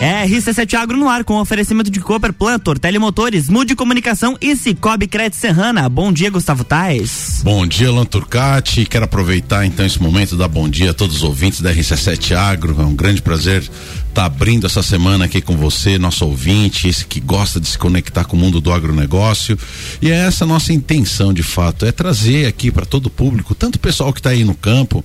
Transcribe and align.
É 0.00 0.24
RC7 0.28 0.74
Agro 0.74 0.96
no 0.96 1.08
ar 1.08 1.24
com 1.24 1.40
oferecimento 1.40 1.90
de 1.90 1.98
Cooper 1.98 2.32
Plantor, 2.32 2.78
Telemotores, 2.78 3.48
Mude 3.48 3.74
Comunicação 3.74 4.38
e 4.40 4.54
Cicobi 4.54 5.08
Crédito 5.08 5.34
Serrana. 5.34 5.88
Bom 5.88 6.12
dia, 6.12 6.30
Gustavo 6.30 6.62
Tais. 6.62 7.40
Bom 7.42 7.66
dia, 7.66 7.90
Lanturcati. 7.90 8.86
Quero 8.86 9.06
aproveitar 9.06 9.66
então 9.66 9.84
esse 9.84 10.00
momento 10.00 10.36
dar 10.36 10.46
bom 10.46 10.68
dia 10.68 10.92
a 10.92 10.94
todos 10.94 11.16
os 11.16 11.22
ouvintes 11.24 11.60
da 11.60 11.74
RC7 11.74 12.36
Agro. 12.36 12.80
É 12.80 12.84
um 12.84 12.94
grande 12.94 13.20
prazer 13.20 13.68
tá 14.14 14.24
abrindo 14.24 14.66
essa 14.66 14.82
semana 14.82 15.26
aqui 15.26 15.40
com 15.40 15.56
você, 15.56 15.98
nosso 15.98 16.24
ouvinte, 16.24 16.88
esse 16.88 17.04
que 17.04 17.20
gosta 17.20 17.60
de 17.60 17.68
se 17.68 17.78
conectar 17.78 18.24
com 18.24 18.36
o 18.36 18.40
mundo 18.40 18.60
do 18.60 18.72
agronegócio. 18.72 19.58
E 20.02 20.10
é 20.10 20.16
essa 20.16 20.44
nossa 20.44 20.72
intenção, 20.72 21.32
de 21.32 21.42
fato, 21.42 21.86
é 21.86 21.92
trazer 21.92 22.46
aqui 22.46 22.70
para 22.70 22.84
todo 22.84 23.06
o 23.06 23.10
público, 23.10 23.54
tanto 23.54 23.76
o 23.76 23.78
pessoal 23.78 24.12
que 24.12 24.20
está 24.20 24.30
aí 24.30 24.44
no 24.44 24.54
campo, 24.54 25.04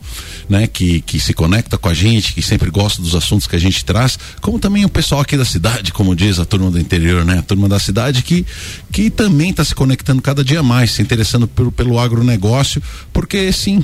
né, 0.50 0.68
que, 0.68 1.02
que 1.02 1.20
se 1.20 1.34
conecta 1.34 1.78
com 1.78 1.90
a 1.90 1.94
gente, 1.94 2.34
que 2.34 2.42
sempre 2.42 2.70
gosta 2.70 3.02
dos 3.02 3.16
assuntos 3.16 3.48
que 3.48 3.56
a 3.56 3.60
gente 3.60 3.84
traz, 3.86 4.18
como 4.42 4.60
também 4.60 4.86
o 4.86 4.90
pessoal 4.90 5.22
aqui 5.22 5.38
da 5.38 5.46
cidade, 5.46 5.94
como 5.94 6.16
diz 6.16 6.40
a 6.40 6.46
turma 6.46 6.72
do 6.72 6.80
interior, 6.80 7.24
né? 7.26 7.40
A 7.40 7.44
turma 7.44 7.70
da 7.70 7.80
cidade 7.80 8.24
que, 8.24 8.46
que 8.92 9.10
também 9.10 9.50
está 9.52 9.64
se 9.64 9.76
conectando 9.76 10.22
cada 10.22 10.44
dia 10.44 10.64
mais, 10.64 10.92
se 10.92 11.02
interessando 11.02 11.48
pelo, 11.48 11.72
pelo 11.72 12.00
agronegócio, 12.00 12.82
porque 13.12 13.52
sim, 13.52 13.84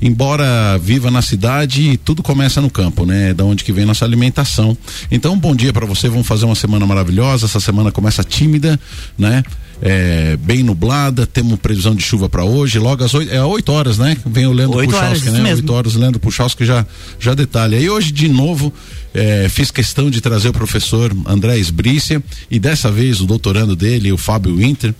embora 0.00 0.78
viva 0.78 1.10
na 1.10 1.22
cidade, 1.22 1.98
tudo 2.04 2.22
começa 2.22 2.60
no 2.60 2.70
campo, 2.70 3.04
né? 3.04 3.34
Da 3.34 3.44
onde 3.44 3.64
que 3.64 3.72
vem 3.72 3.84
nossa 3.84 4.04
alimentação. 4.04 4.76
Então, 5.10 5.38
bom 5.38 5.54
dia 5.54 5.72
para 5.72 5.86
você. 5.86 6.08
Vamos 6.08 6.26
fazer 6.26 6.44
uma 6.44 6.54
semana 6.54 6.86
maravilhosa. 6.86 7.46
Essa 7.46 7.60
semana 7.60 7.90
começa 7.92 8.24
tímida, 8.24 8.78
né? 9.18 9.42
É, 9.82 10.36
bem 10.36 10.62
nublada, 10.62 11.26
temos 11.26 11.58
previsão 11.58 11.94
de 11.94 12.02
chuva 12.02 12.28
para 12.28 12.44
hoje, 12.44 12.78
logo 12.78 13.02
às 13.02 13.14
oito, 13.14 13.32
é 13.32 13.42
oito 13.42 13.72
horas, 13.72 13.96
né? 13.96 14.14
Vem 14.26 14.46
o 14.46 14.52
Leandro 14.52 14.84
Puchalski, 14.84 15.30
né? 15.30 15.54
Oito 15.54 15.72
horas, 15.72 15.94
Leandro 15.94 16.20
Puchalski 16.20 16.66
já, 16.66 16.84
já 17.18 17.32
detalha. 17.32 17.76
E 17.76 17.88
hoje, 17.88 18.12
de 18.12 18.28
novo, 18.28 18.70
é, 19.14 19.48
fiz 19.48 19.70
questão 19.70 20.10
de 20.10 20.20
trazer 20.20 20.50
o 20.50 20.52
professor 20.52 21.16
André 21.26 21.58
Esbrícia 21.58 22.22
e 22.50 22.58
dessa 22.58 22.90
vez 22.90 23.22
o 23.22 23.26
doutorando 23.26 23.74
dele, 23.74 24.12
o 24.12 24.18
Fábio 24.18 24.54
Winter, 24.54 24.94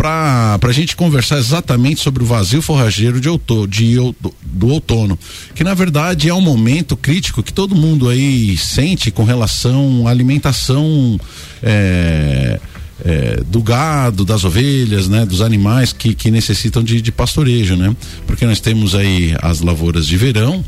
para 0.00 0.58
a 0.62 0.72
gente 0.72 0.96
conversar 0.96 1.36
exatamente 1.36 2.00
sobre 2.00 2.22
o 2.22 2.26
vazio 2.26 2.62
forrageiro 2.62 3.20
de 3.20 3.28
outono, 3.28 3.68
de, 3.68 3.96
do 4.42 4.68
outono, 4.68 5.18
que 5.54 5.62
na 5.62 5.74
verdade 5.74 6.26
é 6.26 6.32
um 6.32 6.40
momento 6.40 6.96
crítico 6.96 7.42
que 7.42 7.52
todo 7.52 7.76
mundo 7.76 8.08
aí 8.08 8.56
sente 8.56 9.10
com 9.10 9.24
relação 9.24 10.08
à 10.08 10.10
alimentação 10.10 11.20
é, 11.62 12.58
é, 13.04 13.42
do 13.46 13.62
gado, 13.62 14.24
das 14.24 14.42
ovelhas, 14.42 15.06
né, 15.06 15.26
dos 15.26 15.42
animais 15.42 15.92
que, 15.92 16.14
que 16.14 16.30
necessitam 16.30 16.82
de, 16.82 17.02
de 17.02 17.12
pastorejo, 17.12 17.76
né? 17.76 17.94
Porque 18.26 18.46
nós 18.46 18.58
temos 18.58 18.94
aí 18.94 19.36
as 19.42 19.60
lavouras 19.60 20.06
de 20.06 20.16
verão, 20.16 20.64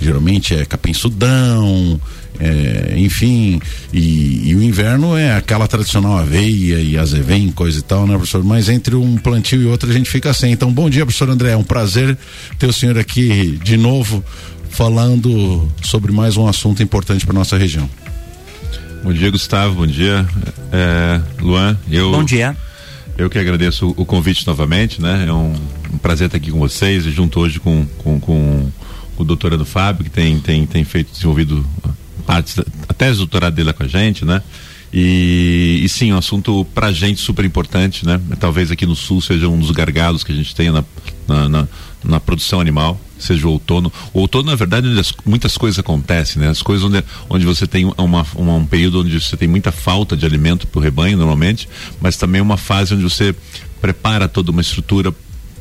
geralmente 0.00 0.54
é 0.54 0.64
capim-sudão, 0.64 2.00
é, 2.38 2.94
enfim, 2.96 3.60
e, 3.92 4.48
e, 4.50 4.54
o 4.54 4.62
inverno 4.62 5.16
é 5.16 5.36
aquela 5.36 5.68
tradicional 5.68 6.18
aveia 6.18 6.80
e 6.80 6.98
azevém, 6.98 7.50
coisa 7.52 7.78
e 7.78 7.82
tal, 7.82 8.06
né, 8.06 8.14
professor? 8.14 8.42
Mas 8.42 8.68
entre 8.68 8.96
um 8.96 9.16
plantio 9.16 9.62
e 9.62 9.66
outro 9.66 9.88
a 9.88 9.92
gente 9.92 10.10
fica 10.10 10.32
sem. 10.34 10.52
Então, 10.52 10.72
bom 10.72 10.90
dia, 10.90 11.04
professor 11.04 11.30
André. 11.30 11.52
É 11.52 11.56
um 11.56 11.62
prazer 11.62 12.16
ter 12.58 12.66
o 12.66 12.72
senhor 12.72 12.98
aqui 12.98 13.58
de 13.62 13.76
novo 13.76 14.24
falando 14.68 15.68
sobre 15.82 16.10
mais 16.10 16.36
um 16.36 16.48
assunto 16.48 16.82
importante 16.82 17.24
para 17.24 17.34
nossa 17.34 17.56
região. 17.56 17.88
Bom 19.04 19.12
dia, 19.12 19.30
Gustavo. 19.30 19.76
Bom 19.76 19.86
dia, 19.86 20.26
é, 20.72 21.20
Luan. 21.40 21.78
Eu, 21.88 22.10
bom 22.10 22.24
dia. 22.24 22.56
Eu 23.16 23.30
que 23.30 23.38
agradeço 23.38 23.94
o 23.96 24.04
convite 24.04 24.44
novamente, 24.44 25.00
né? 25.00 25.26
É 25.28 25.32
um, 25.32 25.54
um 25.92 25.98
prazer 25.98 26.26
estar 26.26 26.38
aqui 26.38 26.50
com 26.50 26.58
vocês, 26.58 27.04
junto 27.04 27.38
hoje 27.38 27.60
com, 27.60 27.86
com, 27.98 28.18
com 28.18 28.68
o 29.16 29.22
doutorando 29.22 29.64
Fábio, 29.64 30.02
que 30.02 30.10
tem, 30.10 30.40
tem, 30.40 30.66
tem 30.66 30.82
feito, 30.82 31.12
desenvolvido 31.12 31.64
a 32.26 32.94
tese 32.94 33.12
de 33.12 33.18
doutorado 33.18 33.54
dele 33.54 33.72
com 33.72 33.82
a 33.82 33.88
gente, 33.88 34.24
né? 34.24 34.42
E, 34.96 35.80
e 35.82 35.88
sim, 35.88 36.12
um 36.12 36.16
assunto 36.16 36.64
pra 36.72 36.92
gente 36.92 37.20
super 37.20 37.44
importante, 37.44 38.06
né? 38.06 38.20
Talvez 38.38 38.70
aqui 38.70 38.86
no 38.86 38.94
sul 38.94 39.20
seja 39.20 39.48
um 39.48 39.58
dos 39.58 39.72
gargalos 39.72 40.22
que 40.22 40.30
a 40.30 40.34
gente 40.34 40.54
tenha 40.54 40.70
na, 40.70 40.84
na, 41.26 41.48
na, 41.48 41.68
na 42.04 42.20
produção 42.20 42.60
animal, 42.60 43.00
seja 43.18 43.48
o 43.48 43.50
outono. 43.50 43.92
O 44.12 44.20
outono, 44.20 44.50
na 44.50 44.54
verdade, 44.54 44.86
onde 44.86 45.00
as, 45.00 45.12
muitas 45.26 45.58
coisas 45.58 45.80
acontecem, 45.80 46.40
né? 46.40 46.48
As 46.48 46.62
coisas 46.62 46.84
onde, 46.84 47.02
onde 47.28 47.44
você 47.44 47.66
tem 47.66 47.84
uma, 47.98 48.24
uma, 48.36 48.54
um 48.54 48.66
período 48.66 49.00
onde 49.00 49.20
você 49.20 49.36
tem 49.36 49.48
muita 49.48 49.72
falta 49.72 50.16
de 50.16 50.24
alimento 50.24 50.64
para 50.68 50.78
o 50.78 50.82
rebanho, 50.82 51.16
normalmente, 51.16 51.68
mas 52.00 52.16
também 52.16 52.40
uma 52.40 52.56
fase 52.56 52.94
onde 52.94 53.02
você 53.02 53.34
prepara 53.80 54.28
toda 54.28 54.52
uma 54.52 54.60
estrutura 54.60 55.12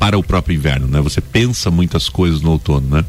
para 0.03 0.17
o 0.17 0.23
próprio 0.23 0.53
inverno, 0.53 0.85
né? 0.85 0.99
Você 0.99 1.21
pensa 1.21 1.71
muitas 1.71 2.09
coisas 2.09 2.41
no 2.41 2.51
outono, 2.51 2.97
né? 2.97 3.05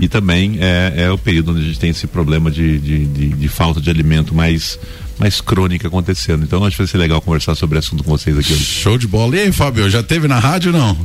E 0.00 0.06
também 0.06 0.58
é, 0.60 0.92
é 0.96 1.10
o 1.10 1.18
período 1.18 1.50
onde 1.50 1.60
a 1.60 1.64
gente 1.64 1.80
tem 1.80 1.90
esse 1.90 2.06
problema 2.06 2.52
de, 2.52 2.78
de, 2.78 3.04
de, 3.04 3.28
de 3.30 3.48
falta 3.48 3.80
de 3.80 3.90
alimento 3.90 4.32
mais 4.32 4.78
mais 5.18 5.40
crônica 5.40 5.88
acontecendo. 5.88 6.44
Então 6.44 6.64
acho 6.64 6.76
que 6.76 6.82
vai 6.84 6.86
ser 6.86 6.98
legal 6.98 7.20
conversar 7.20 7.56
sobre 7.56 7.74
o 7.74 7.80
assunto 7.80 8.04
com 8.04 8.10
vocês 8.12 8.38
aqui. 8.38 8.52
Hoje. 8.52 8.64
Show 8.64 8.96
de 8.96 9.08
bola. 9.08 9.34
E 9.34 9.40
aí, 9.40 9.50
Fábio, 9.50 9.90
já 9.90 10.04
teve 10.04 10.28
na 10.28 10.38
rádio 10.38 10.70
não? 10.70 10.96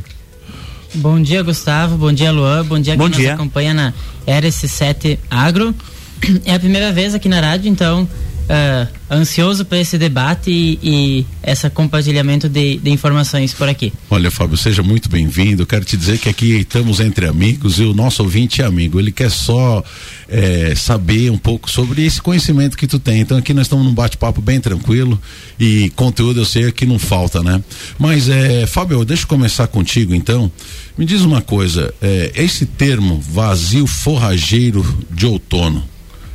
Bom 0.94 1.19
dia, 1.19 1.41
Gustavo. 1.41 1.97
Bom 1.97 2.13
dia, 2.13 2.31
Luan. 2.31 2.63
Bom 2.63 2.79
dia 2.79 2.96
Bom 2.96 3.09
quem 3.09 3.22
dia. 3.22 3.31
nos 3.31 3.40
acompanha 3.40 3.73
na 3.73 3.94
RS7 4.28 5.18
Agro. 5.28 5.73
É 6.46 6.53
a 6.53 6.59
primeira 6.59 6.91
vez 6.91 7.16
aqui 7.16 7.28
na 7.28 7.41
rádio, 7.41 7.68
então 7.68 8.08
uh, 8.52 8.88
ansioso 9.10 9.64
para 9.64 9.80
esse 9.80 9.98
debate 9.98 10.52
e, 10.52 10.80
e 10.84 11.26
esse 11.44 11.70
compartilhamento 11.70 12.50
de, 12.50 12.78
de, 12.78 12.90
informações 12.92 13.54
por 13.54 13.70
aqui. 13.70 13.94
Olha, 14.10 14.30
Fábio, 14.30 14.58
seja 14.58 14.84
muito 14.84 15.10
bem-vindo. 15.10 15.66
Quero 15.66 15.86
te 15.86 15.96
dizer 15.96 16.18
que 16.18 16.30
aqui 16.30 16.60
estamos 16.60 17.00
entre 17.00 17.28
amigos 17.28 17.80
e 17.80 17.84
o 17.84 17.94
nosso 17.94 18.22
ouvinte 18.24 18.62
é 18.62 18.66
amigo. 18.66 19.00
Ele 19.00 19.12
quer 19.12 19.32
só 19.32 19.84
é, 20.28 20.74
saber 20.76 21.32
um 21.32 21.38
pouco 21.38 21.70
sobre 21.70 22.06
esse 22.06 22.22
conhecimento 22.22 22.78
que 22.78 22.88
tu 22.88 23.00
tem. 23.00 23.22
Então 23.22 23.38
aqui 23.38 23.54
nós 23.54 23.66
estamos 23.66 23.86
num 23.86 23.94
bate-papo 23.94 24.42
bem 24.42 24.60
tranquilo 24.60 25.20
e 25.60 25.90
conteúdo 25.92 26.42
eu 26.42 26.46
sei 26.46 26.72
que 26.72 26.86
não 26.86 27.00
falta, 27.00 27.42
né? 27.42 27.62
Mas, 27.98 28.30
é, 28.30 28.66
Fábio, 28.68 29.04
deixa 29.06 29.24
eu 29.24 29.28
começar 29.28 29.68
contigo 29.68 30.14
então. 30.14 30.52
Me 30.98 31.06
diz 31.06 31.22
uma 31.22 31.42
coisa, 31.42 31.94
é, 32.02 32.32
esse 32.36 32.66
termo 32.66 33.20
vazio 33.20 33.88
forrageiro 33.88 34.86
de 35.10 35.26
outono, 35.26 35.84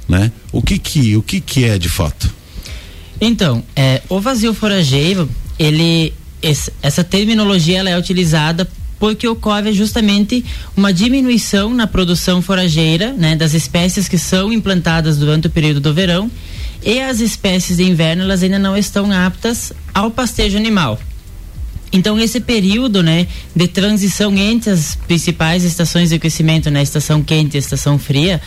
né? 0.08 0.30
O 0.52 0.62
que 0.62 0.78
que, 0.78 1.16
o 1.16 1.22
que 1.22 1.40
que 1.40 1.64
é 1.64 1.78
de 1.78 1.88
fato? 1.88 2.32
Então, 3.20 3.62
é, 3.74 4.02
o 4.08 4.20
vazio 4.20 4.52
forageiro, 4.52 5.28
ele, 5.58 6.12
essa 6.82 7.02
terminologia 7.02 7.78
ela 7.78 7.90
é 7.90 7.98
utilizada 7.98 8.68
porque 8.98 9.26
ocorre 9.28 9.72
justamente 9.72 10.44
uma 10.76 10.92
diminuição 10.92 11.72
na 11.72 11.86
produção 11.86 12.40
forageira, 12.40 13.12
né, 13.12 13.36
das 13.36 13.52
espécies 13.52 14.08
que 14.08 14.18
são 14.18 14.52
implantadas 14.52 15.18
durante 15.18 15.46
o 15.46 15.50
período 15.50 15.80
do 15.80 15.92
verão 15.92 16.30
e 16.82 17.00
as 17.00 17.20
espécies 17.20 17.76
de 17.76 17.84
inverno 17.84 18.22
elas 18.22 18.42
ainda 18.42 18.58
não 18.58 18.76
estão 18.76 19.10
aptas 19.12 19.72
ao 19.92 20.10
pastejo 20.10 20.56
animal. 20.56 20.98
Então 21.92 22.18
esse 22.18 22.40
período, 22.40 23.02
né, 23.02 23.26
de 23.54 23.68
transição 23.68 24.34
entre 24.36 24.70
as 24.70 24.96
principais 25.06 25.64
estações 25.64 26.10
de 26.10 26.18
crescimento, 26.18 26.70
né, 26.70 26.82
estação 26.82 27.22
quente 27.22 27.56
e 27.56 27.58
estação 27.58 27.98
fria, 27.98 28.40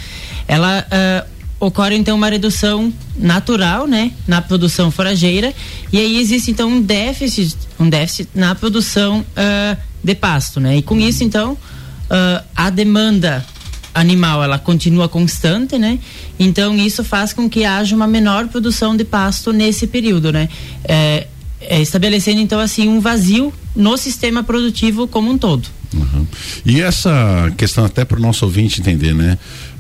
ela 0.48 0.86
uh, 0.86 1.39
ocorre 1.60 1.96
então 1.96 2.16
uma 2.16 2.30
redução 2.30 2.94
natural, 3.16 3.86
né, 3.86 4.12
na 4.28 4.42
produção 4.42 4.90
forageira 4.90 5.54
e 5.92 6.00
aí 6.00 6.20
existe 6.20 6.52
então 6.52 6.70
um 6.70 6.82
déficit, 6.82 7.56
um 7.80 7.90
déficit 7.90 8.30
na 8.34 8.56
produção 8.56 9.20
uh, 9.22 9.78
de 10.04 10.16
pasto, 10.16 10.60
né? 10.60 10.78
E 10.78 10.82
com 10.82 10.98
isso 10.98 11.24
então 11.24 11.54
uh, 11.54 12.44
a 12.56 12.70
demanda 12.70 13.46
animal 13.94 14.44
ela 14.44 14.58
continua 14.58 15.10
constante, 15.10 15.78
né? 15.78 16.00
Então 16.40 16.76
isso 16.78 17.04
faz 17.04 17.34
com 17.34 17.50
que 17.50 17.66
haja 17.66 17.96
uma 17.96 18.08
menor 18.08 18.48
produção 18.48 18.96
de 18.96 19.04
pasto 19.04 19.52
nesse 19.52 19.88
período, 19.88 20.32
né? 20.32 20.48
É, 20.84 21.28
é 21.60 21.82
estabelecendo 21.82 22.40
então 22.40 22.60
assim 22.60 22.88
um 22.88 23.00
vazio 23.00 23.54
no 23.76 23.98
sistema 23.98 24.44
produtivo 24.44 25.08
como 25.08 25.30
um 25.30 25.38
todo. 25.38 25.68
Uhum. 25.94 26.28
E 26.66 26.82
essa 26.82 27.52
questão 27.58 27.84
até 27.84 28.06
para 28.06 28.18
o 28.18 28.22
nosso 28.22 28.46
ouvinte 28.46 28.80
entender, 28.80 29.14
né? 29.14 29.38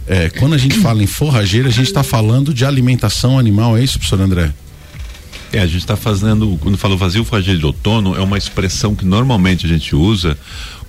É, 0.09 0.29
quando 0.31 0.55
a 0.55 0.57
gente 0.57 0.77
fala 0.81 1.03
em 1.03 1.07
forrageira, 1.07 1.69
a 1.69 1.71
gente 1.71 1.87
está 1.87 2.03
falando 2.03 2.53
de 2.53 2.65
alimentação 2.65 3.37
animal, 3.37 3.77
é 3.77 3.83
isso, 3.83 3.99
professor 3.99 4.19
André? 4.19 4.51
É, 5.53 5.59
a 5.59 5.65
gente 5.65 5.77
está 5.77 5.95
fazendo, 5.95 6.57
quando 6.61 6.77
fala 6.77 6.97
vazio 6.97 7.23
forrageiro 7.23 7.59
de 7.59 7.65
outono, 7.65 8.15
é 8.15 8.19
uma 8.19 8.37
expressão 8.37 8.95
que 8.95 9.05
normalmente 9.05 9.65
a 9.65 9.69
gente 9.69 9.95
usa 9.95 10.37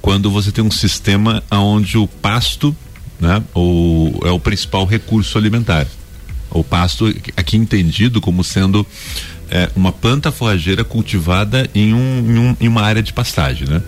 quando 0.02 0.30
você 0.30 0.50
tem 0.50 0.64
um 0.64 0.70
sistema 0.70 1.42
onde 1.50 1.98
o 1.98 2.06
pasto 2.06 2.74
né, 3.20 3.42
o, 3.54 4.18
é 4.24 4.30
o 4.30 4.40
principal 4.40 4.86
recurso 4.86 5.36
alimentar. 5.36 5.86
O 6.50 6.64
pasto, 6.64 7.06
aqui 7.36 7.56
entendido 7.56 8.20
como 8.20 8.42
sendo 8.42 8.84
é, 9.50 9.68
uma 9.76 9.92
planta 9.92 10.32
forrageira 10.32 10.82
cultivada 10.82 11.68
em, 11.74 11.92
um, 11.92 11.98
em, 11.98 12.38
um, 12.38 12.56
em, 12.60 12.68
uma 12.68 12.82
área 12.82 13.02
de 13.02 13.12
pastagem, 13.12 13.68
né? 13.68 13.82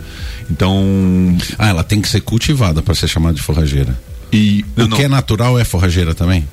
Então. 0.51 1.37
Ah, 1.59 1.69
ela 1.69 1.83
tem 1.83 2.01
que 2.01 2.09
ser 2.09 2.21
cultivada 2.21 2.83
para 2.83 2.95
ser 2.95 3.09
chamada 3.09 3.35
de 3.35 3.43
forrageira. 3.43 3.99
E, 4.33 4.65
o 4.77 4.89
não, 4.89 4.97
que 4.97 5.03
é 5.03 5.09
natural 5.09 5.59
é 5.59 5.65
forrageira 5.65 6.15
também? 6.15 6.49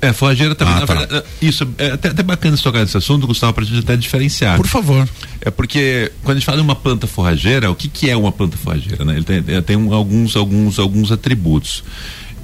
É, 0.00 0.12
forrageira 0.12 0.54
também. 0.54 0.74
Ah, 0.74 0.86
tá. 0.86 0.94
verdade, 0.94 1.14
é, 1.16 1.46
isso, 1.46 1.66
é 1.78 1.92
até, 1.92 2.08
até 2.10 2.22
bacana 2.22 2.56
tocar 2.58 2.80
nesse 2.80 2.96
assunto, 2.96 3.26
Gustavo, 3.26 3.54
para 3.54 3.64
a 3.64 3.66
gente 3.66 3.78
até 3.78 3.96
diferenciar. 3.96 4.56
Por 4.56 4.66
favor. 4.66 5.08
É 5.40 5.50
porque 5.50 6.12
quando 6.22 6.36
a 6.36 6.40
gente 6.40 6.46
fala 6.46 6.58
em 6.58 6.62
uma 6.62 6.76
planta 6.76 7.06
forrageira, 7.06 7.70
o 7.70 7.74
que, 7.74 7.88
que 7.88 8.10
é 8.10 8.16
uma 8.16 8.30
planta 8.30 8.56
forrageira? 8.56 9.04
Né? 9.04 9.14
Ele 9.16 9.24
tem, 9.24 9.62
tem 9.62 9.76
um, 9.76 9.94
alguns, 9.94 10.36
alguns, 10.36 10.78
alguns 10.78 11.10
atributos. 11.10 11.82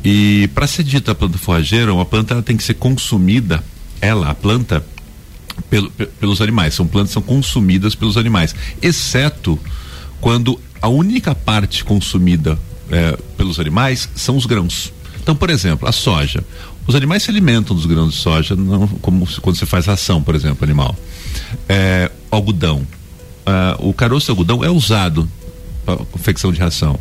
E 0.02 0.48
para 0.54 0.66
ser 0.66 0.82
dita 0.82 1.14
planta 1.14 1.36
forrageira, 1.36 1.92
uma 1.92 2.06
planta 2.06 2.40
tem 2.42 2.56
que 2.56 2.62
ser 2.62 2.74
consumida 2.74 3.62
ela, 4.00 4.30
a 4.30 4.34
planta, 4.34 4.82
pelo, 5.68 5.90
pelos 5.90 6.40
animais. 6.40 6.74
São 6.74 6.86
plantas 6.86 7.10
que 7.10 7.14
são 7.14 7.22
consumidas 7.22 7.94
pelos 7.94 8.16
animais, 8.16 8.54
exceto 8.80 9.58
quando 10.20 10.58
a 10.80 10.88
única 10.88 11.34
parte 11.34 11.84
consumida 11.84 12.58
é, 12.90 13.16
pelos 13.36 13.58
animais 13.60 14.08
são 14.14 14.36
os 14.36 14.46
grãos. 14.46 14.92
Então, 15.22 15.34
por 15.34 15.50
exemplo, 15.50 15.88
a 15.88 15.92
soja. 15.92 16.42
Os 16.86 16.94
animais 16.94 17.22
se 17.22 17.30
alimentam 17.30 17.76
dos 17.76 17.86
grãos 17.86 18.14
de 18.14 18.18
soja, 18.18 18.56
não 18.56 18.88
como 18.88 19.26
quando 19.40 19.56
você 19.56 19.66
faz 19.66 19.86
ração, 19.86 20.22
por 20.22 20.34
exemplo, 20.34 20.64
animal. 20.64 20.96
É, 21.68 22.10
algodão. 22.30 22.86
É, 23.46 23.76
o 23.78 23.92
caroço 23.92 24.26
de 24.26 24.30
algodão 24.30 24.64
é 24.64 24.70
usado 24.70 25.28
para 25.84 25.96
confecção 25.98 26.52
de 26.52 26.58
ração. 26.58 26.98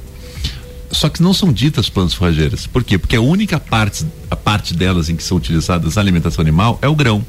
Só 0.91 1.07
que 1.07 1.21
não 1.21 1.33
são 1.33 1.53
ditas 1.53 1.89
plantas 1.89 2.13
forrageiras. 2.13 2.65
Por 2.65 2.83
quê? 2.83 2.97
Porque 2.97 3.15
a 3.15 3.21
única 3.21 3.59
parte, 3.59 4.05
a 4.29 4.35
parte 4.35 4.73
delas 4.73 5.09
em 5.09 5.15
que 5.15 5.23
são 5.23 5.37
utilizadas 5.37 5.95
na 5.95 6.01
alimentação 6.01 6.41
animal 6.41 6.79
é 6.81 6.87
o 6.87 6.95
grão. 6.95 7.23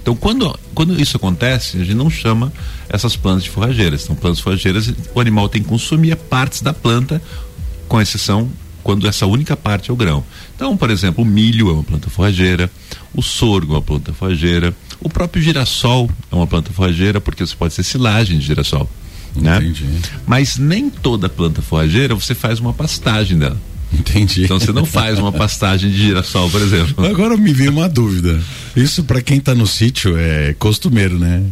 Então, 0.00 0.16
quando, 0.16 0.58
quando 0.74 1.00
isso 1.00 1.16
acontece, 1.16 1.76
a 1.76 1.84
gente 1.84 1.94
não 1.94 2.10
chama 2.10 2.52
essas 2.88 3.14
plantas 3.14 3.44
de 3.44 3.50
forrageiras. 3.50 4.02
Então, 4.02 4.16
plantas 4.16 4.40
forrageiras, 4.40 4.92
o 5.14 5.20
animal 5.20 5.48
tem 5.48 5.62
que 5.62 5.68
consumir 5.68 6.16
partes 6.16 6.60
da 6.60 6.72
planta, 6.72 7.22
com 7.92 8.00
exceção 8.00 8.48
quando 8.82 9.06
essa 9.06 9.26
única 9.26 9.54
parte 9.54 9.90
é 9.90 9.92
o 9.92 9.96
grão. 9.96 10.24
Então, 10.56 10.74
por 10.78 10.88
exemplo, 10.88 11.22
o 11.22 11.26
milho 11.26 11.68
é 11.68 11.72
uma 11.74 11.84
planta 11.84 12.08
forrageira, 12.08 12.70
o 13.14 13.20
sorgo 13.20 13.74
é 13.74 13.76
uma 13.76 13.82
planta 13.82 14.14
forrageira, 14.14 14.74
o 14.98 15.10
próprio 15.10 15.42
girassol 15.42 16.10
é 16.30 16.34
uma 16.34 16.46
planta 16.46 16.72
forrageira, 16.72 17.20
porque 17.20 17.46
você 17.46 17.54
pode 17.54 17.74
ser 17.74 17.82
silagem 17.82 18.38
de 18.38 18.46
girassol. 18.46 18.88
Né? 19.36 19.58
Entendi. 19.58 19.84
Mas 20.26 20.56
nem 20.56 20.88
toda 20.88 21.28
planta 21.28 21.60
forrageira 21.60 22.14
você 22.14 22.34
faz 22.34 22.60
uma 22.60 22.72
pastagem 22.72 23.38
dela. 23.38 23.60
Entendi. 23.92 24.44
Então 24.44 24.58
você 24.58 24.72
não 24.72 24.86
faz 24.86 25.18
uma 25.18 25.30
pastagem 25.30 25.90
de 25.90 25.98
girassol, 25.98 26.48
por 26.48 26.62
exemplo. 26.62 27.04
Agora 27.04 27.36
me 27.36 27.52
veio 27.52 27.70
uma 27.70 27.90
dúvida. 27.90 28.40
Isso 28.74 29.04
para 29.04 29.20
quem 29.20 29.36
está 29.36 29.54
no 29.54 29.66
sítio 29.66 30.16
é 30.16 30.54
costumeiro, 30.54 31.18
né? 31.18 31.44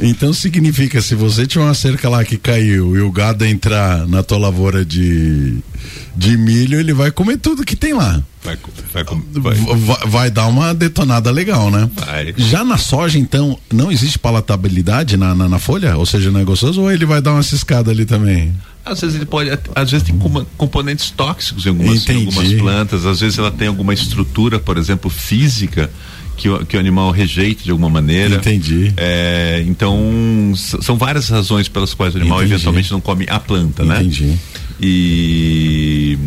Então 0.00 0.32
significa 0.32 1.00
se 1.00 1.14
você 1.14 1.46
tinha 1.46 1.64
uma 1.64 1.74
cerca 1.74 2.08
lá 2.08 2.24
que 2.24 2.36
caiu 2.36 2.96
e 2.96 3.00
o 3.00 3.10
gado 3.10 3.44
entrar 3.44 4.06
na 4.06 4.22
tua 4.22 4.38
lavoura 4.38 4.84
de, 4.84 5.58
de 6.14 6.36
milho, 6.36 6.78
ele 6.78 6.92
vai 6.92 7.10
comer 7.10 7.38
tudo 7.38 7.64
que 7.64 7.74
tem 7.74 7.94
lá. 7.94 8.22
Vai, 8.44 8.58
vai, 8.92 9.04
vai. 9.04 9.54
vai, 9.54 9.98
vai 10.06 10.30
dar 10.30 10.46
uma 10.46 10.72
detonada 10.74 11.30
legal, 11.30 11.70
né? 11.70 11.90
Já 12.36 12.64
na 12.64 12.78
soja, 12.78 13.18
então, 13.18 13.58
não 13.72 13.90
existe 13.90 14.18
palatabilidade 14.18 15.16
na, 15.16 15.34
na, 15.34 15.48
na 15.48 15.58
folha? 15.58 15.96
Ou 15.96 16.06
seja, 16.06 16.30
não 16.30 16.40
é 16.40 16.44
gostoso? 16.44 16.82
Ou 16.82 16.92
ele 16.92 17.04
vai 17.04 17.20
dar 17.20 17.32
uma 17.32 17.42
ciscada 17.42 17.90
ali 17.90 18.04
também? 18.04 18.54
Às 18.84 19.00
vezes 19.00 19.16
ele 19.16 19.26
pode, 19.26 19.50
às 19.74 19.90
vezes 19.90 20.06
tem 20.06 20.16
componentes 20.56 21.10
tóxicos 21.10 21.66
em 21.66 21.70
algumas, 21.70 22.08
em 22.08 22.16
algumas 22.26 22.52
plantas, 22.52 23.04
às 23.04 23.18
vezes 23.18 23.36
ela 23.36 23.50
tem 23.50 23.66
alguma 23.66 23.92
estrutura, 23.92 24.60
por 24.60 24.78
exemplo, 24.78 25.10
física 25.10 25.90
que 26.36 26.48
o, 26.48 26.64
que 26.64 26.76
o 26.76 26.80
animal 26.80 27.10
rejeita 27.10 27.64
de 27.64 27.70
alguma 27.70 27.88
maneira. 27.88 28.36
Entendi. 28.36 28.92
É, 28.96 29.64
então, 29.66 30.52
são 30.54 30.96
várias 30.96 31.28
razões 31.28 31.68
pelas 31.68 31.94
quais 31.94 32.14
o 32.14 32.18
animal 32.18 32.38
Entendi. 32.38 32.54
eventualmente 32.54 32.92
não 32.92 33.00
come 33.00 33.26
a 33.28 33.40
planta, 33.40 33.84
né? 33.84 34.00
Entendi. 34.00 34.36
E 34.80 36.18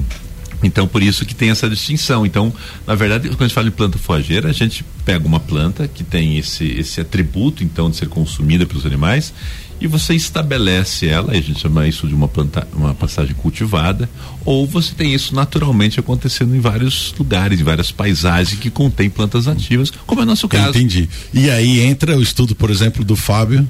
então, 0.63 0.87
por 0.87 1.01
isso 1.01 1.25
que 1.25 1.33
tem 1.33 1.49
essa 1.49 1.69
distinção. 1.69 2.25
Então, 2.25 2.53
na 2.85 2.95
verdade, 2.95 3.29
quando 3.29 3.41
a 3.41 3.45
gente 3.45 3.53
fala 3.53 3.69
de 3.69 3.75
planta 3.75 3.97
forrageira, 3.97 4.49
a 4.49 4.51
gente 4.51 4.83
pega 5.05 5.25
uma 5.25 5.39
planta 5.39 5.87
que 5.87 6.03
tem 6.03 6.37
esse, 6.37 6.65
esse 6.65 6.99
atributo, 6.99 7.63
então, 7.63 7.89
de 7.89 7.95
ser 7.95 8.09
consumida 8.09 8.65
pelos 8.65 8.85
animais 8.85 9.33
e 9.81 9.87
você 9.87 10.13
estabelece 10.13 11.07
ela, 11.07 11.31
a 11.31 11.35
gente 11.35 11.59
chama 11.59 11.87
isso 11.87 12.07
de 12.07 12.13
uma 12.13 12.27
planta, 12.27 12.67
uma 12.73 12.93
passagem 12.93 13.35
cultivada, 13.35 14.09
ou 14.45 14.65
você 14.67 14.93
tem 14.93 15.13
isso 15.13 15.33
naturalmente 15.33 15.99
acontecendo 15.99 16.55
em 16.55 16.59
vários 16.59 17.13
lugares, 17.17 17.59
em 17.59 17.63
várias 17.63 17.91
paisagens 17.91 18.59
que 18.59 18.69
contém 18.69 19.09
plantas 19.09 19.45
nativas, 19.45 19.91
como 20.05 20.21
é 20.21 20.23
o 20.23 20.27
nosso 20.27 20.47
caso. 20.47 20.69
Entendi. 20.69 21.09
E 21.33 21.49
aí 21.49 21.79
entra 21.81 22.17
o 22.17 22.21
estudo, 22.21 22.55
por 22.55 22.69
exemplo, 22.69 23.03
do 23.03 23.15
Fábio, 23.15 23.67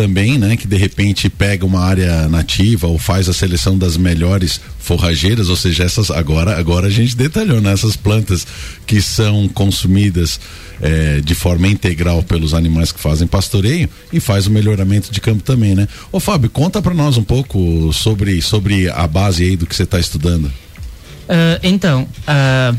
também, 0.00 0.38
né, 0.38 0.56
que 0.56 0.66
de 0.66 0.78
repente 0.78 1.28
pega 1.28 1.66
uma 1.66 1.80
área 1.80 2.26
nativa 2.26 2.86
ou 2.86 2.98
faz 2.98 3.28
a 3.28 3.34
seleção 3.34 3.76
das 3.76 3.98
melhores 3.98 4.58
forrageiras, 4.78 5.50
ou 5.50 5.56
seja, 5.56 5.84
essas 5.84 6.10
agora 6.10 6.58
agora 6.58 6.86
a 6.86 6.90
gente 6.90 7.14
detalhou 7.14 7.60
né, 7.60 7.74
plantas 8.02 8.46
que 8.86 9.02
são 9.02 9.46
consumidas 9.46 10.40
é, 10.80 11.20
de 11.20 11.34
forma 11.34 11.68
integral 11.68 12.22
pelos 12.22 12.54
animais 12.54 12.92
que 12.92 12.98
fazem 12.98 13.28
pastoreio 13.28 13.90
e 14.10 14.18
faz 14.20 14.46
o 14.46 14.50
melhoramento 14.50 15.12
de 15.12 15.20
campo 15.20 15.42
também, 15.42 15.74
né? 15.74 15.86
Ô 16.10 16.18
Fábio, 16.18 16.48
conta 16.48 16.80
para 16.80 16.94
nós 16.94 17.18
um 17.18 17.22
pouco 17.22 17.92
sobre 17.92 18.40
sobre 18.40 18.88
a 18.88 19.06
base 19.06 19.44
aí 19.44 19.54
do 19.54 19.66
que 19.66 19.76
você 19.76 19.82
está 19.82 20.00
estudando. 20.00 20.46
Uh, 20.46 21.60
então, 21.62 22.08
uh, 22.26 22.78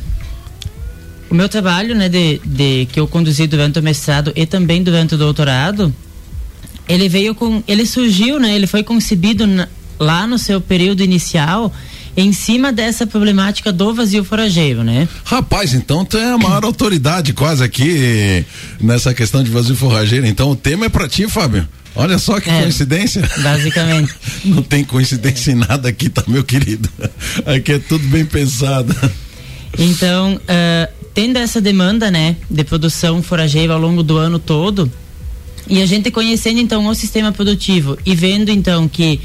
o 1.29 1.35
meu 1.35 1.47
trabalho, 1.47 1.93
né, 1.93 2.09
de, 2.09 2.41
de 2.43 2.87
que 2.91 2.99
eu 2.99 3.07
conduzi 3.07 3.45
durante 3.45 3.77
o 3.77 3.83
mestrado 3.83 4.33
e 4.35 4.47
também 4.47 4.81
durante 4.81 5.13
o 5.13 5.17
doutorado 5.19 5.93
ele 6.91 7.07
veio 7.07 7.33
com. 7.33 7.63
Ele 7.67 7.85
surgiu, 7.85 8.39
né? 8.39 8.53
Ele 8.53 8.67
foi 8.67 8.83
concebido 8.83 9.47
na, 9.47 9.67
lá 9.99 10.27
no 10.27 10.37
seu 10.37 10.59
período 10.59 11.01
inicial 11.01 11.73
em 12.17 12.33
cima 12.33 12.73
dessa 12.73 13.07
problemática 13.07 13.71
do 13.71 13.93
vazio 13.93 14.23
forageiro, 14.23 14.83
né? 14.83 15.07
Rapaz, 15.23 15.73
então 15.73 16.03
tu 16.03 16.17
é 16.17 16.33
a 16.33 16.37
maior 16.37 16.65
autoridade 16.65 17.31
quase 17.31 17.63
aqui 17.63 18.45
nessa 18.81 19.13
questão 19.13 19.41
de 19.41 19.49
vazio 19.49 19.75
forrageiro. 19.75 20.25
Então 20.27 20.51
o 20.51 20.55
tema 20.55 20.85
é 20.85 20.89
para 20.89 21.07
ti, 21.07 21.27
Fábio. 21.29 21.65
Olha 21.95 22.17
só 22.17 22.39
que 22.39 22.49
é, 22.49 22.61
coincidência. 22.61 23.21
Basicamente. 23.37 24.13
Não 24.43 24.61
tem 24.61 24.83
coincidência 24.83 25.51
em 25.51 25.55
nada 25.55 25.87
aqui, 25.87 26.09
tá, 26.09 26.23
meu 26.27 26.43
querido? 26.43 26.89
Aqui 27.45 27.73
é 27.73 27.79
tudo 27.79 28.05
bem 28.07 28.25
pensado. 28.25 28.93
Então, 29.77 30.35
uh, 30.35 30.93
tendo 31.13 31.37
essa 31.37 31.61
demanda, 31.61 32.11
né, 32.11 32.35
de 32.49 32.63
produção 32.63 33.23
forageira 33.23 33.73
ao 33.73 33.79
longo 33.79 34.03
do 34.03 34.17
ano 34.17 34.39
todo, 34.39 34.91
e 35.71 35.81
a 35.81 35.85
gente 35.85 36.11
conhecendo 36.11 36.59
então 36.59 36.85
o 36.85 36.93
sistema 36.93 37.31
produtivo 37.31 37.97
e 38.05 38.13
vendo 38.13 38.49
então 38.49 38.89
que 38.89 39.21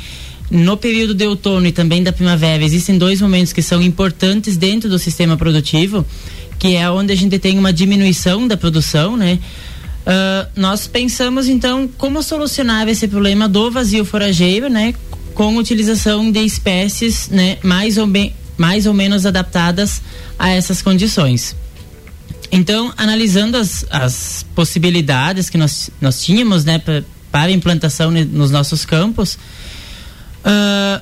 no 0.49 0.77
período 0.77 1.13
de 1.13 1.27
outono 1.27 1.67
e 1.67 1.73
também 1.73 2.05
da 2.05 2.13
primavera 2.13 2.63
existem 2.63 2.97
dois 2.97 3.21
momentos 3.21 3.53
que 3.53 3.61
são 3.61 3.83
importantes 3.83 4.57
dentro 4.57 4.89
do 4.89 4.97
sistema 4.97 5.37
produtivo, 5.37 6.07
que 6.57 6.77
é 6.77 6.89
onde 6.89 7.13
a 7.13 7.17
gente 7.17 7.37
tem 7.41 7.59
uma 7.59 7.73
diminuição 7.73 8.47
da 8.47 8.57
produção, 8.57 9.17
né? 9.17 9.41
Uh, 10.07 10.49
nós 10.55 10.87
pensamos 10.87 11.49
então 11.49 11.91
como 11.99 12.23
solucionar 12.23 12.89
esse 12.89 13.09
problema 13.09 13.49
do 13.49 13.69
vazio 13.69 14.05
forageiro, 14.05 14.71
né? 14.71 14.95
Com 15.35 15.57
utilização 15.57 16.31
de 16.31 16.45
espécies, 16.45 17.29
né? 17.29 17.59
Mais 17.61 17.99
ou, 17.99 18.07
bem, 18.07 18.33
mais 18.57 18.87
ou 18.87 18.95
menos 18.95 19.27
adaptadas 19.27 20.01
a 20.39 20.51
essas 20.51 20.81
condições. 20.81 21.57
Então, 22.51 22.93
analisando 22.97 23.57
as, 23.57 23.85
as 23.91 24.47
possibilidades 24.55 25.51
que 25.51 25.59
nós, 25.59 25.91
nós 26.01 26.23
tínhamos 26.23 26.65
né, 26.65 26.81
para 27.31 27.51
implantação 27.51 28.11
nos 28.11 28.51
nossos 28.51 28.85
campos, 28.85 29.39
uh, 30.45 31.01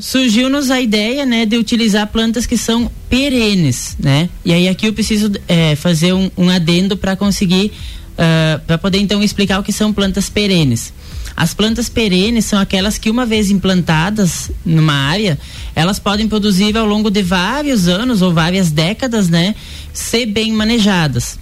surgiu-nos 0.00 0.70
a 0.70 0.80
ideia 0.80 1.26
né, 1.26 1.44
de 1.46 1.56
utilizar 1.56 2.06
plantas 2.08 2.46
que 2.46 2.56
são 2.56 2.90
perenes. 3.08 3.96
Né? 3.98 4.28
E 4.44 4.52
aí 4.52 4.68
aqui 4.68 4.86
eu 4.86 4.92
preciso 4.92 5.32
é, 5.48 5.74
fazer 5.76 6.12
um, 6.12 6.30
um 6.36 6.48
adendo 6.50 6.96
para 6.96 7.16
conseguir, 7.16 7.72
uh, 8.12 8.60
para 8.66 8.78
poder 8.78 8.98
então 8.98 9.22
explicar 9.22 9.58
o 9.58 9.62
que 9.62 9.72
são 9.72 9.92
plantas 9.92 10.28
perenes. 10.28 10.92
As 11.36 11.52
plantas 11.52 11.90
perenes 11.90 12.46
são 12.46 12.58
aquelas 12.58 12.96
que, 12.96 13.10
uma 13.10 13.26
vez 13.26 13.50
implantadas 13.50 14.50
numa 14.64 14.94
área, 14.94 15.38
elas 15.74 15.98
podem 15.98 16.26
produzir 16.26 16.74
ao 16.78 16.86
longo 16.86 17.10
de 17.10 17.22
vários 17.22 17.88
anos 17.88 18.22
ou 18.22 18.32
várias 18.32 18.70
décadas, 18.70 19.28
né? 19.28 19.54
Ser 19.96 20.26
bem 20.26 20.52
manejadas 20.52 21.38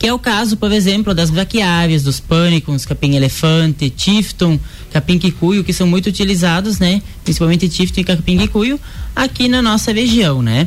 que 0.00 0.06
é 0.06 0.14
o 0.14 0.18
caso, 0.18 0.56
por 0.56 0.72
exemplo, 0.72 1.12
das 1.12 1.28
braquiárias, 1.28 2.02
dos 2.02 2.18
pânicos, 2.20 2.86
capim-elefante, 2.86 3.90
tifton, 3.90 4.58
capim-quicuio, 4.90 5.62
que 5.62 5.74
são 5.74 5.86
muito 5.86 6.06
utilizados, 6.06 6.78
né? 6.78 7.02
Principalmente 7.22 7.68
tifton 7.68 8.00
e 8.00 8.04
capim-quicuio, 8.04 8.80
aqui 9.14 9.46
na 9.46 9.60
nossa 9.60 9.92
região, 9.92 10.40
né? 10.40 10.66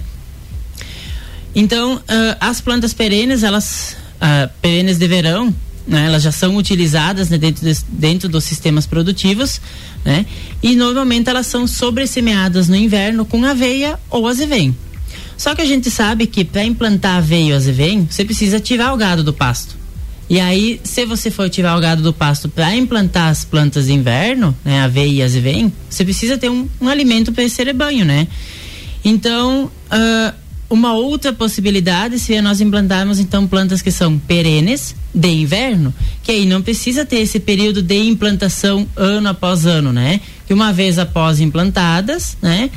Então, 1.55 1.95
uh, 1.95 2.01
as 2.39 2.61
plantas 2.61 2.93
perenes, 2.93 3.41
elas, 3.41 3.97
uh, 4.17 4.47
perenes 4.61 4.99
de 4.99 5.07
verão, 5.07 5.51
né? 5.87 6.05
Elas 6.05 6.21
já 6.21 6.31
são 6.31 6.55
utilizadas 6.55 7.29
né, 7.29 7.37
dentro, 7.39 7.65
de, 7.65 7.75
dentro 7.89 8.29
dos 8.29 8.43
sistemas 8.43 8.85
produtivos, 8.85 9.59
né? 10.05 10.27
E 10.61 10.75
normalmente 10.75 11.27
elas 11.27 11.47
são 11.47 11.65
sobressemeadas 11.65 12.67
no 12.67 12.75
inverno 12.75 13.25
com 13.25 13.43
aveia 13.43 13.97
ou 14.11 14.27
azevém. 14.27 14.75
Só 15.37 15.55
que 15.55 15.61
a 15.61 15.65
gente 15.65 15.89
sabe 15.89 16.27
que 16.27 16.43
para 16.43 16.63
implantar 16.63 17.17
aveia 17.17 17.53
ou 17.53 17.57
azevém, 17.57 18.07
você 18.09 18.23
precisa 18.23 18.59
tirar 18.59 18.93
o 18.93 18.97
gado 18.97 19.23
do 19.23 19.33
pasto. 19.33 19.75
E 20.29 20.39
aí, 20.39 20.79
se 20.83 21.05
você 21.05 21.29
for 21.29 21.49
tirar 21.49 21.77
o 21.77 21.81
gado 21.81 22.01
do 22.01 22.13
pasto 22.13 22.47
para 22.47 22.75
implantar 22.75 23.29
as 23.29 23.43
plantas 23.43 23.87
de 23.87 23.93
inverno, 23.93 24.55
né, 24.63 24.81
aveia 24.81 25.11
e 25.11 25.21
azevém, 25.21 25.71
você 25.89 26.03
precisa 26.03 26.37
ter 26.37 26.49
um, 26.49 26.67
um 26.79 26.87
alimento 26.87 27.31
para 27.31 27.43
esse 27.43 27.61
rebanho, 27.63 28.05
né? 28.05 28.27
Então, 29.03 29.69
uh, 29.91 30.33
uma 30.69 30.93
outra 30.93 31.33
possibilidade 31.33 32.17
seria 32.17 32.41
nós 32.41 32.61
implantarmos 32.61 33.19
então 33.19 33.45
plantas 33.45 33.81
que 33.81 33.91
são 33.91 34.17
perenes 34.17 34.95
de 35.13 35.29
inverno, 35.29 35.93
que 36.23 36.31
aí 36.31 36.45
não 36.45 36.61
precisa 36.61 37.05
ter 37.05 37.17
esse 37.17 37.39
período 37.39 37.81
de 37.81 37.97
implantação 37.97 38.87
ano 38.95 39.29
após 39.29 39.65
ano, 39.65 39.93
né? 39.93 40.21
Que 40.47 40.53
uma 40.53 40.73
vez 40.73 40.97
após 40.97 41.39
implantadas, 41.39 42.37
né? 42.41 42.71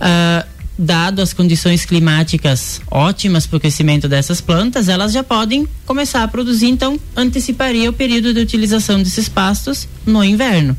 Uh, 0.00 0.57
dado 0.78 1.20
as 1.20 1.32
condições 1.32 1.84
climáticas 1.84 2.80
ótimas 2.90 3.46
para 3.46 3.56
o 3.56 3.60
crescimento 3.60 4.08
dessas 4.08 4.40
plantas, 4.40 4.88
elas 4.88 5.12
já 5.12 5.24
podem 5.24 5.66
começar 5.84 6.22
a 6.22 6.28
produzir, 6.28 6.68
então 6.68 6.98
anteciparia 7.16 7.90
o 7.90 7.92
período 7.92 8.32
de 8.32 8.40
utilização 8.40 9.02
desses 9.02 9.28
pastos 9.28 9.88
no 10.06 10.22
inverno. 10.22 10.78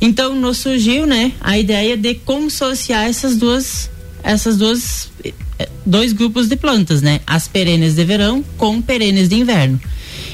Então 0.00 0.34
nos 0.34 0.58
surgiu, 0.58 1.06
né, 1.06 1.32
a 1.40 1.58
ideia 1.58 1.96
de 1.96 2.14
consociar 2.14 3.08
essas 3.08 3.36
duas 3.36 3.90
essas 4.22 4.56
duas 4.56 5.10
eh, 5.24 5.68
dois 5.84 6.12
grupos 6.12 6.48
de 6.48 6.54
plantas, 6.54 7.02
né? 7.02 7.20
As 7.26 7.48
perenes 7.48 7.96
de 7.96 8.04
verão 8.04 8.44
com 8.56 8.80
perenes 8.80 9.28
de 9.28 9.34
inverno. 9.34 9.80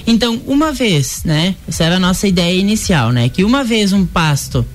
Então, 0.06 0.40
uma 0.46 0.72
vez, 0.72 1.22
né? 1.24 1.54
Essa 1.66 1.84
era 1.84 1.96
a 1.96 2.00
nossa 2.00 2.26
ideia 2.26 2.58
inicial, 2.58 3.12
né? 3.12 3.28
Que 3.28 3.44
uma 3.44 3.64
vez 3.64 3.92
um 3.92 4.04
pasto 4.04 4.66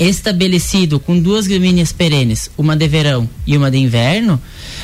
estabelecido 0.00 0.98
com 0.98 1.20
duas 1.20 1.46
gramíneas 1.46 1.92
perenes, 1.92 2.50
uma 2.56 2.74
de 2.74 2.88
verão 2.88 3.28
e 3.46 3.56
uma 3.56 3.70
de 3.70 3.76
inverno, 3.76 4.40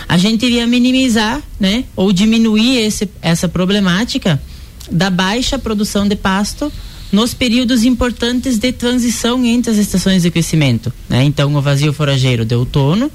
a 0.07 0.19
gente 0.19 0.45
iria 0.45 0.67
minimizar, 0.67 1.43
né, 1.59 1.85
ou 1.97 2.13
diminuir 2.13 2.77
esse, 2.79 3.09
essa 3.23 3.49
problemática 3.49 4.41
da 4.91 5.09
baixa 5.09 5.59
produção 5.59 6.07
de 6.07 6.15
pasto 6.15 6.71
nos 7.11 7.33
períodos 7.33 7.85
importantes 7.85 8.59
de 8.59 8.73
transição 8.73 9.45
entre 9.45 9.71
as 9.71 9.79
estações 9.79 10.23
de 10.23 10.31
crescimento, 10.31 10.93
né? 11.09 11.25
Então, 11.25 11.55
o 11.55 11.63
vazio 11.63 11.93
forageiro 11.93 12.45
de 12.45 12.55
outono 12.55 13.11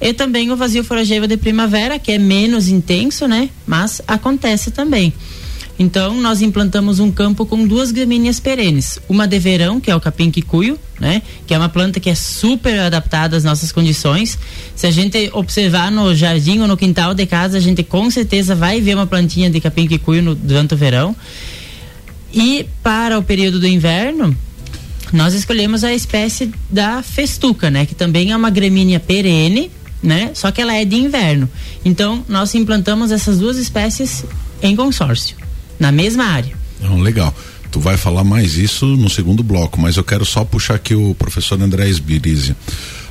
e 0.00 0.12
também 0.12 0.50
o 0.50 0.56
vazio 0.56 0.84
forageiro 0.84 1.26
de 1.26 1.36
primavera, 1.36 1.98
que 1.98 2.12
é 2.12 2.18
menos 2.18 2.68
intenso, 2.68 3.26
né? 3.26 3.50
Mas 3.66 4.00
acontece 4.06 4.70
também. 4.70 5.12
Então, 5.82 6.20
nós 6.20 6.42
implantamos 6.42 7.00
um 7.00 7.10
campo 7.10 7.46
com 7.46 7.66
duas 7.66 7.90
gramíneas 7.90 8.38
perenes. 8.38 8.98
Uma 9.08 9.26
de 9.26 9.38
verão, 9.38 9.80
que 9.80 9.90
é 9.90 9.96
o 9.96 10.00
capim 10.00 10.30
quicuio, 10.30 10.78
né? 11.00 11.22
Que 11.46 11.54
é 11.54 11.58
uma 11.58 11.70
planta 11.70 11.98
que 11.98 12.10
é 12.10 12.14
super 12.14 12.78
adaptada 12.80 13.34
às 13.34 13.44
nossas 13.44 13.72
condições. 13.72 14.38
Se 14.76 14.86
a 14.86 14.90
gente 14.90 15.30
observar 15.32 15.90
no 15.90 16.14
jardim 16.14 16.58
ou 16.58 16.68
no 16.68 16.76
quintal 16.76 17.14
de 17.14 17.24
casa, 17.24 17.56
a 17.56 17.60
gente 17.60 17.82
com 17.82 18.10
certeza 18.10 18.54
vai 18.54 18.78
ver 18.78 18.94
uma 18.94 19.06
plantinha 19.06 19.48
de 19.48 19.58
capim 19.58 19.88
quicuio 19.88 20.22
no, 20.22 20.34
durante 20.34 20.74
o 20.74 20.76
verão. 20.76 21.16
E 22.30 22.66
para 22.82 23.18
o 23.18 23.22
período 23.22 23.58
do 23.58 23.66
inverno, 23.66 24.36
nós 25.14 25.32
escolhemos 25.32 25.82
a 25.82 25.94
espécie 25.94 26.50
da 26.68 27.02
festuca, 27.02 27.70
né? 27.70 27.86
Que 27.86 27.94
também 27.94 28.32
é 28.32 28.36
uma 28.36 28.50
gramínea 28.50 29.00
perene, 29.00 29.70
né? 30.02 30.32
Só 30.34 30.50
que 30.50 30.60
ela 30.60 30.74
é 30.74 30.84
de 30.84 30.96
inverno. 30.96 31.48
Então, 31.82 32.22
nós 32.28 32.54
implantamos 32.54 33.10
essas 33.10 33.38
duas 33.38 33.56
espécies 33.56 34.26
em 34.62 34.76
consórcio 34.76 35.39
na 35.80 35.90
mesma 35.90 36.24
área. 36.24 36.54
Não, 36.80 36.98
legal. 37.00 37.34
Tu 37.72 37.80
vai 37.80 37.96
falar 37.96 38.22
mais 38.22 38.56
isso 38.56 38.84
no 38.84 39.08
segundo 39.08 39.42
bloco, 39.42 39.80
mas 39.80 39.96
eu 39.96 40.04
quero 40.04 40.24
só 40.24 40.44
puxar 40.44 40.74
aqui 40.74 40.94
o 40.94 41.14
professor 41.14 41.60
André 41.60 41.88
Esbirize. 41.88 42.54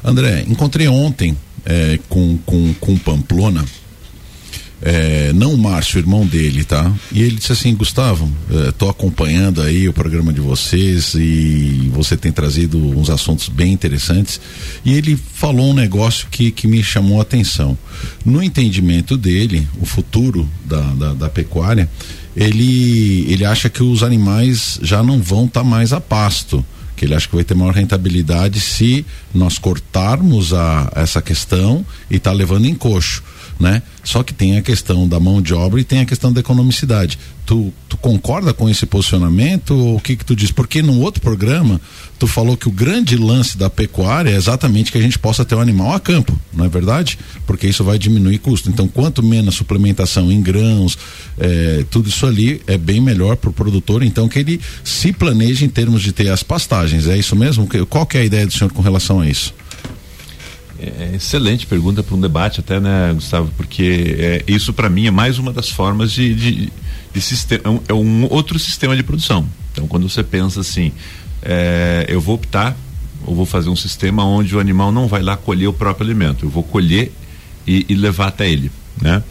André, 0.04 0.46
encontrei 0.48 0.88
ontem 0.88 1.36
é, 1.66 2.00
com, 2.08 2.38
com, 2.46 2.74
com 2.76 2.98
Pamplona 2.98 3.66
é, 4.82 5.34
não 5.34 5.54
o 5.54 5.58
Márcio, 5.58 6.00
irmão 6.00 6.26
dele, 6.26 6.64
tá? 6.64 6.94
E 7.12 7.22
ele 7.22 7.36
disse 7.36 7.52
assim, 7.52 7.76
Gustavo, 7.76 8.32
é, 8.50 8.72
tô 8.72 8.90
acompanhando 8.90 9.62
aí 9.62 9.90
o 9.90 9.94
programa 9.94 10.32
de 10.32 10.40
vocês 10.40 11.14
e 11.16 11.90
você 11.94 12.16
tem 12.16 12.32
trazido 12.32 12.78
uns 12.78 13.10
assuntos 13.10 13.50
bem 13.50 13.74
interessantes. 13.74 14.40
E 14.86 14.94
ele 14.94 15.20
falou 15.34 15.72
um 15.72 15.74
negócio 15.74 16.28
que, 16.32 16.50
que 16.52 16.68
me 16.68 16.82
chamou 16.82 17.20
a 17.20 17.24
atenção. 17.24 17.78
No 18.26 18.42
entendimento 18.42 19.18
dele, 19.18 19.68
o 19.82 19.86
futuro 19.86 20.48
da, 20.64 20.82
da, 20.82 21.14
da 21.14 21.30
pecuária, 21.30 21.90
ele, 22.40 23.26
ele 23.30 23.44
acha 23.44 23.70
que 23.70 23.84
os 23.84 24.02
animais 24.02 24.80
já 24.82 25.04
não 25.04 25.22
vão 25.22 25.44
estar 25.46 25.62
tá 25.62 25.66
mais 25.68 25.92
a 25.92 26.00
pasto 26.00 26.66
que 26.96 27.06
ele 27.06 27.16
acha 27.16 27.30
que 27.30 27.36
vai 27.36 27.46
ter 27.46 27.56
maior 27.56 27.74
rentabilidade 27.74 28.60
se 28.60 29.06
nós 29.34 29.58
cortarmos 29.58 30.54
a, 30.54 30.92
essa 30.96 31.22
questão 31.22 31.86
e 32.12 32.20
tá 32.20 32.34
levando 32.34 32.66
em 32.66 32.76
coxo 32.76 33.24
né? 33.60 33.84
Só 34.04 34.24
que 34.24 34.34
tem 34.34 34.58
a 34.58 34.62
questão 34.62 35.08
da 35.08 35.20
mão 35.20 35.42
de 35.42 35.54
obra 35.54 35.82
e 35.82 35.84
tem 35.84 36.00
a 36.00 36.06
questão 36.06 36.32
da 36.32 36.40
economicidade. 36.40 37.20
Tu, 37.46 37.74
tu 37.90 37.98
concorda 37.98 38.54
com 38.54 38.70
esse 38.70 38.86
posicionamento 38.86 39.76
ou 39.76 39.98
o 39.98 40.00
que 40.00 40.16
que 40.16 40.24
tu 40.24 40.36
diz? 40.36 40.52
Porque 40.52 40.82
no 40.82 41.00
outro 41.00 41.20
programa 41.20 41.82
tu 42.18 42.28
falou 42.28 42.56
que 42.56 42.70
o 42.70 42.72
grande 42.72 43.18
lance 43.18 43.58
da 43.58 43.70
pecuária 43.70 44.30
é 44.30 44.36
exatamente 44.36 44.92
que 44.92 44.98
a 44.98 45.02
gente 45.02 45.18
possa 45.18 45.44
ter 45.44 45.56
o 45.56 45.58
um 45.58 45.62
animal 45.62 45.94
a 45.94 46.00
campo, 46.00 46.38
não 46.54 46.64
é 46.64 46.70
verdade? 46.70 47.18
Porque 47.46 47.68
isso 47.68 47.84
vai 47.84 47.98
diminuir 47.98 48.38
custo. 48.38 48.70
Então, 48.70 48.88
quanto 48.88 49.24
menos 49.24 49.56
suplementação 49.56 50.32
em 50.32 50.42
grãos, 50.42 50.98
é, 51.38 51.84
tudo 51.90 52.08
isso 52.08 52.26
ali 52.26 52.62
é 52.68 52.78
bem 52.78 53.02
melhor 53.02 53.36
para 53.36 53.50
o 53.50 53.54
produtor. 53.54 54.04
Então, 54.04 54.30
que 54.30 54.40
ele 54.40 54.62
se 54.84 55.12
planeje 55.12 55.66
em 55.66 55.70
termos 55.70 56.02
de 56.02 56.12
ter 56.12 56.30
as 56.30 56.44
pastagens. 56.44 57.08
É 57.08 57.18
isso 57.18 57.36
mesmo? 57.36 57.68
Qual 57.90 58.06
que 58.06 58.18
é 58.18 58.22
a 58.22 58.26
ideia 58.26 58.46
do 58.46 58.54
senhor 58.54 58.72
com 58.72 58.82
relação 58.82 59.22
a 59.22 59.28
isso? 59.28 59.54
É, 60.80 61.12
é 61.12 61.16
excelente 61.16 61.68
pergunta 61.68 62.02
para 62.02 62.16
um 62.16 62.22
debate 62.22 62.62
até, 62.62 62.80
né, 62.80 63.12
Gustavo? 63.14 63.52
Porque 63.58 64.16
é, 64.18 64.44
isso 64.48 64.74
para 64.74 64.90
mim 64.90 65.08
é 65.08 65.12
mais 65.12 65.38
uma 65.38 65.52
das 65.52 65.70
formas 65.70 66.12
de, 66.12 66.34
de, 66.34 66.74
de 67.14 67.22
sistema, 67.22 67.82
é 67.88 67.92
é 67.92 67.94
um, 67.94 68.26
outro 68.32 68.58
sistema 68.58 68.96
de 68.96 69.04
produção. 69.04 69.48
Então, 69.72 69.88
quando 69.88 70.08
você 70.08 70.24
pensa 70.24 70.62
assim, 70.62 70.92
é, 71.42 72.06
eu 72.08 72.22
vou 72.22 72.36
optar 72.36 72.76
ou 73.26 73.36
vou 73.36 73.46
fazer 73.46 73.70
um 73.70 73.76
sistema 73.76 74.24
onde 74.24 74.56
o 74.56 74.60
animal 74.60 74.92
não 74.92 75.08
vai 75.08 75.22
lá 75.22 75.36
colher 75.36 75.68
o 75.68 75.74
próprio 75.74 76.06
alimento, 76.06 76.46
eu 76.46 76.50
vou 76.50 76.64
colher 76.64 77.12
e, 77.68 77.86
e 77.90 77.96
levar 77.96 78.28
até 78.28 78.50
ele, 78.50 78.72
né? 79.02 79.22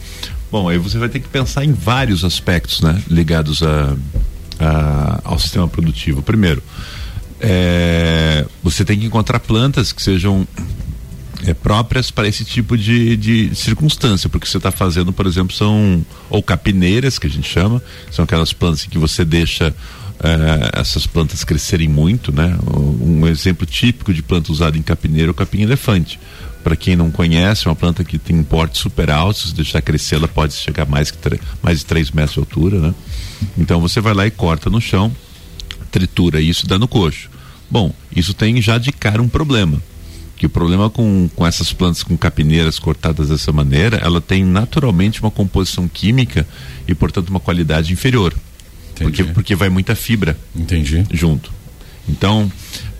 Bom, 0.51 0.67
aí 0.67 0.77
você 0.77 0.97
vai 0.97 1.09
ter 1.09 1.19
que 1.19 1.27
pensar 1.27 1.63
em 1.63 1.73
vários 1.73 2.23
aspectos, 2.23 2.81
né, 2.81 2.99
ligados 3.07 3.61
a, 3.61 3.95
a 4.59 5.21
ao 5.23 5.37
sistema 5.37 5.67
produtivo. 5.67 6.23
Primeiro, 6.23 6.63
é, 7.39 8.45
você 8.63 8.83
tem 8.83 8.97
que 8.99 9.05
encontrar 9.05 9.39
plantas 9.39 9.91
que 9.91 10.01
sejam 10.01 10.47
é, 11.45 11.53
próprias 11.53 12.11
para 12.11 12.27
esse 12.27 12.43
tipo 12.43 12.77
de, 12.77 13.15
de 13.15 13.55
circunstância, 13.55 14.29
porque 14.29 14.47
você 14.47 14.57
está 14.57 14.71
fazendo, 14.71 15.13
por 15.13 15.25
exemplo, 15.25 15.55
são 15.55 16.05
ou 16.29 16.43
capineiras 16.43 17.17
que 17.17 17.27
a 17.27 17.29
gente 17.29 17.49
chama, 17.49 17.81
são 18.11 18.23
aquelas 18.23 18.53
plantas 18.53 18.85
que 18.85 18.97
você 18.97 19.23
deixa 19.23 19.73
é, 20.21 20.79
essas 20.79 21.07
plantas 21.07 21.43
crescerem 21.43 21.87
muito, 21.87 22.31
né? 22.31 22.57
Um 22.67 23.25
exemplo 23.27 23.65
típico 23.65 24.13
de 24.13 24.21
planta 24.21 24.51
usada 24.51 24.77
em 24.77 24.81
capineira 24.81 25.29
é 25.29 25.31
o 25.31 25.33
capim 25.33 25.61
elefante. 25.61 26.19
Para 26.61 26.75
quem 26.75 26.95
não 26.95 27.09
conhece, 27.09 27.67
é 27.67 27.69
uma 27.69 27.75
planta 27.75 28.03
que 28.03 28.17
tem 28.17 28.37
um 28.37 28.43
porte 28.43 28.77
super 28.77 29.09
alto, 29.09 29.39
se 29.39 29.55
deixar 29.55 29.81
crescer, 29.81 30.15
ela 30.15 30.27
pode 30.27 30.53
chegar 30.53 30.85
mais, 30.85 31.09
que 31.09 31.17
mais 31.63 31.79
de 31.79 31.85
3 31.85 32.11
metros 32.11 32.33
de 32.33 32.39
altura, 32.39 32.79
né? 32.79 32.93
Então 33.57 33.79
você 33.79 34.01
vai 34.01 34.13
lá 34.13 34.27
e 34.27 34.31
corta 34.31 34.69
no 34.69 34.81
chão, 34.81 35.09
tritura 35.89 36.41
isso 36.41 36.65
e 36.65 36.67
dá 36.67 36.77
no 36.77 36.87
coxo. 36.87 37.29
Bom, 37.71 37.93
isso 38.13 38.33
tem 38.33 38.61
já 38.61 38.77
de 38.77 38.91
cara 38.91 39.21
um 39.21 39.29
problema 39.29 39.81
que 40.39 40.45
o 40.45 40.49
problema 40.49 40.89
com, 40.89 41.29
com 41.35 41.45
essas 41.45 41.73
plantas 41.73 42.01
com 42.01 42.17
capineiras 42.17 42.79
cortadas 42.79 43.27
dessa 43.27 43.51
maneira, 43.51 43.97
ela 43.97 44.21
tem 44.21 44.41
naturalmente 44.41 45.21
uma 45.21 45.29
composição 45.29 45.85
química 45.85 46.47
e, 46.87 46.95
portanto, 46.95 47.27
uma 47.27 47.41
qualidade 47.41 47.91
inferior. 47.91 48.33
Porque, 48.95 49.23
porque 49.25 49.53
vai 49.53 49.67
muita 49.67 49.95
fibra 49.95 50.37
Entendi. 50.55 51.05
junto. 51.11 51.51
Então, 52.07 52.49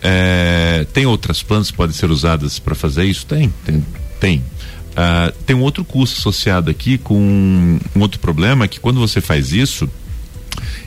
é, 0.02 0.86
tem 0.94 1.06
outras 1.06 1.42
plantas 1.42 1.72
que 1.72 1.78
podem 1.78 1.96
ser 1.96 2.12
usadas 2.12 2.60
para 2.60 2.76
fazer 2.76 3.06
isso? 3.06 3.26
Tem, 3.26 3.52
tem. 3.66 3.86
tem. 4.20 4.44
Uh, 4.90 5.32
tem 5.46 5.56
um 5.56 5.62
outro 5.62 5.86
custo 5.86 6.20
associado 6.20 6.70
aqui 6.70 6.98
com 6.98 7.16
um 7.96 8.00
outro 8.02 8.20
problema 8.20 8.68
que 8.68 8.82
quando 8.82 9.00
você 9.00 9.22
faz 9.22 9.54
isso 9.54 9.90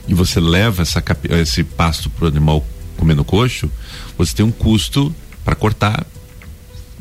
e 0.07 0.13
você 0.13 0.39
leva 0.39 0.83
essa, 0.83 1.03
esse 1.41 1.63
pasto 1.63 2.11
para 2.11 2.25
o 2.25 2.27
animal 2.27 2.63
comendo 2.95 3.23
coxo, 3.23 3.71
você 4.15 4.35
tem 4.35 4.45
um 4.45 4.51
custo 4.51 5.13
para 5.43 5.55
cortar 5.55 6.05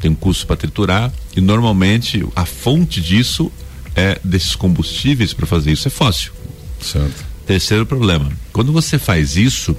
tem 0.02 0.11
um 0.11 0.16
custo 0.16 0.47
para 0.49 0.56
triturar 0.56 1.12
e 1.37 1.40
normalmente 1.40 2.26
a 2.35 2.44
fonte 2.44 3.00
disso 3.00 3.50
é 3.94 4.18
desses 4.25 4.56
combustíveis 4.56 5.32
para 5.32 5.47
fazer 5.47 5.71
isso 5.71 5.87
é 5.87 5.90
fóssil. 5.90 6.32
Certo. 6.80 7.25
Terceiro 7.47 7.87
problema, 7.87 8.30
quando 8.52 8.73
você 8.73 8.99
faz 8.99 9.37
isso, 9.37 9.76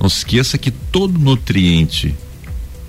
não 0.00 0.08
se 0.08 0.18
esqueça 0.18 0.56
que 0.56 0.70
todo 0.70 1.18
nutriente 1.18 2.14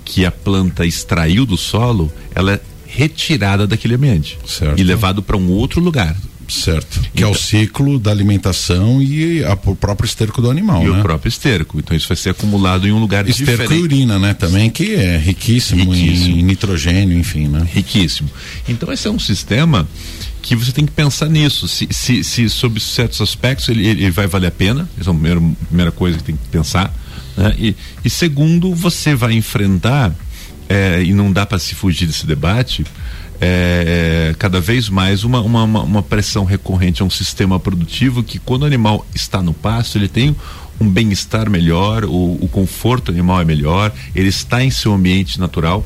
que 0.04 0.24
a 0.24 0.30
planta 0.30 0.86
extraiu 0.86 1.44
do 1.44 1.56
solo, 1.56 2.12
ela 2.32 2.52
é 2.52 2.60
retirada 2.86 3.66
daquele 3.66 3.96
ambiente 3.96 4.38
certo. 4.46 4.80
e 4.80 4.84
levado 4.84 5.20
para 5.22 5.36
um 5.36 5.50
outro 5.50 5.80
lugar. 5.80 6.16
Certo. 6.48 7.00
Que 7.00 7.08
então, 7.14 7.24
é 7.24 7.26
o 7.26 7.30
então- 7.30 7.34
ciclo 7.34 7.98
da 7.98 8.10
alimentação 8.10 9.02
e 9.02 9.44
a, 9.44 9.54
o 9.54 9.74
próprio 9.74 10.06
esterco 10.06 10.40
do 10.40 10.50
animal, 10.50 10.82
e 10.82 10.90
né? 10.90 10.98
o 10.98 11.02
próprio 11.02 11.28
esterco. 11.28 11.78
Então 11.78 11.96
isso 11.96 12.08
vai 12.08 12.16
ser 12.16 12.30
acumulado 12.30 12.86
em 12.86 12.92
um 12.92 12.98
lugar 12.98 13.28
esterco 13.28 13.50
diferente. 13.50 13.72
Esterco 13.72 13.94
e 13.94 13.98
urina, 13.98 14.18
né? 14.18 14.34
Também 14.34 14.70
que 14.70 14.94
é 14.94 15.16
riquíssimo, 15.16 15.92
riquíssimo. 15.92 16.36
Em, 16.36 16.40
em 16.40 16.42
nitrogênio, 16.42 17.18
enfim, 17.18 17.48
né? 17.48 17.66
Riquíssimo. 17.72 18.30
Então 18.68 18.92
esse 18.92 19.08
é 19.08 19.10
um 19.10 19.18
sistema 19.18 19.88
que 20.46 20.54
você 20.54 20.70
tem 20.70 20.86
que 20.86 20.92
pensar 20.92 21.28
nisso. 21.28 21.66
Se, 21.66 21.88
se, 21.90 22.22
se 22.22 22.48
sob 22.48 22.78
certos 22.78 23.20
aspectos 23.20 23.68
ele, 23.68 23.84
ele, 23.84 24.10
vai 24.10 24.28
valer 24.28 24.46
a 24.46 24.52
pena, 24.52 24.88
essa 24.98 25.10
é 25.10 25.12
a 25.12 25.14
primeira, 25.14 25.40
primeira 25.66 25.92
coisa 25.92 26.18
que 26.18 26.24
tem 26.24 26.36
que 26.36 26.48
pensar. 26.48 26.94
Né? 27.36 27.54
E, 27.58 27.76
e 28.04 28.08
segundo, 28.08 28.72
você 28.72 29.14
vai 29.16 29.32
enfrentar, 29.32 30.14
é, 30.68 31.02
e 31.02 31.12
não 31.12 31.32
dá 31.32 31.44
para 31.44 31.58
se 31.58 31.74
fugir 31.74 32.06
desse 32.06 32.24
debate, 32.24 32.84
é, 33.40 34.34
cada 34.38 34.60
vez 34.60 34.88
mais 34.88 35.24
uma, 35.24 35.40
uma, 35.40 35.64
uma, 35.64 36.02
pressão 36.02 36.44
recorrente 36.44 37.02
a 37.02 37.04
um 37.04 37.10
sistema 37.10 37.58
produtivo 37.60 38.22
que 38.22 38.38
quando 38.38 38.62
o 38.62 38.66
animal 38.66 39.06
está 39.14 39.42
no 39.42 39.52
pasto 39.52 39.98
ele 39.98 40.08
tem 40.08 40.34
um 40.80 40.88
bem-estar 40.88 41.48
melhor, 41.48 42.04
o, 42.04 42.38
o 42.40 42.48
conforto 42.48 43.10
animal 43.10 43.40
é 43.40 43.44
melhor, 43.44 43.92
ele 44.14 44.28
está 44.28 44.62
em 44.62 44.70
seu 44.70 44.92
ambiente 44.92 45.40
natural 45.40 45.84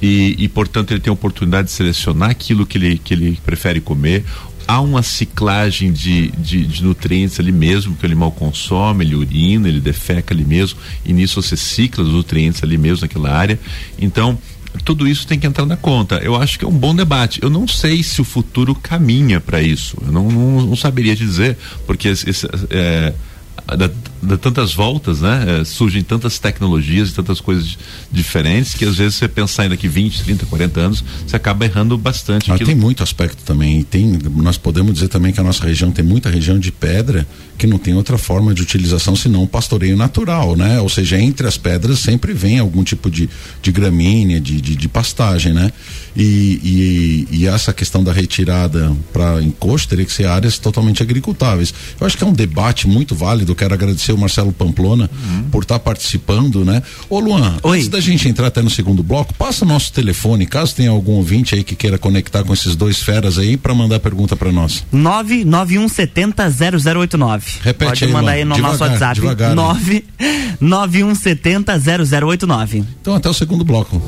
e, 0.00 0.34
e, 0.38 0.48
portanto 0.48 0.90
ele 0.90 1.00
tem 1.00 1.10
a 1.10 1.14
oportunidade 1.14 1.68
de 1.68 1.72
selecionar 1.72 2.30
aquilo 2.30 2.66
que 2.66 2.76
ele, 2.76 2.98
que 2.98 3.14
ele 3.14 3.38
prefere 3.44 3.80
comer 3.80 4.24
há 4.66 4.80
uma 4.80 5.02
ciclagem 5.02 5.92
de, 5.92 6.28
de, 6.32 6.64
de, 6.64 6.82
nutrientes 6.82 7.38
ali 7.38 7.52
mesmo, 7.52 7.94
que 7.96 8.04
o 8.04 8.06
animal 8.06 8.32
consome, 8.32 9.04
ele 9.04 9.14
urina, 9.14 9.68
ele 9.68 9.80
defeca 9.80 10.32
ali 10.32 10.44
mesmo, 10.44 10.78
e 11.04 11.12
nisso 11.12 11.40
você 11.40 11.56
cicla 11.56 12.04
os 12.04 12.12
nutrientes 12.12 12.62
ali 12.62 12.78
mesmo 12.78 13.02
naquela 13.02 13.30
área. 13.30 13.58
Então, 13.98 14.38
tudo 14.84 15.06
isso 15.06 15.26
tem 15.26 15.38
que 15.38 15.46
entrar 15.46 15.66
na 15.66 15.76
conta. 15.76 16.16
Eu 16.16 16.34
acho 16.36 16.58
que 16.58 16.64
é 16.64 16.68
um 16.68 16.72
bom 16.72 16.94
debate. 16.94 17.40
Eu 17.42 17.50
não 17.50 17.68
sei 17.68 18.02
se 18.02 18.20
o 18.20 18.24
futuro 18.24 18.74
caminha 18.74 19.40
para 19.40 19.62
isso. 19.62 19.96
Eu 20.04 20.12
não, 20.12 20.30
não, 20.30 20.66
não, 20.66 20.76
saberia 20.76 21.14
dizer, 21.14 21.56
porque 21.86 22.08
esse, 22.08 22.28
esse, 22.28 22.46
é, 22.70 23.12
da, 23.66 23.90
da 24.22 24.36
tantas 24.36 24.74
voltas, 24.74 25.20
né? 25.20 25.60
É, 25.60 25.64
surgem 25.64 26.02
tantas 26.02 26.38
tecnologias 26.38 27.10
e 27.10 27.14
tantas 27.14 27.40
coisas 27.40 27.78
diferentes 28.10 28.74
que 28.74 28.84
às 28.84 28.96
vezes 28.96 29.14
você 29.14 29.28
pensar 29.28 29.62
ainda 29.62 29.76
que 29.76 29.88
20, 29.88 30.24
30, 30.24 30.46
40 30.46 30.80
anos, 30.80 31.04
você 31.26 31.36
acaba 31.36 31.64
errando 31.64 31.96
bastante. 31.96 32.48
Mas 32.48 32.60
tem 32.60 32.74
muito 32.74 33.02
aspecto 33.02 33.42
também. 33.44 33.82
Tem, 33.82 34.18
nós 34.36 34.58
podemos 34.58 34.94
dizer 34.94 35.08
também 35.08 35.32
que 35.32 35.40
a 35.40 35.44
nossa 35.44 35.64
região 35.64 35.90
tem 35.90 36.04
muita 36.04 36.28
região 36.28 36.58
de 36.58 36.72
pedra 36.72 37.26
que 37.56 37.66
não 37.66 37.78
tem 37.78 37.94
outra 37.94 38.18
forma 38.18 38.52
de 38.52 38.62
utilização 38.62 39.14
senão 39.14 39.44
o 39.44 39.48
pastoreio 39.48 39.96
natural, 39.96 40.56
né? 40.56 40.80
Ou 40.80 40.88
seja, 40.88 41.20
entre 41.20 41.46
as 41.46 41.56
pedras 41.56 42.00
sempre 42.00 42.32
vem 42.32 42.58
algum 42.58 42.82
tipo 42.82 43.10
de, 43.10 43.28
de 43.62 43.70
gramínea, 43.70 44.40
de, 44.40 44.60
de, 44.60 44.74
de 44.74 44.88
pastagem, 44.88 45.52
né? 45.52 45.72
E, 46.14 47.26
e, 47.32 47.38
e, 47.38 47.46
essa 47.46 47.72
questão 47.72 48.04
da 48.04 48.12
retirada 48.12 48.94
para 49.12 49.42
encosto 49.42 49.88
teria 49.88 50.04
que 50.04 50.12
ser 50.12 50.26
áreas 50.26 50.58
totalmente 50.58 51.02
agricultáveis. 51.02 51.72
Eu 51.98 52.06
acho 52.06 52.18
que 52.18 52.24
é 52.24 52.26
um 52.26 52.32
debate 52.32 52.86
muito 52.86 53.14
válido. 53.14 53.54
Quero 53.54 53.72
agradecer 53.72 54.12
o 54.12 54.18
Marcelo 54.18 54.52
Pamplona 54.52 55.08
uhum. 55.12 55.44
por 55.50 55.62
estar 55.62 55.78
tá 55.78 55.80
participando, 55.80 56.64
né? 56.64 56.82
Ô 57.08 57.18
Luan, 57.18 57.56
Oi. 57.62 57.78
antes 57.78 57.88
da 57.88 57.98
gente 58.00 58.28
entrar 58.28 58.48
até 58.48 58.60
no 58.60 58.68
segundo 58.68 59.02
bloco, 59.02 59.32
passa 59.34 59.64
o 59.64 59.68
nosso 59.68 59.90
telefone, 59.92 60.44
caso 60.46 60.74
tenha 60.74 60.90
algum 60.90 61.12
ouvinte 61.12 61.54
aí 61.54 61.64
que 61.64 61.74
queira 61.74 61.96
conectar 61.96 62.44
com 62.44 62.52
esses 62.52 62.76
dois 62.76 63.02
feras 63.02 63.38
aí 63.38 63.56
para 63.56 63.74
mandar 63.74 63.98
pergunta 64.00 64.36
para 64.36 64.52
nós. 64.52 64.84
991700089. 64.92 67.42
Repete 67.62 67.90
Pode 67.90 68.04
aí, 68.04 68.12
mandar 68.12 68.32
aí 68.32 68.44
no 68.44 68.54
devagar, 68.54 68.78
nosso 68.78 68.84
WhatsApp. 68.84 69.14
Devagar, 69.14 69.56
991700089. 70.60 72.84
Então 73.00 73.14
até 73.14 73.30
o 73.30 73.34
segundo 73.34 73.64
bloco. 73.64 74.02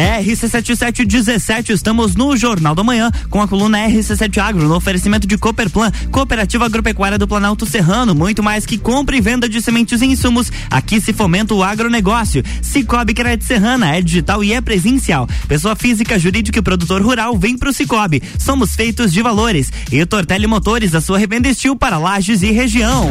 RC7717, 0.00 1.70
estamos 1.70 2.14
no 2.16 2.34
Jornal 2.34 2.74
da 2.74 2.82
Manhã 2.82 3.10
com 3.28 3.42
a 3.42 3.46
coluna 3.46 3.86
RC7 3.86 4.38
Agro, 4.38 4.66
no 4.66 4.74
oferecimento 4.74 5.26
de 5.26 5.36
Cooperplan, 5.36 5.92
Cooperativa 6.10 6.64
Agropecuária 6.64 7.18
do 7.18 7.28
Planalto 7.28 7.66
Serrano, 7.66 8.14
muito 8.14 8.42
mais 8.42 8.64
que 8.64 8.78
compra 8.78 9.14
e 9.14 9.20
venda 9.20 9.46
de 9.46 9.60
sementes 9.60 10.00
e 10.00 10.06
insumos, 10.06 10.50
aqui 10.70 11.00
se 11.00 11.12
fomenta 11.12 11.54
o 11.54 11.62
agronegócio. 11.62 12.42
Cicobi 12.62 13.12
Crédito 13.12 13.44
Serrana 13.44 13.94
é 13.94 14.00
digital 14.00 14.42
e 14.42 14.54
é 14.54 14.60
presencial. 14.60 15.28
Pessoa 15.46 15.76
física, 15.76 16.18
jurídica 16.18 16.58
e 16.58 16.62
produtor 16.62 17.02
rural 17.02 17.36
vem 17.36 17.58
pro 17.58 17.72
Cicobi. 17.72 18.22
Somos 18.38 18.74
feitos 18.74 19.12
de 19.12 19.20
valores. 19.20 19.70
E 19.92 20.06
Tortelli 20.06 20.46
Motores, 20.46 20.94
a 20.94 21.00
sua 21.00 21.18
revenda 21.18 21.48
estil 21.48 21.76
para 21.76 21.98
lajes 21.98 22.42
e 22.42 22.50
região. 22.50 23.10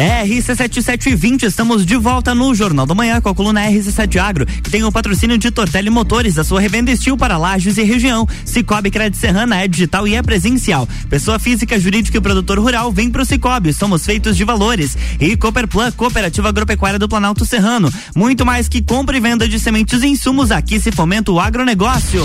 RC7720, 0.00 1.42
estamos 1.42 1.84
de 1.84 1.94
volta 1.94 2.34
no 2.34 2.54
Jornal 2.54 2.86
da 2.86 2.94
Manhã 2.94 3.20
com 3.20 3.28
a 3.28 3.34
coluna 3.34 3.66
RC7 3.66 4.16
Agro, 4.16 4.46
que 4.46 4.70
tem 4.70 4.82
o 4.82 4.90
patrocínio 4.90 5.36
de 5.36 5.50
Tortelli 5.50 5.90
Motores, 5.90 6.38
a 6.38 6.44
sua 6.44 6.58
revenda 6.58 6.90
estil 6.90 7.18
para 7.18 7.36
lajes 7.36 7.76
e 7.76 7.82
região. 7.82 8.26
Cicobi 8.46 8.90
Crédito 8.90 9.20
Serrana 9.20 9.60
é 9.60 9.68
digital 9.68 10.08
e 10.08 10.14
é 10.14 10.22
presencial. 10.22 10.88
Pessoa 11.10 11.38
física, 11.38 11.78
jurídica 11.78 12.16
e 12.16 12.20
produtor 12.20 12.58
rural, 12.58 12.90
vem 12.90 13.10
pro 13.10 13.26
Cicobi, 13.26 13.74
somos 13.74 14.02
feitos 14.02 14.38
de 14.38 14.44
valores. 14.44 14.96
E 15.20 15.36
Cooperplan, 15.36 15.92
Cooperativa 15.92 16.48
Agropecuária 16.48 16.98
do 16.98 17.06
Planalto 17.08 17.44
Serrano. 17.44 17.92
Muito 18.16 18.46
mais 18.46 18.68
que 18.68 18.80
compra 18.80 19.18
e 19.18 19.20
venda 19.20 19.46
de 19.46 19.60
sementes 19.60 20.02
e 20.02 20.06
insumos, 20.06 20.50
aqui 20.50 20.80
se 20.80 20.90
fomenta 20.90 21.30
o 21.30 21.38
agronegócio. 21.38 22.24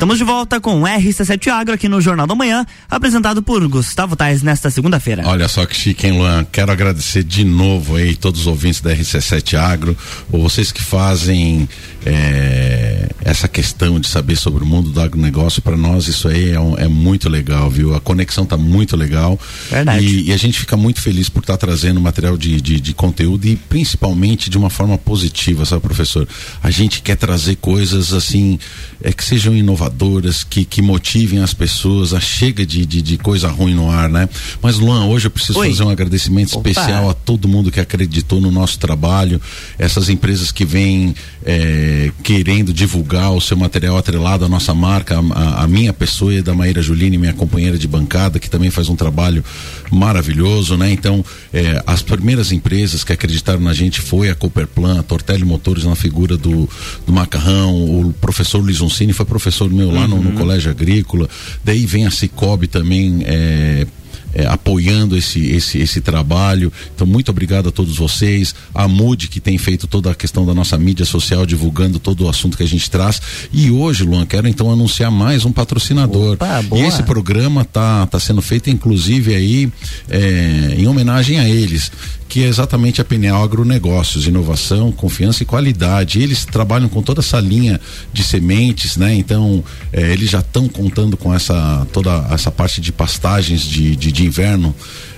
Estamos 0.00 0.16
de 0.16 0.24
volta 0.24 0.58
com 0.58 0.80
o 0.80 0.84
RC7 0.84 1.48
Agro 1.48 1.74
aqui 1.74 1.86
no 1.86 2.00
Jornal 2.00 2.26
da 2.26 2.34
Manhã, 2.34 2.64
apresentado 2.88 3.42
por 3.42 3.68
Gustavo 3.68 4.16
Tais 4.16 4.42
nesta 4.42 4.70
segunda-feira. 4.70 5.24
Olha 5.26 5.46
só 5.46 5.66
que 5.66 5.76
chique, 5.76 6.06
hein, 6.06 6.14
Luan? 6.14 6.42
Quero 6.50 6.72
agradecer 6.72 7.22
de 7.22 7.44
novo 7.44 7.96
aí 7.96 8.16
todos 8.16 8.40
os 8.40 8.46
ouvintes 8.46 8.80
da 8.80 8.96
RC7 8.96 9.58
Agro, 9.58 9.94
ou 10.32 10.42
vocês 10.42 10.72
que 10.72 10.82
fazem 10.82 11.68
é, 12.06 13.10
essa 13.22 13.46
questão 13.46 14.00
de 14.00 14.08
saber 14.08 14.36
sobre 14.36 14.64
o 14.64 14.66
mundo 14.66 14.88
do 14.88 15.02
agronegócio, 15.02 15.60
para 15.60 15.76
nós 15.76 16.08
isso 16.08 16.28
aí 16.28 16.52
é, 16.52 16.58
um, 16.58 16.78
é, 16.78 16.88
muito 16.88 17.28
legal, 17.28 17.68
viu? 17.68 17.94
A 17.94 18.00
conexão 18.00 18.46
tá 18.46 18.56
muito 18.56 18.96
legal. 18.96 19.38
Verdade. 19.70 20.02
E, 20.02 20.28
e 20.28 20.32
a 20.32 20.36
gente 20.38 20.58
fica 20.58 20.78
muito 20.78 20.98
feliz 20.98 21.28
por 21.28 21.40
estar 21.40 21.58
tá 21.58 21.66
trazendo 21.66 22.00
material 22.00 22.38
de, 22.38 22.58
de, 22.58 22.80
de 22.80 22.94
conteúdo 22.94 23.46
e 23.46 23.54
principalmente 23.54 24.48
de 24.48 24.56
uma 24.56 24.70
forma 24.70 24.96
positiva, 24.96 25.66
sabe, 25.66 25.82
professor? 25.82 26.26
A 26.62 26.70
gente 26.70 27.02
quer 27.02 27.16
trazer 27.16 27.56
coisas 27.56 28.14
assim, 28.14 28.58
é 29.02 29.12
que 29.12 29.22
sejam 29.22 29.54
inovadoras 29.54 29.89
incentivadoras, 29.90 30.44
que, 30.44 30.64
que 30.64 30.80
motivem 30.82 31.40
as 31.40 31.52
pessoas. 31.52 32.12
A 32.14 32.20
chega 32.20 32.64
de, 32.64 32.86
de, 32.86 33.02
de 33.02 33.18
coisa 33.18 33.48
ruim 33.48 33.74
no 33.74 33.90
ar, 33.90 34.08
né? 34.08 34.28
Mas, 34.62 34.78
Luan, 34.78 35.06
hoje 35.06 35.26
eu 35.26 35.30
preciso 35.30 35.58
Oi. 35.58 35.70
fazer 35.70 35.82
um 35.84 35.88
agradecimento 35.90 36.56
Opa. 36.58 36.68
especial 36.70 37.10
a 37.10 37.14
todo 37.14 37.48
mundo 37.48 37.70
que 37.70 37.80
acreditou 37.80 38.40
no 38.40 38.50
nosso 38.50 38.78
trabalho, 38.78 39.40
essas 39.78 40.08
empresas 40.08 40.50
que 40.52 40.64
vêm 40.64 41.14
eh, 41.44 42.12
querendo 42.22 42.72
divulgar 42.72 43.32
o 43.32 43.40
seu 43.40 43.56
material 43.56 43.96
atrelado 43.96 44.44
à 44.44 44.48
nossa 44.48 44.72
marca, 44.74 45.18
a, 45.18 45.64
a- 45.64 45.68
minha 45.68 45.92
pessoa 45.92 46.34
e 46.34 46.42
da 46.42 46.52
Maíra 46.54 46.82
Juline, 46.82 47.16
minha 47.18 47.32
companheira 47.32 47.78
de 47.78 47.86
bancada, 47.86 48.38
que 48.38 48.50
também 48.50 48.70
faz 48.70 48.88
um 48.88 48.96
trabalho 48.96 49.44
maravilhoso, 49.90 50.76
né? 50.76 50.90
Então, 50.90 51.24
eh, 51.52 51.82
as 51.86 52.02
primeiras 52.02 52.52
empresas 52.52 53.04
que 53.04 53.12
acreditaram 53.12 53.60
na 53.60 53.72
gente 53.72 54.00
foi 54.00 54.28
a 54.30 54.34
Cooperplan, 54.34 54.98
a 55.00 55.02
Tortelli 55.02 55.44
Motores 55.44 55.84
na 55.84 55.94
figura 55.94 56.36
do, 56.36 56.68
do 57.06 57.12
Macarrão, 57.12 57.74
o 57.74 58.12
professor 58.20 58.58
Luiz 58.58 58.80
Uncini 58.80 59.12
foi 59.12 59.24
professor 59.26 59.70
meu 59.80 59.90
lá 59.90 60.06
no, 60.06 60.22
no 60.22 60.32
Colégio 60.32 60.70
Agrícola, 60.70 61.28
daí 61.64 61.86
vem 61.86 62.06
a 62.06 62.10
Cicobi 62.10 62.66
também, 62.66 63.22
eh, 63.24 63.86
é, 64.32 64.46
apoiando 64.46 65.16
esse, 65.16 65.44
esse, 65.46 65.78
esse 65.78 66.00
trabalho. 66.00 66.72
Então, 66.94 67.06
muito 67.06 67.30
obrigado 67.30 67.68
a 67.68 67.72
todos 67.72 67.96
vocês. 67.96 68.54
A 68.74 68.86
MUD, 68.86 69.28
que 69.28 69.40
tem 69.40 69.58
feito 69.58 69.86
toda 69.86 70.10
a 70.10 70.14
questão 70.14 70.46
da 70.46 70.54
nossa 70.54 70.78
mídia 70.78 71.04
social, 71.04 71.44
divulgando 71.44 71.98
todo 71.98 72.24
o 72.24 72.28
assunto 72.28 72.56
que 72.56 72.62
a 72.62 72.68
gente 72.68 72.88
traz. 72.90 73.20
E 73.52 73.70
hoje, 73.70 74.04
Luan, 74.04 74.24
quero 74.26 74.46
então 74.46 74.70
anunciar 74.70 75.10
mais 75.10 75.44
um 75.44 75.52
patrocinador. 75.52 76.34
Opa, 76.34 76.64
e 76.76 76.80
esse 76.82 77.02
programa 77.02 77.64
tá, 77.64 78.06
tá 78.06 78.20
sendo 78.20 78.40
feito, 78.40 78.70
inclusive, 78.70 79.34
aí, 79.34 79.72
é, 80.08 80.74
em 80.78 80.86
homenagem 80.86 81.40
a 81.40 81.48
eles. 81.48 81.90
Que 82.30 82.44
é 82.44 82.46
exatamente 82.46 83.00
a 83.00 83.04
Penial 83.04 83.42
Agronegócios, 83.42 84.24
inovação, 84.24 84.92
confiança 84.92 85.42
e 85.42 85.46
qualidade. 85.46 86.22
Eles 86.22 86.44
trabalham 86.44 86.88
com 86.88 87.02
toda 87.02 87.18
essa 87.20 87.40
linha 87.40 87.80
de 88.12 88.22
sementes, 88.22 88.96
né? 88.96 89.12
Então, 89.12 89.64
é, 89.92 90.12
eles 90.12 90.30
já 90.30 90.38
estão 90.38 90.68
contando 90.68 91.16
com 91.16 91.34
essa 91.34 91.84
toda 91.92 92.28
essa 92.30 92.48
parte 92.48 92.80
de 92.80 92.92
pastagens 92.92 93.62
de, 93.62 93.96
de, 93.96 94.12
de 94.12 94.24
inverno, 94.24 94.72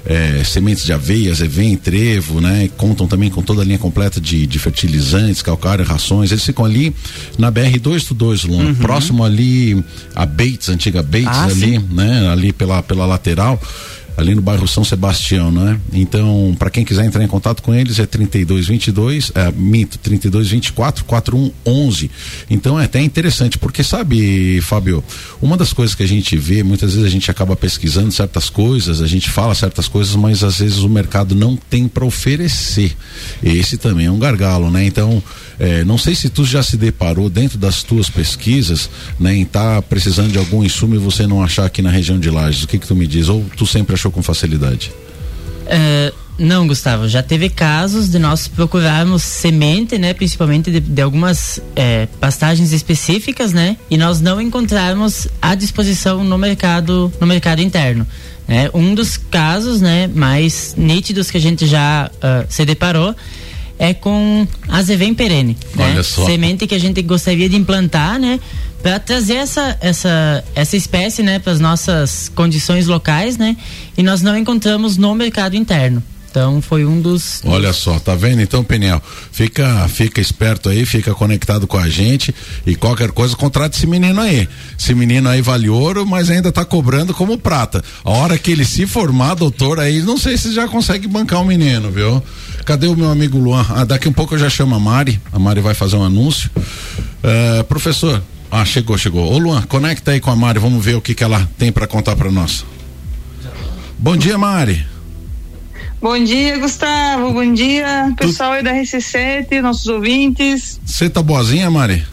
é, 0.06 0.42
sementes 0.42 0.86
de 0.86 0.92
aveias, 0.94 1.42
evém, 1.42 1.76
trevo, 1.76 2.40
né? 2.40 2.70
Contam 2.78 3.06
também 3.06 3.28
com 3.28 3.42
toda 3.42 3.60
a 3.60 3.64
linha 3.64 3.78
completa 3.78 4.18
de, 4.18 4.46
de 4.46 4.58
fertilizantes, 4.58 5.42
calcário, 5.42 5.84
rações. 5.84 6.30
Eles 6.32 6.46
ficam 6.46 6.64
ali 6.64 6.94
na 7.36 7.50
BR 7.50 7.78
222, 7.78 8.44
Luan, 8.44 8.74
próximo 8.76 9.22
ali 9.22 9.84
a 10.14 10.24
Bates, 10.24 10.70
antiga 10.70 11.02
Bates, 11.02 11.26
Ah, 11.26 11.44
ali, 11.44 11.78
né? 11.78 12.30
Ali 12.32 12.54
pela, 12.54 12.82
pela 12.82 13.04
lateral 13.04 13.60
ali 14.16 14.34
no 14.34 14.42
bairro 14.42 14.66
São 14.68 14.84
Sebastião, 14.84 15.50
né? 15.50 15.78
Então, 15.92 16.54
para 16.58 16.70
quem 16.70 16.84
quiser 16.84 17.04
entrar 17.04 17.24
em 17.24 17.28
contato 17.28 17.62
com 17.62 17.74
eles 17.74 17.98
é 17.98 18.06
3222, 18.06 19.32
é, 19.34 19.50
minto, 19.52 19.98
3224 19.98 21.04
4111. 21.04 22.10
Então 22.50 22.78
é 22.78 22.84
até 22.84 23.00
interessante, 23.00 23.58
porque 23.58 23.82
sabe, 23.82 24.60
Fábio, 24.60 25.02
uma 25.40 25.56
das 25.56 25.72
coisas 25.72 25.94
que 25.94 26.02
a 26.02 26.08
gente 26.08 26.36
vê, 26.36 26.62
muitas 26.62 26.92
vezes 26.92 27.06
a 27.06 27.10
gente 27.10 27.30
acaba 27.30 27.56
pesquisando 27.56 28.12
certas 28.12 28.50
coisas, 28.50 29.00
a 29.00 29.06
gente 29.06 29.30
fala 29.30 29.54
certas 29.54 29.88
coisas, 29.88 30.14
mas 30.14 30.42
às 30.42 30.58
vezes 30.58 30.78
o 30.78 30.88
mercado 30.88 31.34
não 31.34 31.56
tem 31.56 31.88
para 31.88 32.04
oferecer. 32.04 32.96
Esse 33.42 33.76
também 33.76 34.06
é 34.06 34.10
um 34.10 34.18
gargalo, 34.18 34.70
né? 34.70 34.84
Então, 34.84 35.22
é, 35.58 35.84
não 35.84 35.96
sei 35.96 36.14
se 36.14 36.28
tu 36.28 36.44
já 36.44 36.62
se 36.62 36.76
deparou 36.76 37.30
dentro 37.30 37.56
das 37.56 37.82
tuas 37.82 38.10
pesquisas, 38.10 38.90
né, 39.18 39.34
em 39.34 39.42
estar 39.42 39.80
precisando 39.82 40.32
de 40.32 40.38
algum 40.38 40.64
insumo 40.64 40.94
e 40.94 40.98
você 40.98 41.26
não 41.26 41.42
achar 41.42 41.66
aqui 41.66 41.80
na 41.80 41.90
região 41.90 42.18
de 42.18 42.30
Lages. 42.30 42.64
O 42.64 42.68
que 42.68 42.78
que 42.78 42.86
tu 42.86 42.96
me 42.96 43.06
diz? 43.06 43.28
Ou 43.28 43.44
tu 43.56 43.66
sempre 43.66 43.94
achou 43.94 44.01
com 44.10 44.22
facilidade? 44.22 44.92
É, 45.66 46.12
não, 46.38 46.66
Gustavo, 46.66 47.08
já 47.08 47.22
teve 47.22 47.48
casos 47.48 48.10
de 48.10 48.18
nós 48.18 48.48
procurarmos 48.48 49.22
semente, 49.22 49.98
né, 49.98 50.14
principalmente 50.14 50.70
de, 50.70 50.80
de 50.80 51.02
algumas 51.02 51.60
é, 51.76 52.06
pastagens 52.20 52.72
específicas, 52.72 53.52
né, 53.52 53.76
e 53.90 53.96
nós 53.96 54.20
não 54.20 54.40
encontrarmos 54.40 55.28
à 55.40 55.54
disposição 55.54 56.24
no 56.24 56.38
mercado, 56.38 57.12
no 57.20 57.26
mercado 57.26 57.60
interno. 57.60 58.06
né. 58.48 58.70
um 58.74 58.94
dos 58.94 59.16
casos, 59.16 59.80
né, 59.80 60.08
mais 60.08 60.74
nítidos 60.76 61.30
que 61.30 61.36
a 61.36 61.40
gente 61.40 61.66
já 61.66 62.10
ah, 62.20 62.44
se 62.48 62.64
deparou 62.64 63.14
é 63.78 63.92
com 63.92 64.46
azevém 64.68 65.12
perene, 65.12 65.56
né, 65.74 66.02
semente 66.02 66.66
que 66.66 66.74
a 66.74 66.78
gente 66.78 67.02
gostaria 67.02 67.48
de 67.48 67.56
implantar, 67.56 68.18
né, 68.18 68.38
para 68.82 68.98
trazer 68.98 69.34
essa 69.34 69.76
essa 69.80 70.44
essa 70.54 70.76
espécie, 70.76 71.22
né, 71.22 71.38
para 71.38 71.52
as 71.52 71.60
nossas 71.60 72.30
condições 72.34 72.86
locais, 72.86 73.36
né, 73.36 73.56
e 73.96 74.02
nós 74.02 74.22
não 74.22 74.36
encontramos 74.36 74.96
no 74.96 75.14
mercado 75.14 75.56
interno. 75.56 76.02
Então 76.32 76.62
foi 76.62 76.86
um 76.86 76.98
dos 76.98 77.42
Olha 77.44 77.74
só, 77.74 77.98
tá 77.98 78.14
vendo? 78.14 78.40
Então, 78.40 78.64
Peniel, 78.64 79.02
fica, 79.30 79.86
fica 79.86 80.18
esperto 80.18 80.70
aí, 80.70 80.86
fica 80.86 81.12
conectado 81.14 81.66
com 81.66 81.76
a 81.76 81.90
gente 81.90 82.34
e 82.66 82.74
qualquer 82.74 83.10
coisa 83.10 83.36
contrata 83.36 83.76
esse 83.76 83.86
menino 83.86 84.18
aí. 84.18 84.48
Esse 84.78 84.94
menino 84.94 85.28
aí 85.28 85.42
vale 85.42 85.68
ouro, 85.68 86.06
mas 86.06 86.30
ainda 86.30 86.50
tá 86.50 86.64
cobrando 86.64 87.12
como 87.12 87.36
prata. 87.36 87.84
A 88.02 88.10
hora 88.10 88.38
que 88.38 88.50
ele 88.50 88.64
se 88.64 88.86
formar, 88.86 89.34
doutor, 89.34 89.78
aí 89.78 90.00
não 90.00 90.16
sei 90.16 90.38
se 90.38 90.54
já 90.54 90.66
consegue 90.66 91.06
bancar 91.06 91.42
o 91.42 91.44
menino, 91.44 91.90
viu? 91.90 92.22
Cadê 92.64 92.86
o 92.86 92.96
meu 92.96 93.10
amigo 93.10 93.36
Luan? 93.38 93.66
Ah, 93.68 93.84
daqui 93.84 94.08
um 94.08 94.12
pouco 94.12 94.34
eu 94.34 94.38
já 94.38 94.48
chamo 94.48 94.74
a 94.74 94.80
Mari. 94.80 95.20
A 95.30 95.38
Mari 95.38 95.60
vai 95.60 95.74
fazer 95.74 95.96
um 95.96 96.02
anúncio. 96.02 96.50
Eh, 97.22 97.62
professor, 97.64 98.22
ah, 98.54 98.64
chegou, 98.64 98.96
chegou. 98.98 99.32
Ô 99.32 99.38
Luan, 99.38 99.62
conecta 99.62 100.10
aí 100.10 100.20
com 100.20 100.30
a 100.30 100.36
Mari, 100.36 100.58
vamos 100.58 100.84
ver 100.84 100.94
o 100.94 101.00
que 101.00 101.14
que 101.14 101.24
ela 101.24 101.48
tem 101.58 101.72
para 101.72 101.86
contar 101.86 102.14
para 102.14 102.30
nós. 102.30 102.64
Bom 103.98 104.16
dia, 104.16 104.36
Mari. 104.36 104.86
Bom 106.00 106.22
dia, 106.22 106.58
Gustavo. 106.58 107.32
Bom 107.32 107.54
dia, 107.54 108.12
pessoal 108.16 108.52
aí 108.52 108.62
da 108.62 108.72
RC7, 108.74 109.60
nossos 109.62 109.86
ouvintes. 109.86 110.80
Você 110.84 111.08
tá 111.08 111.22
boazinha, 111.22 111.70
Mari? 111.70 112.04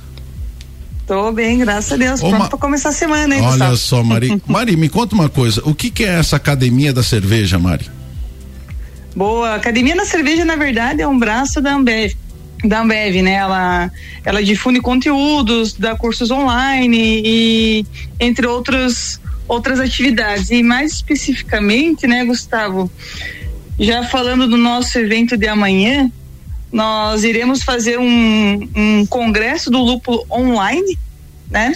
Tô 1.07 1.31
bem, 1.31 1.57
graças 1.57 1.91
a 1.91 1.97
Deus. 1.97 2.19
Ô, 2.21 2.29
Pronto 2.29 2.39
Ma- 2.43 2.49
pra 2.49 2.57
começar 2.59 2.89
a 2.89 2.91
semana, 2.91 3.35
hein, 3.35 3.41
Olha 3.41 3.49
Gustavo? 3.51 3.77
só, 3.77 4.03
Mari. 4.03 4.39
Mari, 4.45 4.77
me 4.77 4.87
conta 4.89 5.15
uma 5.15 5.27
coisa. 5.27 5.61
O 5.65 5.73
que, 5.73 5.89
que 5.89 6.03
é 6.03 6.19
essa 6.19 6.35
academia 6.35 6.93
da 6.93 7.01
cerveja, 7.01 7.57
Mari? 7.57 7.89
Boa. 9.15 9.49
A 9.49 9.55
Academia 9.55 9.95
da 9.95 10.05
Cerveja, 10.05 10.45
na 10.45 10.55
verdade, 10.55 11.01
é 11.01 11.07
um 11.07 11.17
braço 11.17 11.59
da 11.59 11.73
Ambev. 11.73 12.13
Da 12.63 12.81
Ambev, 12.81 13.21
né? 13.21 13.33
Ela, 13.33 13.91
ela 14.25 14.43
difunde 14.43 14.81
conteúdos, 14.81 15.73
dá 15.73 15.95
cursos 15.95 16.29
online 16.29 17.21
e 17.23 17.85
entre 18.19 18.45
outros, 18.45 19.19
outras 19.47 19.79
atividades. 19.79 20.51
E 20.51 20.61
mais 20.61 20.93
especificamente, 20.93 22.05
né, 22.05 22.25
Gustavo? 22.25 22.91
Já 23.79 24.03
falando 24.03 24.47
do 24.47 24.57
nosso 24.57 24.97
evento 24.99 25.37
de 25.37 25.47
amanhã, 25.47 26.11
nós 26.71 27.23
iremos 27.23 27.63
fazer 27.63 27.97
um, 27.97 28.69
um 28.75 29.05
congresso 29.05 29.71
do 29.71 29.79
lúpulo 29.79 30.25
online, 30.29 30.97
né? 31.49 31.75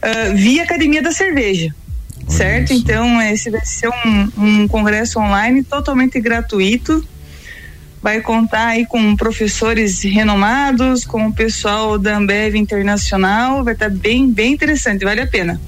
Ah, 0.00 0.32
via 0.34 0.64
Academia 0.64 1.00
da 1.00 1.12
Cerveja. 1.12 1.74
Olha 2.22 2.30
certo? 2.30 2.72
Então, 2.72 3.20
esse 3.22 3.50
vai 3.50 3.64
ser 3.64 3.88
um, 3.88 4.30
um 4.36 4.68
congresso 4.68 5.18
online 5.20 5.62
totalmente 5.62 6.20
gratuito. 6.20 7.06
Vai 8.02 8.20
contar 8.20 8.66
aí 8.66 8.84
com 8.84 9.14
professores 9.14 10.02
renomados, 10.02 11.04
com 11.04 11.28
o 11.28 11.32
pessoal 11.32 11.98
da 11.98 12.16
Ambev 12.16 12.56
Internacional. 12.56 13.62
Vai 13.62 13.74
estar 13.74 13.90
bem, 13.90 14.30
bem 14.30 14.52
interessante, 14.52 15.04
vale 15.04 15.20
a 15.20 15.26
pena. 15.26 15.60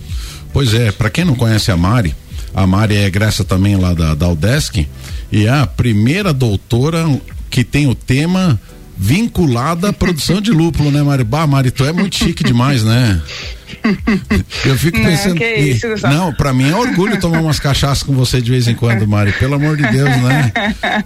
Pois 0.53 0.75
é, 0.75 0.91
para 0.91 1.11
quem 1.11 1.25
não 1.25 1.35
conhece 1.35 1.71
a 1.71 1.77
Mari, 1.77 2.15
a 2.55 2.67
Mari 2.67 2.97
é 2.97 3.07
egressa 3.07 3.45
também 3.45 3.77
lá 3.77 3.95
da, 3.95 4.15
da 4.15 4.29
Udesc 4.29 4.87
e 5.31 5.47
é 5.47 5.51
a 5.51 5.67
primeira 5.67 6.33
doutora 6.33 7.05
que 7.51 7.65
tem 7.65 7.87
o 7.87 7.95
tema 7.95 8.61
vinculada 8.97 9.89
à 9.89 9.93
produção 9.93 10.41
de 10.41 10.51
lúpulo, 10.51 10.91
né, 10.91 11.03
Mari? 11.03 11.25
Bah, 11.25 11.47
Mari, 11.47 11.71
tu 11.71 11.85
é 11.85 11.93
muito 11.93 12.17
chique 12.17 12.45
demais, 12.45 12.85
né? 12.85 13.21
Eu 14.65 14.77
fico 14.79 14.99
Não, 14.99 15.05
pensando. 15.05 15.35
que 15.37 15.45
e- 15.45 15.71
isso, 15.73 15.87
não, 16.09 16.33
pra 16.33 16.53
mim 16.55 16.71
é 16.71 16.75
orgulho 16.75 17.19
tomar 17.21 17.41
umas 17.41 17.59
cachaças 17.61 18.03
com 18.03 18.15
você 18.15 18.41
de 18.41 18.51
vez 18.51 18.67
em 18.67 18.75
quando, 18.75 19.07
Mari. 19.07 19.33
Pelo 19.33 19.55
amor 19.55 19.77
de 19.77 19.83
Deus, 19.85 20.09
né? 20.09 20.53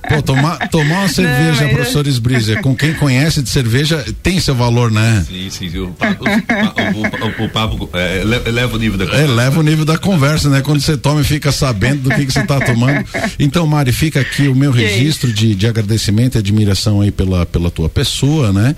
Pô, 0.09 0.23
tomar, 0.23 0.69
tomar 0.69 1.01
uma 1.01 1.09
cerveja, 1.09 1.65
mas- 1.65 1.73
professor 1.73 2.07
Sbrizer, 2.07 2.61
com 2.63 2.75
quem 2.75 2.95
conhece 2.95 3.43
de 3.43 3.49
cerveja, 3.49 4.05
tem 4.23 4.39
seu 4.41 4.55
valor, 4.55 4.91
né? 4.91 5.25
Sim, 5.29 5.51
sim. 5.51 5.79
O, 5.79 5.89
papo- 5.89 6.25
o, 6.25 7.43
o- 7.43 7.47
o 7.47 7.49
papo 7.49 7.91
é, 7.93 8.21
ele- 8.23 8.43
eleva 8.49 8.77
o 8.77 8.79
nível 8.79 8.99
da 8.99 9.05
É, 9.17 9.27
leva 9.27 9.59
o 9.61 9.63
nível 9.63 9.85
da 9.85 9.99
conversa, 9.99 10.49
né? 10.49 10.61
Quando 10.61 10.81
você 10.81 10.97
toma 10.97 11.21
e 11.21 11.25
fica 11.25 11.51
sabendo 11.51 12.03
do 12.03 12.11
que, 12.11 12.27
que 12.27 12.33
você 12.33 12.41
está 12.41 12.61
tomando. 12.61 13.05
Então, 13.39 13.67
Mari, 13.67 13.93
fica 13.93 14.21
aqui 14.21 14.49
o 14.49 14.55
meu 14.55 14.71
registro 14.71 15.33
de, 15.33 15.55
de 15.55 15.67
agradecimento 15.67 16.37
e 16.37 16.39
admiração 16.39 17.01
aí 17.01 17.11
pela, 17.11 17.45
pela 17.47 17.71
tua 17.71 17.89
pessoa, 17.89 18.53
né? 18.53 18.77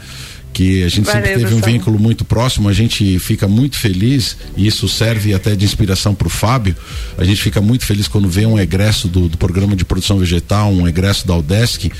Que 0.60 0.84
a 0.84 0.88
gente 0.90 1.06
sempre 1.06 1.30
Valeu, 1.30 1.38
teve 1.38 1.54
um 1.54 1.60
vínculo 1.62 1.98
muito 1.98 2.22
próximo, 2.22 2.68
a 2.68 2.72
gente 2.74 3.18
fica 3.18 3.48
muito 3.48 3.78
feliz, 3.78 4.36
e 4.54 4.66
isso 4.66 4.86
serve 4.90 5.32
até 5.32 5.56
de 5.56 5.64
inspiração 5.64 6.14
para 6.14 6.26
o 6.26 6.30
Fábio. 6.30 6.76
A 7.16 7.24
gente 7.24 7.40
fica 7.40 7.62
muito 7.62 7.86
feliz 7.86 8.06
quando 8.06 8.28
vê 8.28 8.44
um 8.44 8.58
egresso 8.58 9.08
do, 9.08 9.26
do 9.26 9.38
programa 9.38 9.74
de 9.74 9.86
produção 9.86 10.18
vegetal, 10.18 10.70
um 10.70 10.86
egresso 10.86 11.26
da 11.26 11.34
Udesc, 11.34 11.90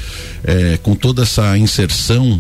eh, 0.45 0.79
com 0.83 0.95
toda 0.95 1.23
essa 1.23 1.57
inserção 1.57 2.39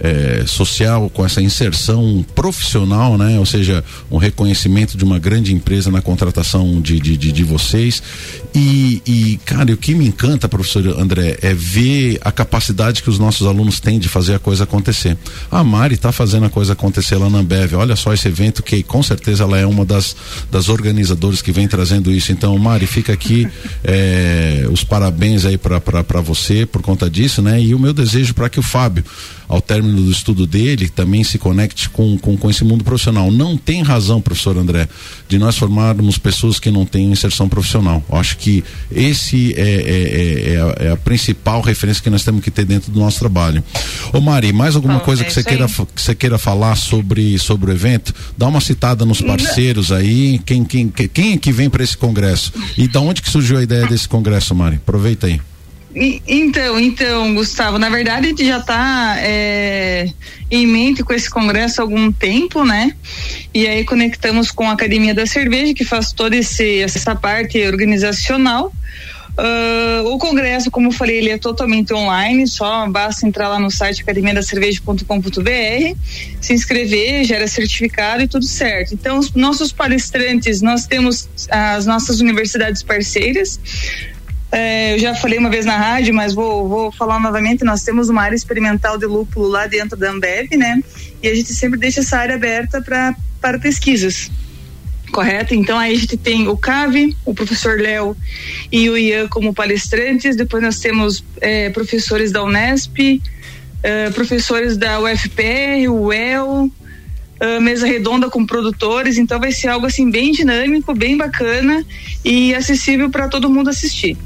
é, 0.00 0.44
social, 0.46 1.10
com 1.10 1.24
essa 1.24 1.42
inserção 1.42 2.24
profissional, 2.34 3.18
né? 3.18 3.38
Ou 3.38 3.44
seja, 3.44 3.84
um 4.10 4.16
reconhecimento 4.16 4.96
de 4.96 5.04
uma 5.04 5.18
grande 5.18 5.54
empresa 5.54 5.90
na 5.90 6.00
contratação 6.00 6.80
de, 6.80 6.98
de, 6.98 7.16
de, 7.16 7.30
de 7.30 7.44
vocês. 7.44 8.02
E, 8.54 9.02
e, 9.06 9.36
cara, 9.44 9.72
o 9.72 9.76
que 9.76 9.94
me 9.94 10.06
encanta, 10.06 10.48
professor 10.48 10.86
André, 10.98 11.38
é 11.40 11.54
ver 11.54 12.18
a 12.22 12.32
capacidade 12.32 13.02
que 13.02 13.10
os 13.10 13.18
nossos 13.18 13.46
alunos 13.46 13.78
têm 13.78 13.98
de 13.98 14.08
fazer 14.08 14.34
a 14.34 14.38
coisa 14.38 14.64
acontecer. 14.64 15.16
A 15.50 15.62
Mari 15.62 15.94
está 15.94 16.10
fazendo 16.10 16.46
a 16.46 16.50
coisa 16.50 16.72
acontecer 16.72 17.16
lá 17.16 17.30
na 17.30 17.38
Ambev. 17.38 17.74
Olha 17.74 17.94
só 17.94 18.12
esse 18.12 18.26
evento 18.28 18.62
que 18.62 18.82
com 18.82 19.02
certeza 19.02 19.44
ela 19.44 19.58
é 19.58 19.66
uma 19.66 19.84
das, 19.84 20.16
das 20.50 20.68
organizadoras 20.68 21.40
que 21.40 21.52
vem 21.52 21.68
trazendo 21.68 22.10
isso. 22.10 22.32
Então, 22.32 22.56
Mari, 22.58 22.86
fica 22.86 23.12
aqui 23.12 23.48
é, 23.84 24.66
os 24.72 24.82
parabéns 24.82 25.44
aí 25.44 25.56
para 25.56 26.20
você 26.20 26.66
por 26.66 26.82
conta 26.82 27.08
disso, 27.08 27.40
né? 27.42 27.60
E 27.60 27.74
o 27.74 27.78
meu 27.78 27.92
desejo 27.92 28.34
para 28.34 28.48
que 28.48 28.58
o 28.58 28.62
Fábio 28.62 29.04
ao 29.50 29.60
término 29.60 30.00
do 30.00 30.10
estudo 30.12 30.46
dele, 30.46 30.88
também 30.88 31.24
se 31.24 31.36
conecte 31.36 31.90
com, 31.90 32.16
com, 32.16 32.36
com 32.36 32.48
esse 32.48 32.62
mundo 32.62 32.84
profissional. 32.84 33.32
Não 33.32 33.56
tem 33.56 33.82
razão, 33.82 34.20
professor 34.20 34.56
André, 34.56 34.88
de 35.28 35.40
nós 35.40 35.58
formarmos 35.58 36.16
pessoas 36.16 36.60
que 36.60 36.70
não 36.70 36.86
têm 36.86 37.10
inserção 37.10 37.48
profissional. 37.48 38.00
Eu 38.08 38.16
acho 38.16 38.36
que 38.40 38.64
esse 38.90 39.54
é, 39.54 39.60
é, 39.60 39.64
é, 39.64 40.54
é, 40.54 40.56
a, 40.56 40.86
é, 40.86 40.92
a, 40.92 40.96
principal 40.96 41.60
referência 41.60 42.02
que 42.02 42.08
nós 42.08 42.24
temos 42.24 42.42
que 42.42 42.50
ter 42.50 42.64
dentro 42.64 42.90
do 42.90 42.98
nosso 42.98 43.18
trabalho. 43.18 43.62
Ô 44.12 44.20
Mari, 44.20 44.52
mais 44.52 44.74
alguma 44.74 44.94
Bom, 44.94 45.04
coisa 45.04 45.22
é 45.22 45.26
que 45.26 45.32
você 45.32 45.44
queira, 45.44 45.66
que 45.66 46.02
você 46.02 46.14
queira 46.14 46.38
falar 46.38 46.74
sobre, 46.74 47.38
sobre 47.38 47.70
o 47.70 47.74
evento? 47.74 48.14
Dá 48.36 48.48
uma 48.48 48.60
citada 48.60 49.04
nos 49.04 49.20
parceiros 49.20 49.92
aí, 49.92 50.40
quem, 50.44 50.64
quem, 50.64 50.88
quem 50.88 51.34
é 51.34 51.36
que 51.36 51.52
vem 51.52 51.68
para 51.68 51.84
esse 51.84 51.96
congresso? 51.96 52.52
E 52.78 52.88
da 52.88 53.00
onde 53.00 53.20
que 53.20 53.28
surgiu 53.30 53.58
a 53.58 53.62
ideia 53.62 53.86
desse 53.86 54.08
congresso, 54.08 54.54
Mari? 54.54 54.76
Aproveita 54.76 55.26
aí. 55.26 55.40
Então, 55.94 56.78
então, 56.78 57.34
Gustavo, 57.34 57.78
na 57.78 57.88
verdade 57.88 58.26
a 58.26 58.28
gente 58.30 58.46
já 58.46 58.58
está 58.58 59.16
é, 59.18 60.08
em 60.50 60.66
mente 60.66 61.02
com 61.02 61.12
esse 61.12 61.28
congresso 61.28 61.80
há 61.80 61.84
algum 61.84 62.12
tempo, 62.12 62.64
né? 62.64 62.94
E 63.52 63.66
aí 63.66 63.84
conectamos 63.84 64.52
com 64.52 64.64
a 64.68 64.72
Academia 64.72 65.14
da 65.14 65.26
Cerveja, 65.26 65.74
que 65.74 65.84
faz 65.84 66.12
toda 66.12 66.36
esse, 66.36 66.80
essa 66.80 67.16
parte 67.16 67.60
organizacional. 67.66 68.72
Uh, 69.30 70.06
o 70.08 70.18
congresso, 70.18 70.70
como 70.70 70.88
eu 70.88 70.92
falei, 70.92 71.16
ele 71.18 71.30
é 71.30 71.38
totalmente 71.38 71.94
online, 71.94 72.46
só 72.46 72.86
basta 72.88 73.26
entrar 73.26 73.48
lá 73.48 73.58
no 73.58 73.70
site 73.70 74.02
academiadacerveja.com.br, 74.02 75.96
se 76.40 76.52
inscrever, 76.52 77.24
gera 77.24 77.48
certificado 77.48 78.22
e 78.22 78.28
tudo 78.28 78.44
certo. 78.44 78.92
Então, 78.92 79.18
os 79.18 79.32
nossos 79.32 79.72
palestrantes, 79.72 80.60
nós 80.60 80.86
temos 80.86 81.28
as 81.48 81.86
nossas 81.86 82.20
universidades 82.20 82.82
parceiras, 82.82 83.58
é, 84.52 84.94
eu 84.94 84.98
já 84.98 85.14
falei 85.14 85.38
uma 85.38 85.48
vez 85.48 85.64
na 85.64 85.76
rádio, 85.76 86.12
mas 86.12 86.34
vou, 86.34 86.68
vou 86.68 86.92
falar 86.92 87.20
novamente. 87.20 87.64
Nós 87.64 87.82
temos 87.82 88.08
uma 88.08 88.22
área 88.22 88.34
experimental 88.34 88.98
de 88.98 89.06
lúpulo 89.06 89.48
lá 89.48 89.66
dentro 89.66 89.96
da 89.96 90.10
Ambev, 90.10 90.48
né? 90.56 90.82
E 91.22 91.28
a 91.28 91.34
gente 91.34 91.54
sempre 91.54 91.78
deixa 91.78 92.00
essa 92.00 92.18
área 92.18 92.34
aberta 92.34 92.82
pra, 92.82 93.14
para 93.40 93.58
pesquisas. 93.58 94.30
Correto? 95.12 95.54
Então 95.54 95.78
aí 95.78 95.94
a 95.94 95.98
gente 95.98 96.16
tem 96.16 96.48
o 96.48 96.56
CAVE, 96.56 97.16
o 97.24 97.34
professor 97.34 97.80
Léo 97.80 98.16
e 98.70 98.88
o 98.88 98.96
Ian 98.96 99.28
como 99.28 99.54
palestrantes. 99.54 100.36
Depois 100.36 100.62
nós 100.62 100.78
temos 100.78 101.24
é, 101.40 101.70
professores 101.70 102.32
da 102.32 102.42
Unesp, 102.42 103.20
é, 103.82 104.10
professores 104.10 104.76
da 104.76 105.00
UFPR, 105.00 105.88
o 105.88 106.06
UEL, 106.06 106.70
uh, 107.40 107.60
mesa 107.60 107.86
redonda 107.86 108.28
com 108.28 108.44
produtores, 108.44 109.16
então 109.16 109.40
vai 109.40 109.52
ser 109.52 109.68
algo 109.68 109.86
assim 109.86 110.10
bem 110.10 110.32
dinâmico, 110.32 110.94
bem 110.94 111.16
bacana 111.16 111.84
e 112.24 112.54
acessível 112.54 113.10
para 113.10 113.28
todo 113.28 113.50
mundo 113.50 113.70
assistir. 113.70 114.16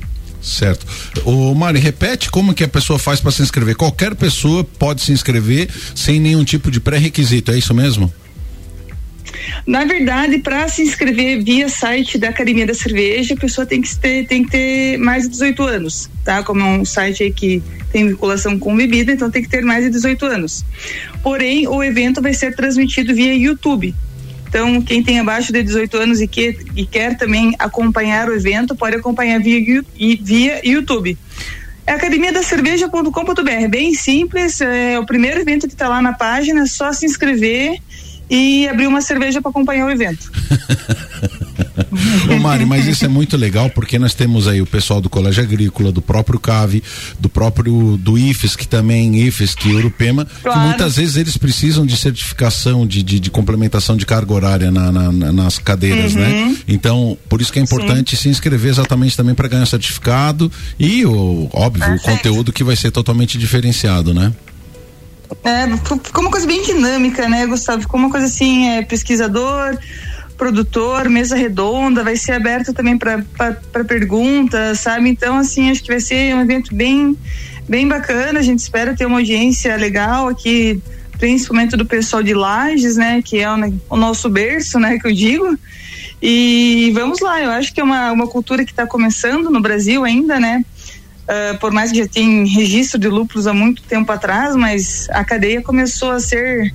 Certo. 0.44 0.86
O 1.24 1.54
Mari, 1.54 1.78
repete 1.78 2.30
como 2.30 2.52
que 2.52 2.62
a 2.62 2.68
pessoa 2.68 2.98
faz 2.98 3.18
para 3.18 3.32
se 3.32 3.40
inscrever. 3.40 3.74
Qualquer 3.74 4.14
pessoa 4.14 4.62
pode 4.62 5.00
se 5.00 5.10
inscrever 5.10 5.68
sem 5.94 6.20
nenhum 6.20 6.44
tipo 6.44 6.70
de 6.70 6.80
pré-requisito, 6.80 7.50
é 7.50 7.56
isso 7.56 7.72
mesmo? 7.72 8.12
Na 9.66 9.84
verdade, 9.86 10.38
para 10.38 10.68
se 10.68 10.82
inscrever 10.82 11.42
via 11.42 11.68
site 11.68 12.18
da 12.18 12.28
Academia 12.28 12.66
da 12.66 12.74
Cerveja, 12.74 13.34
a 13.34 13.36
pessoa 13.36 13.66
tem 13.66 13.80
que 13.80 13.96
ter, 13.96 14.26
tem 14.26 14.44
que 14.44 14.50
ter 14.50 14.98
mais 14.98 15.24
de 15.24 15.30
18 15.30 15.62
anos, 15.62 16.10
tá? 16.22 16.42
Como 16.42 16.60
é 16.60 16.64
um 16.64 16.84
site 16.84 17.30
que 17.30 17.62
tem 17.90 18.06
vinculação 18.08 18.58
com 18.58 18.76
bebida, 18.76 19.12
então 19.12 19.30
tem 19.30 19.42
que 19.42 19.48
ter 19.48 19.62
mais 19.62 19.84
de 19.84 19.90
18 19.90 20.26
anos. 20.26 20.64
Porém, 21.22 21.66
o 21.66 21.82
evento 21.82 22.20
vai 22.20 22.34
ser 22.34 22.54
transmitido 22.54 23.14
via 23.14 23.34
YouTube. 23.34 23.94
Então, 24.54 24.80
quem 24.80 25.02
tem 25.02 25.18
abaixo 25.18 25.52
de 25.52 25.64
18 25.64 25.96
anos 25.96 26.20
e, 26.20 26.28
que, 26.28 26.56
e 26.76 26.86
quer 26.86 27.16
também 27.16 27.56
acompanhar 27.58 28.28
o 28.28 28.32
evento, 28.32 28.76
pode 28.76 28.94
acompanhar 28.94 29.40
via, 29.40 29.82
via 30.20 30.60
YouTube. 30.64 31.18
É 31.84 31.90
academiadacerveja.com.br, 31.90 33.68
bem 33.68 33.94
simples, 33.94 34.60
é 34.60 34.96
o 34.96 35.04
primeiro 35.04 35.40
evento 35.40 35.66
que 35.66 35.74
está 35.74 35.88
lá 35.88 36.00
na 36.00 36.12
página, 36.12 36.62
é 36.62 36.66
só 36.66 36.92
se 36.92 37.04
inscrever 37.04 37.80
e 38.30 38.68
abrir 38.68 38.86
uma 38.86 39.00
cerveja 39.00 39.42
para 39.42 39.50
acompanhar 39.50 39.86
o 39.86 39.90
evento. 39.90 40.30
Ô 42.30 42.38
Mari, 42.38 42.64
mas 42.64 42.86
isso 42.86 43.04
é 43.04 43.08
muito 43.08 43.36
legal 43.36 43.68
porque 43.70 43.98
nós 43.98 44.14
temos 44.14 44.46
aí 44.46 44.62
o 44.62 44.66
pessoal 44.66 45.00
do 45.00 45.10
Colégio 45.10 45.42
Agrícola, 45.42 45.90
do 45.90 46.00
próprio 46.00 46.38
CAVE, 46.38 46.82
do 47.18 47.28
próprio 47.28 47.96
do 47.96 48.16
IFES, 48.16 48.56
que 48.56 48.66
também 48.66 49.26
IFES, 49.26 49.54
que 49.54 49.70
Europema, 49.70 50.26
claro. 50.42 50.60
que 50.60 50.66
muitas 50.66 50.96
vezes 50.96 51.16
eles 51.16 51.36
precisam 51.36 51.84
de 51.84 51.96
certificação 51.96 52.86
de, 52.86 53.02
de, 53.02 53.18
de 53.18 53.30
complementação 53.30 53.96
de 53.96 54.06
carga 54.06 54.32
horária 54.32 54.70
na, 54.70 54.92
na, 54.92 55.32
nas 55.32 55.58
cadeiras, 55.58 56.14
né? 56.14 56.28
uhum. 56.28 56.50
né? 56.50 56.56
Então, 56.68 57.18
por 57.28 57.40
isso 57.40 57.52
que 57.52 57.58
é 57.58 57.62
importante 57.62 58.16
Sim. 58.16 58.22
se 58.22 58.28
inscrever 58.28 58.70
exatamente 58.70 59.16
também 59.16 59.34
para 59.34 59.48
ganhar 59.48 59.66
certificado 59.66 60.50
e 60.78 61.04
o 61.04 61.48
óbvio, 61.52 61.84
Perfeito. 61.84 62.02
o 62.02 62.16
conteúdo 62.16 62.52
que 62.52 62.64
vai 62.64 62.76
ser 62.76 62.90
totalmente 62.90 63.36
diferenciado, 63.38 64.14
né? 64.14 64.32
É, 65.42 65.66
ficou 65.76 66.22
uma 66.22 66.30
coisa 66.30 66.46
bem 66.46 66.62
dinâmica, 66.62 67.28
né, 67.28 67.46
Gustavo? 67.46 67.82
Ficou 67.82 67.98
uma 67.98 68.10
coisa 68.10 68.26
assim, 68.26 68.68
é, 68.68 68.82
pesquisador, 68.82 69.76
produtor, 70.36 71.08
mesa 71.08 71.36
redonda, 71.36 72.02
vai 72.02 72.16
ser 72.16 72.32
aberto 72.32 72.72
também 72.72 72.98
para 72.98 73.22
perguntas, 73.86 74.80
sabe? 74.80 75.08
Então, 75.08 75.38
assim, 75.38 75.70
acho 75.70 75.82
que 75.82 75.90
vai 75.90 76.00
ser 76.00 76.34
um 76.34 76.40
evento 76.40 76.74
bem, 76.74 77.16
bem 77.68 77.86
bacana. 77.86 78.40
A 78.40 78.42
gente 78.42 78.58
espera 78.58 78.94
ter 78.94 79.06
uma 79.06 79.18
audiência 79.18 79.76
legal 79.76 80.28
aqui, 80.28 80.80
principalmente 81.18 81.76
do 81.76 81.86
pessoal 81.86 82.22
de 82.22 82.34
Lages, 82.34 82.96
né? 82.96 83.22
Que 83.22 83.38
é 83.38 83.50
o, 83.50 83.56
o 83.90 83.96
nosso 83.96 84.28
berço, 84.28 84.78
né? 84.78 84.98
Que 84.98 85.06
eu 85.06 85.12
digo. 85.12 85.58
E 86.20 86.90
vamos 86.94 87.20
lá, 87.20 87.42
eu 87.42 87.50
acho 87.50 87.72
que 87.74 87.80
é 87.80 87.84
uma, 87.84 88.10
uma 88.10 88.26
cultura 88.26 88.64
que 88.64 88.70
está 88.70 88.86
começando 88.86 89.50
no 89.50 89.60
Brasil 89.60 90.04
ainda, 90.04 90.40
né? 90.40 90.64
Uh, 91.24 91.58
por 91.58 91.72
mais 91.72 91.90
que 91.90 91.98
já 91.98 92.06
tenha 92.06 92.46
registro 92.46 92.98
de 92.98 93.08
lúpulos 93.08 93.46
há 93.46 93.52
muito 93.54 93.82
tempo 93.82 94.10
atrás, 94.12 94.54
mas 94.56 95.08
a 95.10 95.24
cadeia 95.24 95.62
começou 95.62 96.10
a 96.10 96.20
ser 96.20 96.74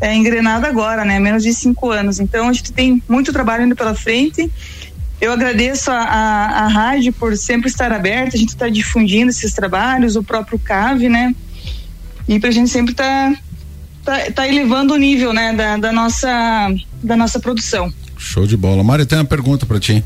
é, 0.00 0.14
engrenada 0.14 0.68
agora, 0.68 1.04
né? 1.04 1.18
Menos 1.18 1.42
de 1.42 1.52
cinco 1.52 1.90
anos. 1.90 2.20
Então 2.20 2.48
a 2.48 2.52
gente 2.52 2.72
tem 2.72 3.02
muito 3.08 3.32
trabalho 3.32 3.64
indo 3.64 3.76
pela 3.76 3.94
frente. 3.94 4.50
Eu 5.20 5.32
agradeço 5.32 5.90
a, 5.90 5.98
a, 5.98 6.64
a 6.64 6.68
rádio 6.68 7.12
por 7.12 7.36
sempre 7.36 7.68
estar 7.68 7.92
aberta, 7.92 8.36
a 8.36 8.38
gente 8.38 8.50
está 8.50 8.68
difundindo 8.68 9.30
esses 9.30 9.52
trabalhos, 9.52 10.14
o 10.14 10.22
próprio 10.22 10.58
CAVE, 10.58 11.08
né? 11.08 11.34
E 12.28 12.38
para 12.38 12.50
a 12.50 12.52
gente 12.52 12.70
sempre 12.70 12.92
estar 12.92 13.32
tá, 14.04 14.16
tá, 14.16 14.30
tá, 14.30 14.48
elevando 14.48 14.94
o 14.94 14.96
nível, 14.96 15.32
né, 15.32 15.52
da, 15.54 15.76
da, 15.76 15.92
nossa, 15.92 16.72
da 17.02 17.16
nossa 17.16 17.40
produção. 17.40 17.92
Show 18.16 18.46
de 18.46 18.56
bola. 18.56 18.84
Mário, 18.84 19.06
tem 19.06 19.18
uma 19.18 19.24
pergunta 19.24 19.66
para 19.66 19.80
ti. 19.80 20.04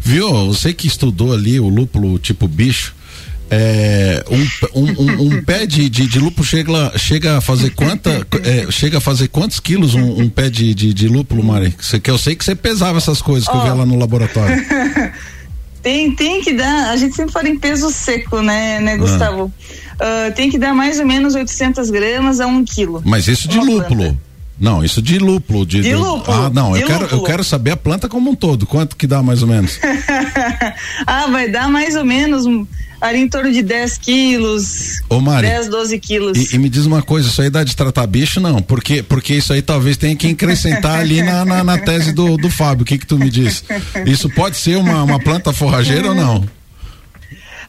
Viu? 0.00 0.46
Você 0.46 0.72
que 0.72 0.86
estudou 0.86 1.32
ali 1.32 1.60
o 1.60 1.68
lúpulo 1.68 2.18
tipo 2.18 2.48
bicho, 2.48 2.94
é, 3.50 4.24
um, 4.74 4.82
um, 4.82 5.22
um, 5.26 5.42
pé 5.42 5.66
de, 5.66 5.88
de, 5.88 6.06
de, 6.06 6.18
lúpulo 6.18 6.46
chega, 6.46 6.92
chega 6.98 7.38
a 7.38 7.40
fazer 7.40 7.70
quanta 7.70 8.26
é, 8.44 8.70
chega 8.70 8.98
a 8.98 9.00
fazer 9.00 9.28
quantos 9.28 9.58
quilos 9.58 9.94
um, 9.94 10.20
um 10.20 10.28
pé 10.28 10.50
de, 10.50 10.74
de, 10.74 10.92
de, 10.92 11.08
lúpulo, 11.08 11.42
Mari? 11.42 11.74
Que 12.02 12.10
eu 12.10 12.18
sei 12.18 12.36
que 12.36 12.44
você 12.44 12.54
pesava 12.54 12.98
essas 12.98 13.22
coisas 13.22 13.48
que 13.48 13.54
oh. 13.54 13.58
eu 13.58 13.62
via 13.64 13.74
lá 13.74 13.86
no 13.86 13.98
laboratório. 13.98 14.56
tem, 15.82 16.14
tem 16.14 16.42
que 16.42 16.52
dar, 16.52 16.90
a 16.90 16.96
gente 16.96 17.16
sempre 17.16 17.32
fala 17.32 17.48
em 17.48 17.58
peso 17.58 17.90
seco, 17.90 18.42
né, 18.42 18.80
né 18.80 18.94
ah. 18.94 18.96
Gustavo? 18.98 19.52
Ah. 19.98 20.28
Uh, 20.28 20.34
tem 20.34 20.50
que 20.50 20.58
dar 20.58 20.74
mais 20.74 21.00
ou 21.00 21.06
menos 21.06 21.34
800 21.34 21.90
gramas 21.90 22.40
a 22.40 22.46
um 22.46 22.64
quilo. 22.64 23.02
Mas 23.04 23.26
isso 23.26 23.48
de 23.48 23.58
lúpulo? 23.58 24.04
Planta. 24.04 24.27
Não, 24.60 24.84
isso 24.84 25.00
de 25.00 25.18
lúpulo. 25.18 25.64
De, 25.64 25.82
de 25.82 25.94
lúpulo. 25.94 26.36
Ah, 26.36 26.50
não, 26.50 26.76
eu 26.76 26.86
quero, 26.86 27.06
eu 27.06 27.22
quero 27.22 27.44
saber 27.44 27.72
a 27.72 27.76
planta 27.76 28.08
como 28.08 28.30
um 28.30 28.34
todo. 28.34 28.66
Quanto 28.66 28.96
que 28.96 29.06
dá 29.06 29.22
mais 29.22 29.42
ou 29.42 29.48
menos? 29.48 29.78
ah, 31.06 31.26
vai 31.28 31.48
dar 31.48 31.68
mais 31.68 31.94
ou 31.94 32.04
menos 32.04 32.44
ali 33.00 33.20
em 33.20 33.28
torno 33.28 33.52
de 33.52 33.62
10 33.62 33.98
quilos. 33.98 35.00
Ô, 35.08 35.20
Mari, 35.20 35.46
10, 35.46 35.68
12 35.68 35.98
quilos. 36.00 36.38
E, 36.38 36.56
e, 36.56 36.58
me 36.58 36.68
diz 36.68 36.86
uma 36.86 37.02
coisa, 37.02 37.28
isso 37.28 37.40
aí 37.40 37.50
dá 37.50 37.62
de 37.62 37.76
tratar 37.76 38.06
bicho, 38.06 38.40
não? 38.40 38.60
Porque, 38.60 39.02
porque 39.02 39.34
isso 39.34 39.52
aí 39.52 39.62
talvez 39.62 39.96
tenha 39.96 40.16
que 40.16 40.28
acrescentar 40.28 40.98
ali 40.98 41.22
na, 41.22 41.44
na, 41.44 41.62
na, 41.62 41.78
tese 41.78 42.12
do, 42.12 42.36
do 42.36 42.50
Fábio. 42.50 42.82
O 42.82 42.86
que 42.86 42.98
que 42.98 43.06
tu 43.06 43.18
me 43.18 43.30
diz? 43.30 43.64
Isso 44.06 44.28
pode 44.28 44.56
ser 44.56 44.76
uma, 44.76 45.02
uma 45.02 45.20
planta 45.20 45.52
forrageira 45.52 46.08
ou 46.08 46.14
não? 46.14 46.57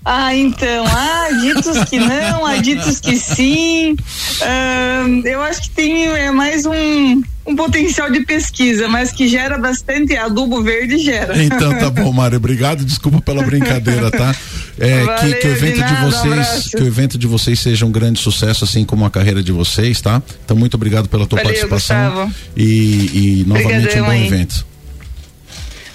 Ah, 0.04 0.34
então, 0.34 0.86
há 0.88 1.30
ditos 1.42 1.84
que 1.90 2.00
não, 2.00 2.46
há 2.46 2.58
ditos 2.58 3.00
que 3.00 3.18
sim. 3.18 3.94
Uh, 3.94 5.28
eu 5.28 5.42
acho 5.42 5.64
que 5.64 5.70
tem 5.72 6.06
é, 6.08 6.32
mais 6.32 6.66
um, 6.66 7.22
um 7.46 7.56
potencial 7.56 8.10
de 8.10 8.22
pesquisa, 8.22 8.88
mas 8.88 9.12
que 9.12 9.28
gera 9.28 9.58
bastante 9.58 10.16
adubo 10.16 10.64
verde 10.64 10.98
gera. 11.00 11.42
Então 11.44 11.78
tá 11.78 11.90
bom, 11.90 12.14
Mário, 12.14 12.38
obrigado, 12.38 12.86
desculpa 12.86 13.20
pela 13.22 13.44
brincadeira, 13.44 14.10
tá? 14.10 14.34
É, 14.80 15.04
Valeu, 15.04 15.20
que, 15.20 15.34
que, 15.42 15.48
o 15.48 15.52
evento 15.52 15.76
de, 15.76 15.84
de 15.84 15.94
nada, 15.94 16.10
vocês, 16.10 16.68
um 16.68 16.78
que 16.78 16.84
o 16.84 16.88
evento 16.88 17.18
de 17.18 17.28
vocês 17.28 17.60
seja 17.60 17.86
um 17.86 17.92
grande 17.92 18.20
sucesso, 18.20 18.64
assim 18.64 18.86
como 18.86 19.04
a 19.04 19.10
carreira 19.10 19.44
de 19.44 19.52
vocês, 19.52 20.00
tá? 20.00 20.22
Então 20.46 20.56
muito 20.56 20.76
obrigado 20.76 21.10
pela 21.10 21.28
tua 21.28 21.38
Valeu, 21.38 21.52
participação 21.52 22.10
Gustavo. 22.10 22.36
e, 22.56 23.42
e 23.42 23.46
novamente 23.46 24.00
Obrigadão 24.00 24.04
um 24.04 24.08
bom 24.08 24.26
evento. 24.26 24.69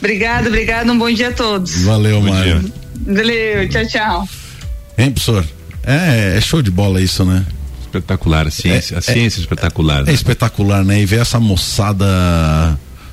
Obrigado, 0.08 0.48
obrigado, 0.48 0.92
um 0.92 0.98
bom 0.98 1.10
dia 1.10 1.28
a 1.28 1.32
todos. 1.32 1.80
Valeu, 1.80 2.20
Mário. 2.20 2.70
Valeu, 3.06 3.66
tchau, 3.70 3.86
tchau. 3.88 4.28
Hein, 4.98 5.10
professor? 5.10 5.42
É, 5.82 6.34
é 6.36 6.40
show 6.42 6.60
de 6.60 6.70
bola 6.70 7.00
isso, 7.00 7.24
né? 7.24 7.42
Espetacular, 7.80 8.46
a 8.46 8.50
ciência, 8.50 8.96
É, 8.96 8.98
a 8.98 9.00
ciência 9.00 9.38
é 9.38 9.40
espetacular. 9.40 10.06
É 10.06 10.12
espetacular, 10.12 10.84
né? 10.84 11.00
E 11.00 11.06
ver 11.06 11.20
essa 11.20 11.40
moçada 11.40 12.04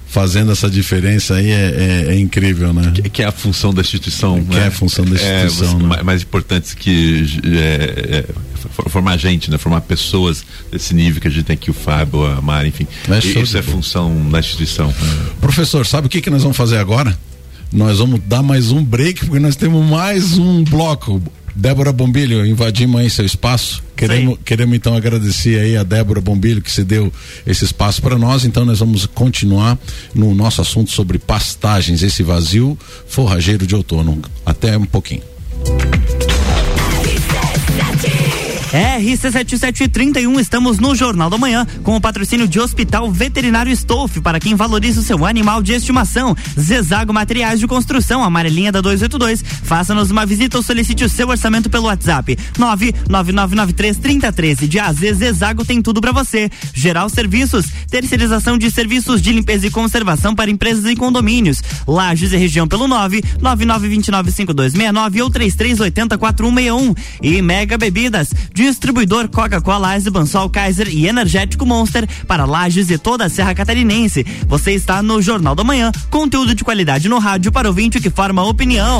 fazendo 0.06 0.52
essa 0.52 0.70
diferença 0.70 1.36
aí 1.36 1.50
é, 1.50 1.54
é- 2.10 2.14
é 2.14 2.20
incrível, 2.20 2.74
né? 2.74 2.92
Que, 2.94 3.10
que 3.10 3.24
é 3.24 3.26
a 3.26 3.32
função 3.32 3.74
da 3.74 3.80
instituição. 3.80 4.44
Que 4.44 4.54
né? 4.58 4.64
é 4.66 4.68
a 4.68 4.72
função 4.72 5.06
da 5.06 5.12
instituição, 5.12 5.70
você- 5.70 5.84
né? 5.84 5.96
ma- 5.96 6.04
Mais 6.04 6.24
importante 6.24 6.76
que 6.76 7.26
é, 7.46 8.18
é, 8.18 8.26
formar 8.70 9.18
gente, 9.18 9.50
né? 9.50 9.58
Formar 9.58 9.82
pessoas 9.82 10.44
desse 10.72 10.94
nível 10.94 11.22
que 11.22 11.28
a 11.28 11.32
gente 11.32 11.44
tem 11.44 11.54
aqui, 11.54 11.70
o 11.70 11.74
Fábio, 11.74 12.26
a 12.26 12.42
Mari, 12.42 12.70
enfim. 12.70 12.88
Isso 13.42 13.58
é 13.58 13.62
função 13.62 14.30
da 14.30 14.40
instituição. 14.40 14.94
Professor, 15.40 15.86
sabe 15.86 16.08
o 16.08 16.10
que, 16.10 16.22
que 16.22 16.30
nós 16.30 16.44
vamos 16.44 16.58
fazer 16.58 16.78
agora? 16.78 17.18
Nós 17.72 18.00
vamos 18.00 18.20
dar 18.26 18.44
mais 18.44 18.72
um 18.72 18.84
break, 18.84 19.26
porque 19.26 19.40
nós 19.40 19.56
temos 19.56 19.86
mais 19.88 20.38
um 20.38 20.64
bloco. 20.64 21.22
Débora 21.56 21.92
Bombilho, 21.92 22.46
invadimos 22.46 23.02
aí 23.02 23.10
seu 23.10 23.26
espaço. 23.26 23.84
Queremos, 23.96 24.40
queremos 24.44 24.76
então 24.76 24.96
agradecer 24.96 25.60
aí 25.60 25.78
a 25.78 25.84
Débora 25.84 26.22
Bombilho 26.22 26.62
que 26.62 26.72
se 26.72 26.84
deu 26.84 27.12
esse 27.46 27.66
espaço 27.66 28.02
para 28.02 28.18
nós. 28.18 28.46
Então 28.46 28.66
nós 28.66 28.80
vamos 28.80 29.06
continuar 29.06 29.78
no 30.14 30.34
nosso 30.34 30.62
assunto 30.62 30.92
sobre 30.92 31.20
pastagens, 31.20 32.02
esse 32.02 32.24
vazio 32.24 32.78
forrageiro 33.08 33.68
de 33.68 33.76
outono. 33.76 34.22
Até 34.46 34.78
um 34.78 34.86
pouquinho. 34.86 35.24
RC7731, 38.72 40.40
estamos 40.40 40.80
no 40.80 40.96
Jornal 40.96 41.30
da 41.30 41.38
Manhã 41.38 41.68
com 41.84 41.98
o 41.98 42.02
patrocínio 42.02 42.48
de 42.48 42.58
Hospital 42.58 43.12
Veterinário 43.12 43.70
Stolf 43.74 44.20
para 44.20 44.40
quem 44.40 44.56
valoriza 44.56 45.02
o 45.02 45.04
seu 45.04 45.26
animal 45.26 45.62
de 45.62 45.74
estimação. 45.74 46.34
Zezago 46.58 47.14
Materiais 47.14 47.60
de 47.60 47.68
Construção, 47.68 48.24
amarelinha 48.24 48.72
da 48.72 48.80
282. 48.80 49.44
Faça-nos 49.64 50.10
uma 50.10 50.26
visita 50.26 50.56
ou 50.56 50.64
solicite 50.64 51.04
o 51.04 51.10
seu 51.10 51.28
orçamento 51.28 51.70
pelo 51.70 51.88
WhatsApp 51.88 52.38
999933013. 52.58 54.70
De 54.70 54.80
AZ 54.80 55.00
Zezago 55.18 55.66
tem 55.66 55.82
tudo 55.82 56.00
para 56.00 56.14
você. 56.14 56.50
Geral 56.74 57.10
Serviços, 57.10 57.66
terceirização 57.90 58.58
de 58.58 58.72
serviços 58.72 59.22
de 59.22 59.34
limpeza 59.34 59.68
e 59.68 59.72
conservação 59.72 60.34
para 60.34 60.50
empresas 60.50 60.86
e 60.86 60.96
condomínios. 60.96 61.62
Lages 61.86 62.32
e 62.32 62.38
região 62.38 62.66
pelo 62.66 62.88
999295269 62.88 65.24
ou 65.24 65.30
33804161. 65.30 66.96
E 67.22 67.42
Mega 67.42 67.78
Bebidas, 67.78 68.30
distribuidor 68.62 69.28
Coca-Cola, 69.28 69.96
Eisenbahn, 69.96 70.28
Sol 70.28 70.50
Kaiser 70.50 70.88
e 70.88 71.08
Energético 71.08 71.66
Monster 71.66 72.08
para 72.28 72.46
Lages 72.46 72.92
e 72.92 72.98
toda 72.98 73.26
a 73.26 73.30
Serra 73.30 73.56
Catarinense. 73.56 74.24
Você 74.48 74.74
está 74.74 75.02
no 75.02 75.22
Jornal 75.22 75.56
da 75.56 75.64
Manhã, 75.64 75.92
conteúdo 76.10 76.54
de 76.54 76.64
qualidade 76.64 77.10
no 77.10 77.18
rádio 77.18 77.52
para 77.52 77.68
ouvinte 77.68 78.00
que 78.00 78.10
forma 78.10 78.44
opinião. 78.44 79.00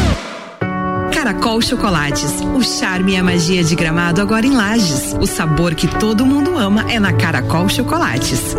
Caracol 1.21 1.61
Chocolates. 1.61 2.41
O 2.55 2.63
charme 2.63 3.13
e 3.13 3.17
a 3.17 3.23
magia 3.23 3.63
de 3.63 3.75
gramado 3.75 4.19
agora 4.19 4.43
em 4.43 4.55
Lages. 4.55 5.15
O 5.19 5.27
sabor 5.27 5.75
que 5.75 5.87
todo 5.87 6.25
mundo 6.25 6.57
ama 6.57 6.91
é 6.91 6.99
na 6.99 7.13
Caracol 7.13 7.69
Chocolates. 7.69 8.55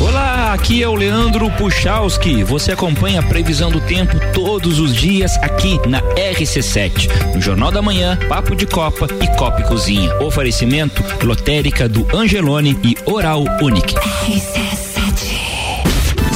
Olá, 0.00 0.54
aqui 0.54 0.82
é 0.82 0.88
o 0.88 0.94
Leandro 0.94 1.50
Puchalski. 1.50 2.42
Você 2.42 2.72
acompanha 2.72 3.20
a 3.20 3.22
previsão 3.22 3.70
do 3.70 3.82
tempo 3.82 4.18
todos 4.32 4.80
os 4.80 4.94
dias 4.94 5.36
aqui 5.42 5.78
na 5.86 6.00
RC7. 6.14 7.34
No 7.34 7.40
Jornal 7.42 7.70
da 7.70 7.82
Manhã, 7.82 8.18
Papo 8.30 8.56
de 8.56 8.64
Copa 8.64 9.06
e 9.22 9.36
Copa 9.36 9.60
e 9.60 9.64
Cozinha. 9.64 10.10
Oferecimento 10.20 11.04
lotérica 11.22 11.86
do 11.86 12.08
Angelone 12.16 12.78
e 12.82 12.96
Oral 13.04 13.44
Unique. 13.60 13.94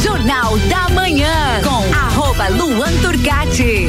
Jornal 0.03 0.59
da 0.69 0.91
Manhã 0.91 1.63
com 1.65 1.95
arroba 1.95 2.49
Luan 2.49 2.93
Turcati. 3.01 3.89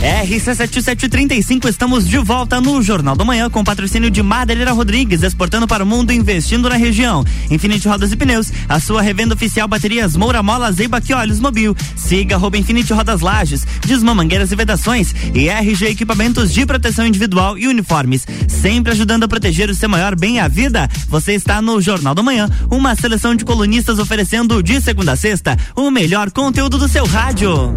RC7735, 0.00 1.68
estamos 1.68 2.06
de 2.06 2.18
volta 2.18 2.60
no 2.60 2.82
Jornal 2.82 3.16
da 3.16 3.24
Manhã 3.24 3.48
com 3.48 3.64
patrocínio 3.64 4.10
de 4.10 4.22
Madeireira 4.22 4.72
Rodrigues, 4.72 5.22
exportando 5.22 5.66
para 5.66 5.82
o 5.82 5.86
mundo, 5.86 6.12
investindo 6.12 6.68
na 6.68 6.76
região. 6.76 7.24
Infinity 7.50 7.88
Rodas 7.88 8.12
e 8.12 8.16
Pneus, 8.16 8.52
a 8.68 8.78
sua 8.78 9.00
revenda 9.00 9.34
oficial 9.34 9.66
baterias 9.66 10.14
Moura 10.14 10.42
Mola, 10.42 10.70
Zeiba 10.70 11.00
que 11.00 11.14
Olhos 11.14 11.40
Mobil. 11.40 11.74
Siga 11.96 12.36
arroba 12.36 12.58
Infinity 12.58 12.92
Rodas 12.92 13.22
Lages, 13.22 13.66
Desmã 13.86 14.14
Mangueiras 14.14 14.52
e 14.52 14.56
Vedações 14.56 15.14
e 15.34 15.48
RG 15.48 15.86
Equipamentos 15.86 16.52
de 16.52 16.66
Proteção 16.66 17.06
Individual 17.06 17.56
e 17.56 17.66
Uniformes. 17.66 18.26
Sempre 18.48 18.92
ajudando 18.92 19.24
a 19.24 19.28
proteger 19.28 19.70
o 19.70 19.74
seu 19.74 19.88
maior 19.88 20.14
bem 20.14 20.40
a 20.40 20.46
vida. 20.46 20.88
Você 21.08 21.32
está 21.32 21.62
no 21.62 21.80
Jornal 21.80 22.14
da 22.14 22.22
Manhã, 22.22 22.50
uma 22.70 22.94
seleção 22.94 23.34
de 23.34 23.46
colunistas 23.46 23.98
oferecendo 23.98 24.62
de 24.62 24.78
segunda 24.80 25.12
a 25.12 25.16
sexta 25.16 25.56
o 25.74 25.90
melhor 25.90 26.30
conteúdo 26.30 26.76
do 26.76 26.86
seu 26.88 27.06
rádio. 27.06 27.76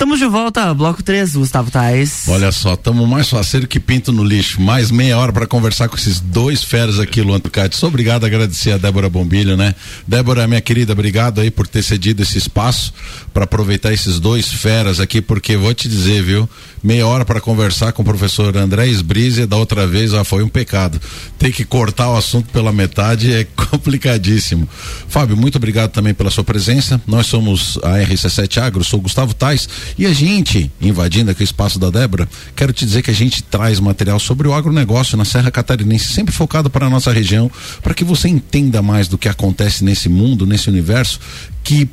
Estamos 0.00 0.18
de 0.18 0.24
volta, 0.24 0.72
bloco 0.72 1.02
3, 1.02 1.36
Gustavo 1.36 1.70
Tais. 1.70 2.24
Olha 2.26 2.50
só, 2.50 2.72
estamos 2.72 3.06
mais 3.06 3.28
faceiro 3.28 3.66
que 3.66 3.78
pinto 3.78 4.10
no 4.10 4.24
lixo. 4.24 4.58
Mais 4.58 4.90
meia 4.90 5.18
hora 5.18 5.30
para 5.30 5.46
conversar 5.46 5.90
com 5.90 5.96
esses 5.96 6.18
dois 6.18 6.64
feras 6.64 6.98
aqui, 6.98 7.20
Luan 7.20 7.38
Tucati. 7.38 7.76
Sou 7.76 7.90
obrigado 7.90 8.24
a 8.24 8.26
agradecer 8.26 8.72
a 8.72 8.78
Débora 8.78 9.10
Bombilho, 9.10 9.58
né? 9.58 9.74
Débora, 10.08 10.46
minha 10.46 10.60
querida, 10.62 10.94
obrigado 10.94 11.42
aí 11.42 11.50
por 11.50 11.68
ter 11.68 11.82
cedido 11.82 12.22
esse 12.22 12.38
espaço 12.38 12.94
para 13.34 13.44
aproveitar 13.44 13.92
esses 13.92 14.18
dois 14.18 14.50
feras 14.50 15.00
aqui, 15.00 15.20
porque 15.20 15.54
vou 15.54 15.74
te 15.74 15.86
dizer, 15.86 16.22
viu? 16.22 16.48
Meia 16.82 17.06
hora 17.06 17.26
para 17.26 17.38
conversar 17.38 17.92
com 17.92 18.00
o 18.00 18.04
professor 18.04 18.56
André 18.56 18.88
Esbrise, 18.88 19.44
da 19.44 19.58
outra 19.58 19.86
vez, 19.86 20.12
foi 20.24 20.42
um 20.42 20.48
pecado. 20.48 20.98
Ter 21.38 21.52
que 21.52 21.62
cortar 21.62 22.08
o 22.08 22.16
assunto 22.16 22.50
pela 22.50 22.72
metade 22.72 23.34
é 23.34 23.44
complicadíssimo. 23.54 24.66
Fábio, 25.08 25.36
muito 25.36 25.56
obrigado 25.56 25.90
também 25.90 26.14
pela 26.14 26.30
sua 26.30 26.42
presença. 26.42 26.98
Nós 27.06 27.26
somos 27.26 27.78
a 27.82 27.98
RC7 27.98 28.62
Agro, 28.62 28.82
sou 28.82 28.98
Gustavo 28.98 29.34
Tais 29.34 29.68
e 29.98 30.06
a 30.06 30.12
gente, 30.12 30.70
invadindo 30.80 31.30
aqui 31.30 31.42
o 31.42 31.44
espaço 31.44 31.78
da 31.78 31.90
Débora, 31.90 32.28
quero 32.54 32.72
te 32.72 32.84
dizer 32.84 33.02
que 33.02 33.10
a 33.10 33.14
gente 33.14 33.42
traz 33.42 33.80
material 33.80 34.18
sobre 34.18 34.48
o 34.48 34.54
agronegócio 34.54 35.16
na 35.16 35.24
Serra 35.24 35.50
Catarinense, 35.50 36.12
sempre 36.12 36.34
focado 36.34 36.70
para 36.70 36.86
a 36.86 36.90
nossa 36.90 37.12
região, 37.12 37.50
para 37.82 37.94
que 37.94 38.04
você 38.04 38.28
entenda 38.28 38.82
mais 38.82 39.08
do 39.08 39.18
que 39.18 39.28
acontece 39.28 39.84
nesse 39.84 40.08
mundo, 40.08 40.46
nesse 40.46 40.68
universo, 40.68 41.20
que 41.62 41.88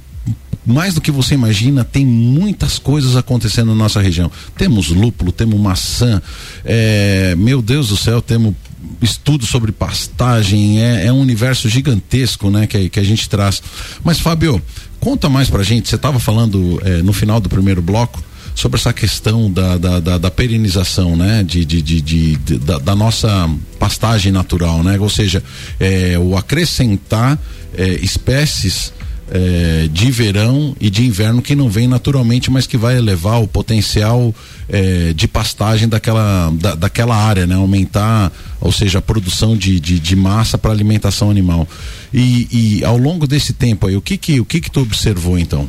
mais 0.66 0.94
do 0.94 1.00
que 1.00 1.12
você 1.12 1.34
imagina, 1.34 1.86
tem 1.86 2.06
muitas 2.06 2.78
coisas 2.78 3.16
acontecendo 3.16 3.68
na 3.68 3.76
nossa 3.76 4.02
região. 4.02 4.30
Temos 4.58 4.90
lúpulo, 4.90 5.32
temos 5.32 5.58
maçã, 5.58 6.22
é, 6.66 7.34
meu 7.38 7.62
Deus 7.62 7.88
do 7.88 7.96
céu, 7.96 8.22
temos 8.22 8.54
estudos 9.02 9.50
sobre 9.50 9.72
pastagem, 9.72 10.84
é, 10.84 11.06
é 11.06 11.14
um 11.14 11.20
universo 11.20 11.70
gigantesco, 11.70 12.50
né, 12.50 12.68
que, 12.68 12.90
que 12.90 13.00
a 13.00 13.04
gente 13.04 13.30
traz. 13.30 13.62
Mas, 14.04 14.20
Fábio, 14.20 14.62
conta 15.00 15.30
mais 15.30 15.50
pra 15.50 15.64
gente, 15.64 15.90
você 15.90 15.96
estava 15.96 16.20
falando 16.20 16.82
é, 16.84 17.02
no 17.02 17.14
final 17.14 17.40
do 17.40 17.50
primeiro 17.50 17.82
bloco 17.82 18.24
sobre 18.56 18.80
essa 18.80 18.92
questão 18.92 19.52
da, 19.52 19.78
da, 19.78 20.00
da, 20.00 20.18
da 20.18 20.32
perenização, 20.32 21.16
né, 21.16 21.44
de, 21.44 21.64
de, 21.64 21.80
de, 21.80 22.02
de 22.02 22.58
da, 22.58 22.80
da, 22.80 22.96
nossa 22.96 23.48
pastagem 23.78 24.32
natural, 24.32 24.84
né, 24.84 24.98
ou 25.00 25.10
seja, 25.10 25.44
é, 25.80 26.18
o 26.18 26.36
acrescentar 26.36 27.38
é, 27.78 27.88
espécies 28.02 28.92
é, 29.30 29.88
de 29.92 30.10
verão 30.12 30.76
e 30.80 30.90
de 30.90 31.06
inverno 31.06 31.42
que 31.42 31.56
não 31.56 31.70
vem 31.70 31.88
naturalmente, 31.88 32.50
mas 32.50 32.66
que 32.66 32.78
vai 32.78 32.98
elevar 32.98 33.42
o 33.42 33.48
potencial 33.48 34.34
é, 34.70 35.14
de 35.14 35.28
pastagem 35.28 35.88
daquela, 35.88 36.52
da, 36.52 36.76
daquela 36.76 37.16
área, 37.16 37.46
né? 37.46 37.56
Aumentar, 37.56 38.32
ou 38.62 38.72
seja, 38.72 39.00
a 39.00 39.02
produção 39.02 39.56
de, 39.56 39.80
de, 39.80 40.00
de 40.00 40.16
massa 40.16 40.58
para 40.58 40.72
alimentação 40.72 41.30
animal. 41.30 41.68
E, 42.14 42.48
e, 42.80 42.86
ao 42.86 42.98
longo 42.98 43.28
desse 43.28 43.54
tempo 43.54 43.88
aí, 43.88 43.98
o 43.98 44.02
que 44.02 44.18
que, 44.18 44.40
o 44.40 44.46
que 44.46 44.62
que 44.62 44.72
tu 44.72 44.82
observou 44.82 45.38
então? 45.38 45.68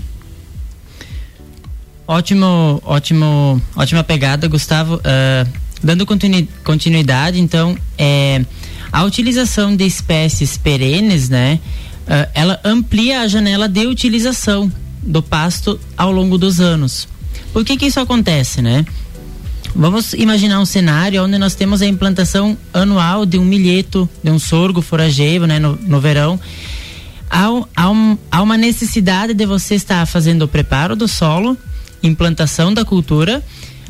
Ótimo, 2.07 2.81
ótimo, 2.85 3.61
ótima 3.77 4.03
pegada, 4.03 4.49
Gustavo. 4.49 4.97
Uh, 4.97 5.49
dando 5.83 6.07
continu, 6.07 6.47
continuidade, 6.65 7.39
então, 7.39 7.77
é, 7.99 8.45
a 8.91 9.05
utilização 9.05 9.77
de 9.77 9.85
espécies 9.85 10.57
perenes, 10.57 11.29
né? 11.29 11.61
Uh, 12.09 12.27
ela 12.33 12.59
amplia 12.65 13.21
a 13.21 13.29
janela 13.29 13.69
de 13.69 13.87
utilização 13.87 14.73
do 15.03 15.23
pasto 15.23 15.79
ao 15.97 16.11
longo 16.11 16.39
dos 16.39 16.59
anos. 16.59 17.07
Por 17.53 17.65
que 17.65 17.77
que 17.77 17.87
isso 17.87 18.01
acontece, 18.01 18.63
né? 18.63 18.85
Vamos 19.77 20.15
imaginar 20.15 20.59
um 20.59 20.65
cenário 20.65 21.23
onde 21.23 21.37
nós 21.39 21.55
temos 21.55 21.83
a 21.83 21.87
implantação 21.87 22.57
anual 22.73 23.27
de 23.27 23.39
um 23.39 23.45
milheto, 23.45 24.09
de 24.23 24.31
um 24.31 24.39
sorgo 24.39 24.81
forageiro, 24.81 25.47
né, 25.47 25.59
no, 25.59 25.77
no 25.77 26.01
verão. 26.01 26.41
Há, 27.31 27.47
há, 27.77 27.91
um, 27.91 28.17
há 28.31 28.43
uma 28.43 28.57
necessidade 28.57 29.35
de 29.35 29.45
você 29.45 29.75
estar 29.75 30.05
fazendo 30.07 30.43
o 30.43 30.49
preparo 30.49 30.97
do 30.97 31.07
solo, 31.07 31.57
implantação 32.03 32.73
da 32.73 32.85
cultura, 32.85 33.45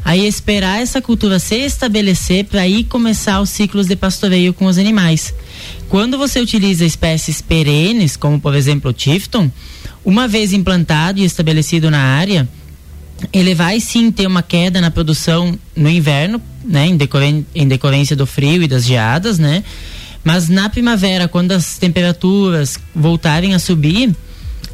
aí 0.05 0.26
esperar 0.26 0.80
essa 0.80 1.03
cultura 1.03 1.38
se 1.38 1.57
estabelecer 1.57 2.44
para 2.44 2.62
aí 2.62 2.84
começar 2.84 3.40
os 3.40 3.51
ciclos 3.51 3.86
de 3.86 3.96
pastoreio 3.96 4.55
com 4.55 4.66
os 4.66 4.78
animais. 4.78 5.34
Quando 5.88 6.18
você 6.18 6.40
utiliza 6.40 6.84
espécies 6.84 7.40
perenes, 7.40 8.16
como 8.16 8.40
por 8.40 8.55
exemplo 8.55 8.90
o 8.90 8.94
Tifton, 8.94 9.51
uma 10.05 10.28
vez 10.28 10.53
implantado 10.53 11.20
e 11.20 11.24
estabelecido 11.24 11.90
na 11.90 11.99
área, 11.99 12.49
ele 13.32 13.55
vai 13.55 13.80
sim 13.80 14.11
ter 14.11 14.26
uma 14.26 14.42
queda 14.42 14.80
na 14.80 14.90
produção 14.90 15.59
no 15.74 15.90
inverno, 15.90 16.40
né, 16.64 16.86
em, 16.86 16.96
decorren 16.96 17.44
em 17.55 17.66
decorrência 17.66 18.14
do 18.14 18.26
frio 18.26 18.62
e 18.62 18.68
das 18.68 18.84
geadas, 18.84 19.38
né? 19.38 19.64
Mas 20.22 20.49
na 20.49 20.68
primavera, 20.68 21.26
quando 21.26 21.53
as 21.53 21.78
temperaturas 21.78 22.78
voltarem 22.94 23.55
a 23.55 23.59
subir, 23.59 24.14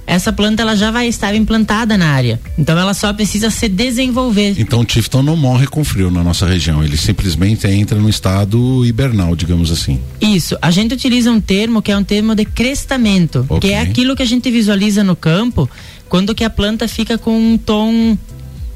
essa 0.07 0.33
planta 0.33 0.63
ela 0.63 0.77
já 0.77 0.91
vai 0.91 1.09
estar 1.09 1.35
implantada 1.35 1.97
na 1.97 2.09
área. 2.09 2.41
Então 2.59 2.79
ela 2.79 2.95
só 2.95 3.13
precisa 3.13 3.51
se 3.51 3.69
desenvolver. 3.69 4.55
Então 4.59 4.81
o 4.81 4.85
Tifton 4.85 5.23
não 5.23 5.37
morre 5.37 5.67
com 5.67 5.85
frio 5.85 6.11
na 6.11 6.23
nossa 6.23 6.47
região, 6.47 6.83
ele 6.83 6.97
simplesmente 6.97 7.67
entra 7.67 7.99
no 7.99 8.09
estado 8.09 8.85
hibernal, 8.85 9.35
digamos 9.35 9.71
assim. 9.71 10.01
Isso, 10.21 10.57
a 10.61 10.71
gente 10.71 10.95
utiliza 10.95 11.31
um 11.31 11.41
termo 11.41 11.83
que 11.83 11.91
é 11.91 11.97
um 11.97 12.05
termo 12.05 12.35
de 12.35 12.45
crestamento, 12.45 13.47
okay. 13.49 13.71
que 13.71 13.75
é 13.75 13.81
aquilo 13.81 14.15
que 14.15 14.23
a 14.23 14.27
gente 14.27 14.51
visualiza 14.51 15.03
no 15.03 15.17
campo 15.17 15.69
quando 16.09 16.35
que 16.35 16.45
a 16.45 16.51
planta 16.51 16.87
fica 16.87 17.19
com 17.19 17.37
um 17.37 17.59
tom 17.59 18.17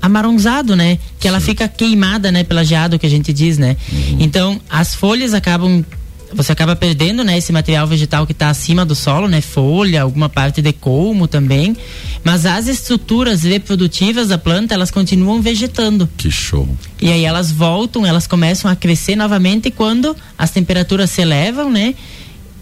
amarronzado, 0.01 0.75
né? 0.75 0.97
Que 1.19 1.23
Sim. 1.23 1.29
ela 1.29 1.41
fica 1.41 1.69
queimada, 1.69 2.33
né? 2.33 2.45
Pela 2.45 2.65
geada, 2.65 2.99
que 2.99 3.07
a 3.07 3.11
gente 3.11 3.33
diz, 3.33 3.59
né? 3.59 3.77
Uhum. 3.93 4.17
Então, 4.21 4.61
as 4.69 4.95
folhas 4.95 5.35
acabam 5.35 5.85
você 6.33 6.53
acaba 6.53 6.77
perdendo, 6.77 7.25
né, 7.25 7.39
esse 7.39 7.53
material 7.53 7.87
vegetal 7.87 8.27
que 8.27 8.33
está 8.33 8.51
acima 8.51 8.85
do 8.85 8.95
solo, 8.95 9.29
né, 9.29 9.41
folha, 9.41 10.03
alguma 10.03 10.29
parte 10.29 10.61
de 10.61 10.73
colmo 10.73 11.27
também, 11.27 11.77
mas 12.23 12.47
as 12.47 12.69
estruturas 12.69 13.43
reprodutivas 13.43 14.29
da 14.29 14.39
planta, 14.39 14.75
elas 14.75 14.91
continuam 14.91 15.41
vegetando. 15.41 16.09
Que 16.17 16.31
show. 16.31 16.69
E 17.01 17.11
aí 17.11 17.25
elas 17.25 17.51
voltam, 17.51 18.05
elas 18.05 18.27
começam 18.27 18.71
a 18.71 18.77
crescer 18.77 19.17
novamente 19.17 19.71
quando 19.71 20.17
as 20.37 20.51
temperaturas 20.51 21.11
se 21.11 21.23
elevam, 21.23 21.71
né, 21.71 21.95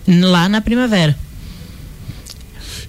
lá 0.06 0.48
na 0.48 0.60
primavera. 0.60 1.16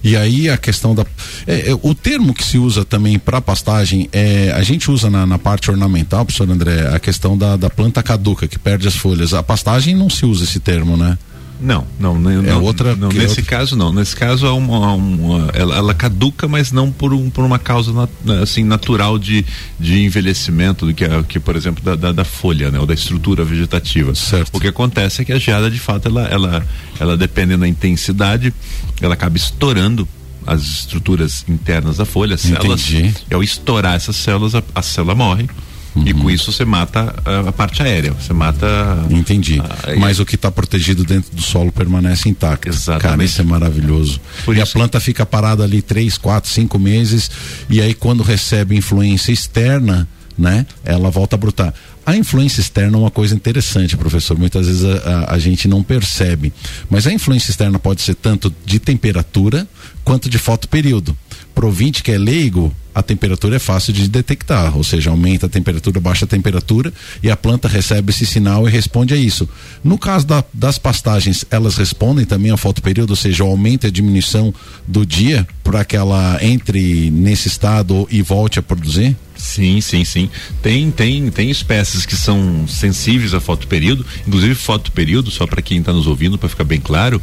E 0.02 0.16
aí 0.16 0.48
a 0.48 0.56
questão 0.56 0.94
da. 0.94 1.04
É, 1.46 1.70
é, 1.70 1.78
o 1.82 1.94
termo 1.94 2.32
que 2.34 2.44
se 2.44 2.58
usa 2.58 2.84
também 2.84 3.18
para 3.18 3.40
pastagem, 3.40 4.08
é, 4.12 4.52
a 4.54 4.62
gente 4.62 4.90
usa 4.90 5.10
na, 5.10 5.26
na, 5.26 5.38
parte 5.38 5.70
ornamental, 5.70 6.24
professor 6.24 6.50
André, 6.50 6.88
a 6.94 6.98
questão 6.98 7.36
da, 7.36 7.56
da 7.56 7.70
planta 7.70 8.02
caduca, 8.02 8.46
que 8.46 8.58
perde 8.58 8.88
as 8.88 8.96
folhas. 8.96 9.34
A 9.34 9.42
pastagem 9.42 9.94
não 9.94 10.08
se 10.08 10.24
usa 10.24 10.44
esse 10.44 10.60
termo, 10.60 10.96
né? 10.96 11.18
Não, 11.60 11.86
não, 11.98 12.18
não, 12.18 12.30
é 12.30 12.54
outra. 12.54 12.94
Não, 12.94 13.08
nesse 13.08 13.40
outra... 13.40 13.42
caso 13.42 13.76
não. 13.76 13.92
Nesse 13.92 14.14
caso 14.14 14.46
é 14.46 14.50
uma, 14.50 14.92
uma 14.94 15.50
ela, 15.52 15.76
ela, 15.76 15.94
caduca, 15.94 16.46
mas 16.46 16.70
não 16.70 16.92
por, 16.92 17.12
um, 17.12 17.28
por 17.28 17.44
uma 17.44 17.58
causa 17.58 17.92
nat, 17.92 18.10
assim 18.42 18.62
natural 18.62 19.18
de, 19.18 19.44
de 19.78 20.04
envelhecimento 20.04 20.86
do 20.86 20.94
que, 20.94 21.04
que 21.24 21.40
por 21.40 21.56
exemplo 21.56 21.82
da, 21.82 21.96
da, 21.96 22.12
da, 22.12 22.24
folha, 22.24 22.70
né, 22.70 22.78
ou 22.78 22.86
da 22.86 22.94
estrutura 22.94 23.44
vegetativa. 23.44 24.14
Certo. 24.14 24.56
O 24.56 24.60
que 24.60 24.68
acontece 24.68 25.22
é 25.22 25.24
que 25.24 25.32
a 25.32 25.38
geada 25.38 25.70
de 25.70 25.80
fato 25.80 26.06
ela 26.06 26.26
ela 26.28 26.66
ela 27.00 27.16
dependendo 27.16 27.60
da 27.60 27.68
intensidade, 27.68 28.54
ela 29.00 29.14
acaba 29.14 29.36
estourando 29.36 30.08
as 30.46 30.62
estruturas 30.62 31.44
internas 31.48 31.96
da 31.96 32.04
folha, 32.04 32.36
as 32.36 32.40
células. 32.40 32.88
Entendi. 32.88 33.14
Ao 33.32 33.42
estourar 33.42 33.96
essas 33.96 34.16
células, 34.16 34.54
a, 34.54 34.62
a 34.74 34.82
célula 34.82 35.14
morre 35.14 35.48
E 35.96 36.12
com 36.14 36.30
isso 36.30 36.52
você 36.52 36.64
mata 36.64 37.14
a, 37.24 37.48
a 37.48 37.52
parte 37.52 37.82
aérea, 37.82 38.12
você 38.12 38.32
mata. 38.32 38.66
Entendi. 39.10 39.58
a- 39.60 39.96
Mas 39.98 40.20
o 40.20 40.26
que 40.26 40.34
está 40.36 40.50
protegido 40.50 41.04
dentro 41.04 41.34
do 41.34 41.42
solo 41.42 41.72
permanece 41.72 42.28
intacto. 42.28 42.68
Exatamente. 42.68 43.02
Cara, 43.02 43.24
isso 43.24 43.40
é 43.40 43.44
maravilhoso. 43.44 44.20
e 44.54 44.60
a 44.60 44.66
planta 44.66 45.00
fica 45.00 45.26
parada 45.26 45.64
ali 45.64 45.82
três, 45.82 46.16
quatro, 46.16 46.50
cinco 46.50 46.78
meses 46.78 47.30
e 47.68 47.80
aí 47.80 47.94
quando 47.94 48.22
recebe 48.22 48.76
influência 48.76 49.32
externa, 49.32 50.06
né? 50.36 50.66
Ela 50.84 51.10
volta 51.10 51.34
a 51.34 51.38
brotar. 51.38 51.74
A 52.06 52.16
influência 52.16 52.60
externa 52.60 52.96
é 52.96 53.00
uma 53.00 53.10
coisa 53.10 53.34
interessante, 53.34 53.96
professor. 53.96 54.38
Muitas 54.38 54.66
vezes 54.66 54.84
a, 54.84 54.94
a- 55.26 55.34
a 55.34 55.38
gente 55.38 55.66
não 55.68 55.82
percebe. 55.82 56.52
Mas 56.88 57.06
a 57.06 57.12
influência 57.12 57.50
externa 57.50 57.78
pode 57.78 58.02
ser 58.02 58.14
tanto 58.14 58.54
de 58.64 58.78
temperatura 58.78 59.66
quanto 60.04 60.30
de 60.30 60.38
fotoperíodo. 60.38 61.16
Pro 61.58 61.66
ouvinte 61.66 62.04
que 62.04 62.12
é 62.12 62.16
leigo, 62.16 62.72
a 62.94 63.02
temperatura 63.02 63.56
é 63.56 63.58
fácil 63.58 63.92
de 63.92 64.06
detectar, 64.08 64.76
ou 64.76 64.84
seja, 64.84 65.10
aumenta 65.10 65.46
a 65.46 65.48
temperatura, 65.48 65.98
baixa 65.98 66.24
a 66.24 66.28
temperatura 66.28 66.92
e 67.20 67.28
a 67.28 67.36
planta 67.36 67.66
recebe 67.66 68.10
esse 68.12 68.24
sinal 68.24 68.68
e 68.68 68.70
responde 68.70 69.12
a 69.12 69.16
isso. 69.16 69.48
No 69.82 69.98
caso 69.98 70.24
da- 70.24 70.44
das 70.54 70.78
pastagens, 70.78 71.44
elas 71.50 71.76
respondem 71.76 72.24
também 72.24 72.52
ao 72.52 72.56
fotoperíodo, 72.56 73.12
ou 73.12 73.16
seja, 73.16 73.42
o 73.42 73.48
aumento 73.48 73.84
e 73.84 73.88
a 73.88 73.90
diminuição 73.90 74.54
do 74.86 75.04
dia 75.04 75.44
para 75.64 75.84
que 75.84 75.96
ela 75.96 76.38
entre 76.40 77.10
nesse 77.10 77.48
estado 77.48 78.06
e 78.08 78.22
volte 78.22 78.60
a 78.60 78.62
produzir? 78.62 79.16
Sim, 79.48 79.80
sim, 79.80 80.04
sim. 80.04 80.28
Tem, 80.60 80.90
tem, 80.90 81.30
tem 81.30 81.50
espécies 81.50 82.04
que 82.04 82.14
são 82.14 82.68
sensíveis 82.68 83.32
a 83.32 83.40
fotoperíodo, 83.40 84.04
inclusive 84.26 84.54
fotoperíodo, 84.54 85.30
só 85.30 85.46
para 85.46 85.62
quem 85.62 85.78
está 85.78 85.90
nos 85.90 86.06
ouvindo, 86.06 86.36
para 86.36 86.50
ficar 86.50 86.64
bem 86.64 86.78
claro, 86.78 87.20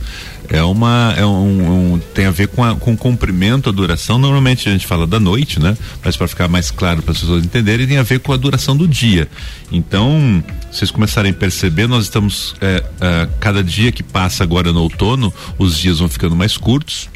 é 0.50 0.64
uma, 0.64 1.14
é 1.16 1.24
um, 1.24 1.94
um- 1.94 2.00
tem 2.16 2.26
a 2.26 2.32
ver 2.32 2.48
com, 2.48 2.64
a, 2.64 2.76
com 2.76 2.94
o 2.94 2.98
comprimento, 2.98 3.70
a 3.70 3.72
duração. 3.72 4.18
Normalmente 4.18 4.68
a 4.68 4.72
gente 4.72 4.88
fala 4.88 5.06
da 5.06 5.20
noite, 5.20 5.60
né? 5.60 5.78
Mas 6.04 6.18
para 6.18 6.28
ficar 6.28 6.48
mais 6.48 6.72
claro 6.72 7.04
para 7.04 7.12
as 7.12 7.20
pessoas 7.20 7.46
entenderem, 7.46 7.86
tem 7.86 7.98
a 7.98 8.04
ver 8.04 8.20
com 8.20 8.34
a 8.34 8.38
duração 8.38 8.76
do 8.76 8.88
dia. 8.88 9.28
Então, 9.72 10.44
vocês 10.72 10.90
começarem 10.90 11.30
a 11.32 11.34
perceber, 11.36 11.88
nós 11.88 12.06
estamos 12.06 12.56
é, 12.60 12.84
é, 13.02 13.30
cada 13.40 13.64
dia 13.64 13.92
que 13.92 14.02
passa 14.02 14.44
agora 14.44 14.74
no 14.74 14.82
outono, 14.82 15.32
os 15.60 15.78
dias 15.78 16.00
vão 16.00 16.10
ficando 16.10 16.36
mais 16.36 16.58
curtos 16.58 17.08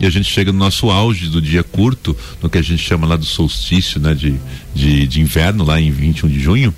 e 0.00 0.06
a 0.06 0.10
gente 0.10 0.30
chega 0.30 0.52
no 0.52 0.58
nosso 0.58 0.90
auge 0.90 1.28
do 1.28 1.40
dia 1.40 1.62
curto, 1.62 2.16
no 2.42 2.48
que 2.50 2.58
a 2.58 2.62
gente 2.62 2.82
chama 2.82 3.06
lá 3.06 3.16
do 3.16 3.24
solstício, 3.24 3.98
né, 4.00 4.14
de, 4.14 4.34
de, 4.74 5.06
de 5.06 5.20
inverno, 5.20 5.64
lá 5.64 5.80
em 5.80 5.90
21 5.90 6.28
de 6.28 6.38
junho, 6.40 6.74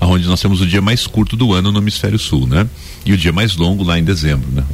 onde 0.00 0.26
nós 0.26 0.40
temos 0.40 0.60
o 0.60 0.66
dia 0.66 0.80
mais 0.80 1.06
curto 1.06 1.36
do 1.36 1.52
ano 1.52 1.70
no 1.70 1.78
hemisfério 1.78 2.18
sul, 2.18 2.46
né? 2.46 2.66
E 3.04 3.12
o 3.12 3.16
dia 3.16 3.32
mais 3.32 3.56
longo 3.56 3.82
lá 3.84 3.98
em 3.98 4.04
dezembro, 4.04 4.46
né? 4.50 4.64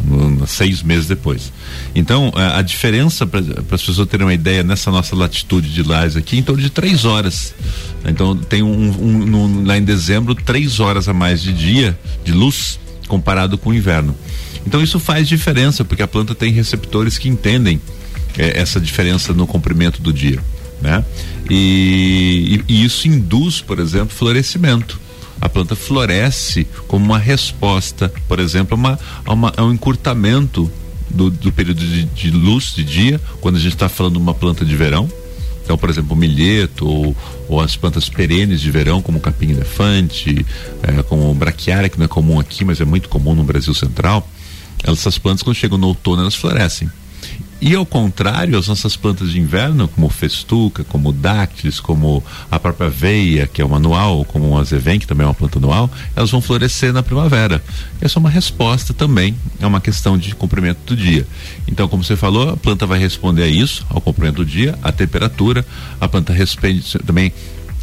Seis 0.47 0.83
meses 0.83 1.07
depois. 1.07 1.53
Então, 1.95 2.33
a, 2.35 2.59
a 2.59 2.63
diferença, 2.63 3.27
para 3.27 3.41
as 3.41 3.83
pessoas 3.83 4.09
terem 4.09 4.27
uma 4.27 4.35
ideia, 4.35 4.63
nessa 4.63 4.91
nossa 4.91 5.15
latitude 5.17 5.69
de 5.73 5.83
Lages 5.83 6.17
aqui, 6.17 6.37
em 6.39 6.43
torno 6.43 6.61
de 6.63 6.71
três 6.71 7.05
horas. 7.05 7.55
Então, 8.05 8.37
tem 8.37 8.63
um, 8.63 8.91
um- 9.01 9.27
no- 9.27 9.65
lá 9.67 9.77
em 9.79 9.85
dezembro, 9.85 10.35
três 10.35 10.79
horas 10.81 11.09
a 11.09 11.13
mais 11.13 11.43
de 11.43 11.53
dia, 11.53 11.99
de 12.25 12.33
luz, 12.33 12.79
comparado 13.09 13.57
com 13.59 13.71
o 13.71 13.75
inverno. 13.75 14.15
Então, 14.67 14.83
isso 14.83 14.99
faz 14.99 15.29
diferença, 15.29 15.85
porque 15.85 16.03
a 16.03 16.09
planta 16.09 16.35
tem 16.35 16.53
receptores 16.53 17.19
que 17.19 17.29
entendem 17.29 17.81
eh, 18.39 18.53
essa 18.61 18.81
diferença 18.81 19.33
no 19.33 19.47
comprimento 19.47 20.01
do 20.03 20.13
dia 20.13 20.41
né? 20.83 21.03
E, 21.49 22.61
e- 22.69 22.75
e 22.75 22.85
isso 22.85 23.09
induz, 23.09 23.61
por 23.61 23.79
exemplo, 23.79 24.15
florescimento. 24.15 25.01
A 25.41 25.49
planta 25.49 25.75
floresce 25.75 26.67
como 26.87 27.05
uma 27.05 27.19
resposta, 27.19 28.13
por 28.29 28.39
exemplo, 28.39 28.75
a, 28.75 28.79
uma, 28.79 28.99
a, 29.25 29.33
uma- 29.33 29.53
a 29.57 29.65
um 29.65 29.73
encurtamento 29.73 30.71
do, 31.09 31.31
do 31.31 31.51
período 31.53 31.79
de, 31.81 32.05
de 32.05 32.31
luz 32.31 32.75
de 32.75 32.85
dia, 32.85 33.21
quando 33.41 33.57
a 33.57 33.61
gente 33.61 33.73
está 33.75 33.89
falando 33.89 34.15
de 34.15 34.19
uma 34.19 34.35
planta 34.35 34.65
de 34.65 34.77
verão. 34.77 35.09
Então, 35.65 35.79
por 35.79 35.89
exemplo, 35.89 36.13
o 36.15 36.17
milheto 36.17 36.87
ou, 36.87 37.17
ou 37.49 37.61
as 37.61 37.75
plantas 37.77 38.09
perenes 38.11 38.61
de 38.61 38.71
verão, 38.71 39.01
como 39.01 39.17
o 39.17 39.21
capim-elefante, 39.21 40.45
eh, 40.83 41.03
como 41.05 41.31
o 41.31 41.35
braquiária, 41.35 41.89
que 41.89 41.99
não 41.99 42.05
é 42.05 42.09
comum 42.09 42.39
aqui, 42.39 42.65
mas 42.65 42.81
é 42.81 42.85
muito 42.85 43.09
comum 43.09 43.35
no 43.35 43.43
Brasil 43.45 43.73
Central. 43.73 44.29
Essas 44.83 45.19
plantas, 45.19 45.43
quando 45.43 45.57
chegam 45.57 45.79
no 45.79 45.89
outono, 45.89 46.23
elas 46.23 46.35
florescem. 46.35 46.91
E 47.61 47.75
ao 47.75 47.87
contrário, 47.87 48.59
as 48.59 48.69
nossas 48.69 48.95
plantas 48.95 49.31
de 49.31 49.41
inverno, 49.41 49.89
como 49.89 50.11
festuca, 50.11 50.85
como 50.85 51.13
dáctilis, 51.13 51.81
como 51.81 52.23
a 52.51 52.59
própria 52.59 52.89
aveia, 52.89 53.47
que 53.47 53.63
é 53.63 53.65
uma 53.65 53.79
anual, 53.79 54.23
como 54.27 54.51
o 54.51 54.59
azevém, 54.59 54.99
que 54.99 55.07
também 55.07 55.25
é 55.25 55.29
uma 55.29 55.35
planta 55.35 55.59
anual, 55.59 55.91
elas 56.15 56.31
vão 56.31 56.43
florescer 56.43 56.93
na 56.93 57.03
primavera. 57.03 57.65
Essa 58.03 58.19
é 58.19 58.21
uma 58.21 58.29
resposta 58.29 58.93
também 58.93 59.35
a 59.63 59.67
uma 59.67 59.81
questão 59.81 60.19
de 60.19 60.35
comprimento 60.35 60.81
do 60.85 60.95
dia. 60.95 61.27
Então, 61.67 61.89
como 61.89 62.05
você 62.05 62.17
falou, 62.17 62.51
a 62.51 62.57
planta 62.57 62.87
vai 62.87 62.99
responder 62.99 63.45
a 63.45 63.49
isso, 63.49 63.87
ao 63.89 63.99
comprimento 63.99 64.37
do 64.37 64.45
dia, 64.45 64.79
a 64.83 64.93
temperatura, 64.93 65.65
a 65.99 66.07
planta 66.07 66.35
responde 66.35 66.99
também 66.99 67.33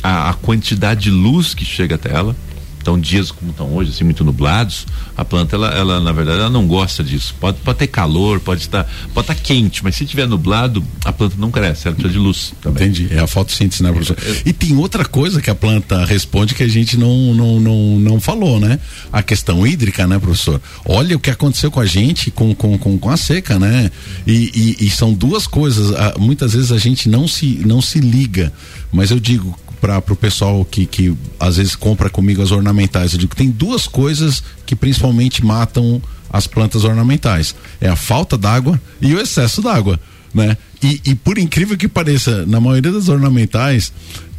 a, 0.03 0.29
a 0.29 0.33
quantidade 0.35 1.01
de 1.01 1.11
luz 1.11 1.55
que 1.55 1.65
chega 1.65 1.95
até 1.95 2.11
ela. 2.13 2.35
Então, 2.81 2.99
dias 2.99 3.31
como 3.31 3.51
estão 3.51 3.73
hoje, 3.73 3.91
assim, 3.91 4.03
muito 4.03 4.23
nublados, 4.23 4.87
a 5.15 5.23
planta, 5.23 5.55
ela, 5.55 5.69
ela, 5.69 5.99
na 5.99 6.11
verdade, 6.11 6.39
ela 6.39 6.49
não 6.49 6.67
gosta 6.67 7.03
disso. 7.03 7.35
Pode, 7.39 7.59
pode 7.59 7.77
ter 7.77 7.87
calor, 7.87 8.39
pode 8.39 8.61
estar, 8.61 8.89
pode 9.13 9.31
estar 9.31 9.35
quente, 9.35 9.83
mas 9.83 9.95
se 9.95 10.05
tiver 10.05 10.27
nublado, 10.27 10.83
a 11.05 11.13
planta 11.13 11.35
não 11.37 11.51
cresce, 11.51 11.87
ela 11.87 11.95
precisa 11.95 12.13
de 12.13 12.19
luz 12.19 12.53
também. 12.61 12.87
Entendi. 12.87 13.07
É 13.11 13.19
a 13.19 13.27
fotossíntese, 13.27 13.83
né, 13.83 13.91
professor? 13.91 14.17
E 14.45 14.51
tem 14.51 14.75
outra 14.75 15.05
coisa 15.05 15.41
que 15.41 15.49
a 15.49 15.55
planta 15.55 16.03
responde 16.05 16.55
que 16.55 16.63
a 16.63 16.67
gente 16.67 16.97
não, 16.97 17.33
não, 17.33 17.59
não, 17.59 17.99
não 17.99 18.19
falou, 18.19 18.59
né? 18.59 18.79
A 19.13 19.21
questão 19.21 19.65
hídrica, 19.65 20.07
né, 20.07 20.17
professor? 20.17 20.59
Olha 20.83 21.15
o 21.15 21.19
que 21.19 21.29
aconteceu 21.29 21.69
com 21.69 21.79
a 21.79 21.85
gente 21.85 22.31
com, 22.31 22.55
com, 22.55 22.77
com, 22.77 22.97
com 22.97 23.09
a 23.09 23.17
seca, 23.17 23.59
né? 23.59 23.91
E, 24.25 24.77
e, 24.81 24.87
e 24.87 24.89
são 24.89 25.13
duas 25.13 25.45
coisas. 25.45 25.93
muitas 26.17 26.53
vezes 26.53 26.71
a 26.71 26.77
gente 26.77 27.07
não 27.07 27.27
se, 27.27 27.61
não 27.65 27.81
se 27.81 27.99
liga, 27.99 28.51
mas 28.91 29.11
eu 29.11 29.19
digo 29.19 29.57
para 29.81 29.97
o 29.97 30.15
pessoal 30.15 30.63
que, 30.63 30.85
que 30.85 31.13
às 31.39 31.57
vezes 31.57 31.75
compra 31.75 32.09
comigo 32.09 32.41
as 32.41 32.51
ornamentais, 32.51 33.13
eu 33.13 33.19
digo 33.19 33.31
que 33.31 33.35
tem 33.35 33.49
duas 33.49 33.87
coisas 33.87 34.43
que 34.65 34.75
principalmente 34.75 35.43
matam 35.43 35.99
as 36.29 36.45
plantas 36.45 36.83
ornamentais. 36.83 37.55
É 37.81 37.89
a 37.89 37.95
falta 37.95 38.37
d'água 38.37 38.79
e 39.01 39.13
o 39.15 39.19
excesso 39.19 39.61
d'água, 39.61 39.99
né? 40.33 40.55
E, 40.81 41.01
e 41.05 41.15
por 41.15 41.37
incrível 41.37 41.75
que 41.75 41.87
pareça, 41.87 42.45
na 42.45 42.61
maioria 42.61 42.91
das 42.91 43.09
ornamentais, 43.09 43.91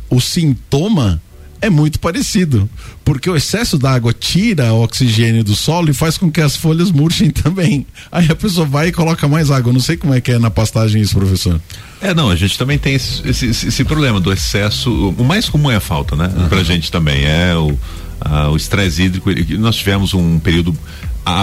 o 0.08 0.20
sintoma 0.20 1.20
é 1.62 1.70
muito 1.70 1.98
parecido, 2.00 2.68
porque 3.04 3.30
o 3.30 3.36
excesso 3.36 3.78
d'água 3.78 4.12
tira 4.12 4.72
o 4.72 4.82
oxigênio 4.82 5.42
do 5.42 5.54
solo 5.56 5.88
e 5.90 5.94
faz 5.94 6.18
com 6.18 6.30
que 6.30 6.40
as 6.40 6.56
folhas 6.56 6.90
murchem 6.90 7.30
também. 7.32 7.86
Aí 8.10 8.26
a 8.30 8.34
pessoa 8.34 8.66
vai 8.66 8.88
e 8.88 8.92
coloca 8.92 9.26
mais 9.28 9.50
água. 9.50 9.70
Eu 9.70 9.74
não 9.74 9.80
sei 9.80 9.96
como 9.96 10.12
é 10.12 10.20
que 10.20 10.32
é 10.32 10.38
na 10.38 10.50
pastagem 10.50 11.00
isso, 11.00 11.14
professor. 11.16 11.60
É, 12.00 12.12
não, 12.12 12.28
a 12.28 12.36
gente 12.36 12.58
também 12.58 12.76
tem 12.78 12.94
esse, 12.94 13.26
esse, 13.26 13.46
esse- 13.46 13.84
problema 13.84 14.20
do 14.20 14.32
excesso. 14.32 14.90
O 15.16 15.24
mais 15.24 15.48
comum 15.48 15.70
é 15.70 15.76
a 15.76 15.80
falta, 15.80 16.16
né? 16.16 16.28
Pra 16.48 16.62
gente 16.64 16.90
também. 16.90 17.24
É 17.24 17.54
o 17.56 17.78
a- 18.20 18.50
o 18.50 18.56
estresse 18.56 19.02
hídrico. 19.04 19.30
Nós 19.58 19.76
tivemos 19.76 20.12
um 20.14 20.38
período. 20.40 20.76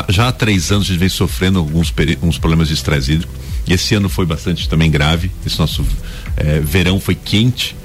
já 0.09 0.27
há 0.27 0.31
três 0.33 0.69
anos 0.71 0.85
a 0.85 0.89
gente 0.89 0.99
vem 0.99 1.09
sofrendo 1.09 1.59
alguns 1.59 1.93
uns 2.21 2.37
problemas 2.37 2.67
de 2.67 2.73
estresse 2.73 3.13
hídrico. 3.13 3.33
E 3.67 3.73
esse 3.73 3.95
ano 3.95 4.09
foi 4.09 4.25
bastante 4.25 4.67
também 4.67 4.91
grave. 4.91 5.31
Esse 5.45 5.57
nosso 5.59 5.85
eh, 6.35 6.59
verão 6.61 6.99
foi 6.99 7.15
quente 7.15 7.75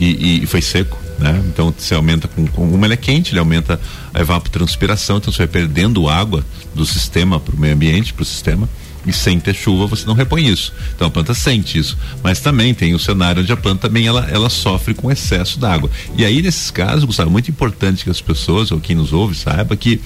e, 0.00 0.06
e- 0.06 0.42
e 0.42 0.46
foi 0.46 0.60
seco. 0.60 0.98
Né? 1.24 1.42
Então 1.48 1.72
você 1.74 1.94
aumenta 1.94 2.28
com, 2.28 2.46
com 2.46 2.70
como 2.70 2.84
ele 2.84 2.92
é 2.92 2.98
quente, 2.98 3.32
ele 3.32 3.38
aumenta 3.38 3.80
a 4.12 4.20
evapotranspiração, 4.20 5.16
então 5.16 5.32
você 5.32 5.38
vai 5.38 5.46
perdendo 5.46 6.06
água 6.06 6.44
do 6.74 6.84
sistema 6.84 7.40
para 7.40 7.54
o 7.54 7.58
meio 7.58 7.72
ambiente, 7.72 8.12
para 8.12 8.22
o 8.22 8.26
sistema 8.26 8.68
e 9.06 9.12
sem 9.12 9.40
ter 9.40 9.54
chuva 9.54 9.86
você 9.86 10.04
não 10.04 10.12
repõe 10.12 10.46
isso. 10.46 10.74
Então 10.94 11.08
a 11.08 11.10
planta 11.10 11.32
sente 11.32 11.78
isso. 11.78 11.96
Mas 12.22 12.40
também 12.40 12.74
tem 12.74 12.94
o 12.94 12.98
cenário 12.98 13.40
onde 13.40 13.50
a 13.50 13.56
planta 13.56 13.88
também 13.88 14.06
ela, 14.06 14.28
ela 14.30 14.50
sofre 14.50 14.92
com 14.92 15.10
excesso 15.10 15.58
d'água. 15.58 15.90
E 16.14 16.26
aí, 16.26 16.42
nesses 16.42 16.70
casos, 16.70 17.04
Gustavo, 17.04 17.30
é 17.30 17.32
muito 17.32 17.50
importante 17.50 18.04
que 18.04 18.10
as 18.10 18.20
pessoas, 18.20 18.70
ou 18.70 18.78
quem 18.78 18.94
nos 18.94 19.14
ouve, 19.14 19.34
saiba 19.34 19.74
que 19.76 20.02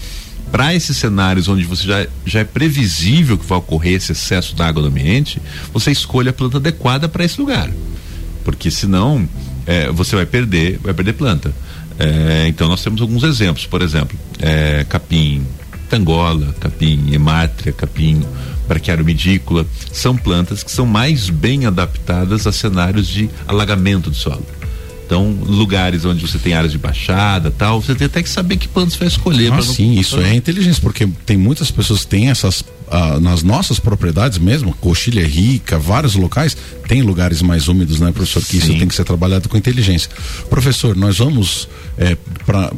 para 0.52 0.72
esses 0.72 0.96
cenários 0.96 1.48
onde 1.48 1.64
você 1.64 1.84
já, 1.84 2.06
já 2.24 2.40
é 2.40 2.44
previsível 2.44 3.36
que 3.36 3.44
vai 3.44 3.58
ocorrer 3.58 3.94
esse 3.94 4.12
excesso 4.12 4.54
d'água 4.54 4.82
no 4.82 4.88
ambiente, 4.88 5.42
você 5.72 5.90
escolha 5.90 6.30
a 6.30 6.32
planta 6.32 6.58
adequada 6.58 7.08
para 7.08 7.24
esse 7.24 7.40
lugar. 7.40 7.68
Porque 8.44 8.70
senão 8.70 9.28
é, 9.68 9.92
você 9.92 10.16
vai 10.16 10.24
perder, 10.24 10.80
vai 10.82 10.94
perder 10.94 11.12
planta. 11.12 11.52
É, 11.98 12.46
então 12.48 12.68
nós 12.68 12.82
temos 12.82 13.02
alguns 13.02 13.22
exemplos, 13.22 13.66
por 13.66 13.82
exemplo, 13.82 14.18
é, 14.40 14.84
capim 14.88 15.46
tangola, 15.90 16.54
capim 16.58 17.12
hemátria, 17.12 17.72
capim 17.72 18.24
braquiário 18.66 19.04
medícula, 19.04 19.66
são 19.92 20.16
plantas 20.16 20.62
que 20.62 20.70
são 20.70 20.86
mais 20.86 21.28
bem 21.28 21.66
adaptadas 21.66 22.46
a 22.46 22.52
cenários 22.52 23.06
de 23.06 23.28
alagamento 23.46 24.10
do 24.10 24.16
solo. 24.16 24.46
Então, 25.09 25.30
lugares 25.46 26.04
onde 26.04 26.20
você 26.20 26.36
tem 26.38 26.52
áreas 26.52 26.70
de 26.70 26.76
baixada, 26.76 27.50
tal, 27.50 27.80
você 27.80 27.94
tem 27.94 28.04
até 28.04 28.22
que 28.22 28.28
saber 28.28 28.59
que 28.59 28.68
plantas 28.68 28.94
vai 28.94 29.09
escolher. 29.09 29.50
Ah, 29.50 29.56
não- 29.56 29.62
sim, 29.62 29.98
isso 29.98 30.20
é 30.20 30.34
inteligência, 30.34 30.82
porque 30.82 31.09
tem 31.24 31.34
muitas 31.38 31.70
pessoas 31.70 32.00
que 32.00 32.09
têm 32.09 32.28
essas. 32.28 32.62
ah, 32.90 33.18
nas 33.20 33.42
nossas 33.42 33.78
propriedades 33.78 34.38
mesmo, 34.38 34.72
coxilha 34.74 35.20
é 35.20 35.26
rica, 35.26 35.78
vários 35.78 36.14
locais, 36.14 36.56
tem 36.86 37.02
lugares 37.02 37.42
mais 37.42 37.68
úmidos, 37.68 38.00
né, 38.00 38.11
professor? 38.12 38.42
Que 38.42 38.56
isso 38.56 38.66
Sim. 38.68 38.78
tem 38.78 38.88
que 38.88 38.94
ser 38.94 39.04
trabalhado 39.04 39.46
com 39.46 39.56
inteligência. 39.59 40.11
Professor, 40.48 40.96
nós 40.96 41.18
vamos 41.18 41.68
é, 41.98 42.16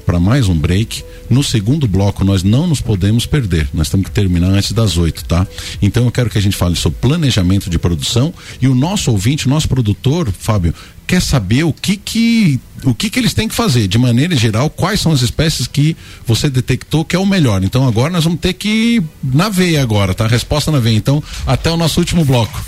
para 0.05 0.18
mais 0.18 0.49
um 0.49 0.55
break. 0.57 1.05
No 1.28 1.45
segundo 1.45 1.87
bloco, 1.87 2.24
nós 2.24 2.43
não 2.43 2.66
nos 2.66 2.81
podemos 2.81 3.24
perder. 3.24 3.68
Nós 3.72 3.89
temos 3.89 4.07
que 4.07 4.12
terminar 4.12 4.49
antes 4.49 4.72
das 4.72 4.97
oito, 4.97 5.24
tá? 5.24 5.47
Então 5.81 6.05
eu 6.07 6.11
quero 6.11 6.28
que 6.28 6.39
a 6.39 6.43
gente 6.43 6.57
fale 6.57 6.74
sobre 6.74 6.99
planejamento 7.01 7.70
de 7.70 7.78
produção 7.78 8.35
e 8.61 8.66
o 8.66 8.74
nosso 8.74 9.12
ouvinte, 9.12 9.47
o 9.47 9.51
nosso 9.51 9.68
produtor, 9.68 10.33
Fábio, 10.37 10.74
quer 11.11 11.21
saber 11.21 11.65
o 11.65 11.73
que 11.73 11.97
que 11.97 12.61
o 12.85 12.95
que 12.95 13.11
que 13.11 13.19
eles 13.19 13.35
têm 13.35 13.49
que 13.49 13.55
fazer, 13.55 13.89
de 13.89 13.99
maneira 13.99 14.37
geral, 14.37 14.71
quais 14.71 15.01
são 15.01 15.11
as 15.11 15.23
espécies 15.23 15.67
que 15.67 15.97
você 16.25 16.49
detectou 16.49 17.05
que 17.05 17.17
é 17.17 17.19
o 17.19 17.27
melhor. 17.27 17.65
Então 17.65 17.85
agora 17.87 18.13
nós 18.13 18.23
vamos 18.23 18.39
ter 18.39 18.53
que 18.53 19.03
na 19.21 19.49
veia 19.49 19.83
agora, 19.83 20.15
tá? 20.15 20.29
Resposta 20.29 20.71
na 20.71 20.79
veia. 20.79 20.97
Então, 20.97 21.21
até 21.45 21.69
o 21.69 21.77
nosso 21.77 21.99
último 21.99 22.25
bloco. 22.25 22.65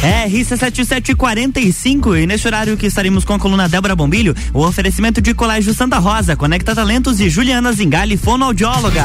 É, 0.00 0.28
RC7745 0.28 2.22
e 2.22 2.26
neste 2.26 2.46
horário 2.46 2.76
que 2.76 2.86
estaremos 2.86 3.24
com 3.24 3.34
a 3.34 3.38
coluna 3.38 3.68
Débora 3.68 3.96
Bombilho, 3.96 4.32
o 4.52 4.64
oferecimento 4.64 5.20
de 5.20 5.34
Colégio 5.34 5.74
Santa 5.74 5.98
Rosa, 5.98 6.36
Conecta 6.36 6.72
Talentos 6.72 7.18
e 7.18 7.28
Juliana 7.28 7.72
Zingali, 7.72 8.16
fonoaudióloga. 8.16 9.04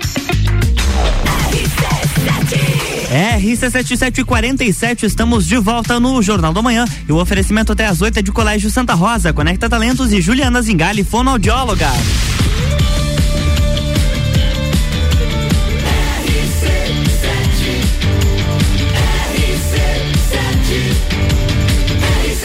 RC7747, 3.11 5.03
estamos 5.03 5.45
de 5.45 5.57
volta 5.57 5.99
no 5.99 6.21
Jornal 6.21 6.53
da 6.53 6.61
Manhã 6.61 6.85
e 7.07 7.11
o 7.11 7.17
oferecimento 7.17 7.73
até 7.73 7.85
às 7.85 8.01
8 8.01 8.19
é 8.19 8.21
de 8.21 8.31
Colégio 8.31 8.71
Santa 8.71 8.93
Rosa, 8.93 9.33
Conecta 9.33 9.69
Talentos 9.69 10.13
e 10.13 10.21
Juliana 10.21 10.61
Zingali, 10.61 11.03
fonoaudióloga. 11.03 11.89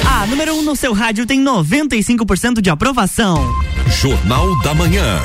A 0.05 0.27
número 0.27 0.55
1 0.55 0.59
um 0.59 0.63
no 0.63 0.75
seu 0.75 0.93
rádio 0.93 1.27
tem 1.27 1.41
95% 1.41 2.61
de 2.61 2.71
aprovação. 2.71 3.39
Jornal 4.01 4.61
da 4.63 4.75
Manhã. 4.75 5.21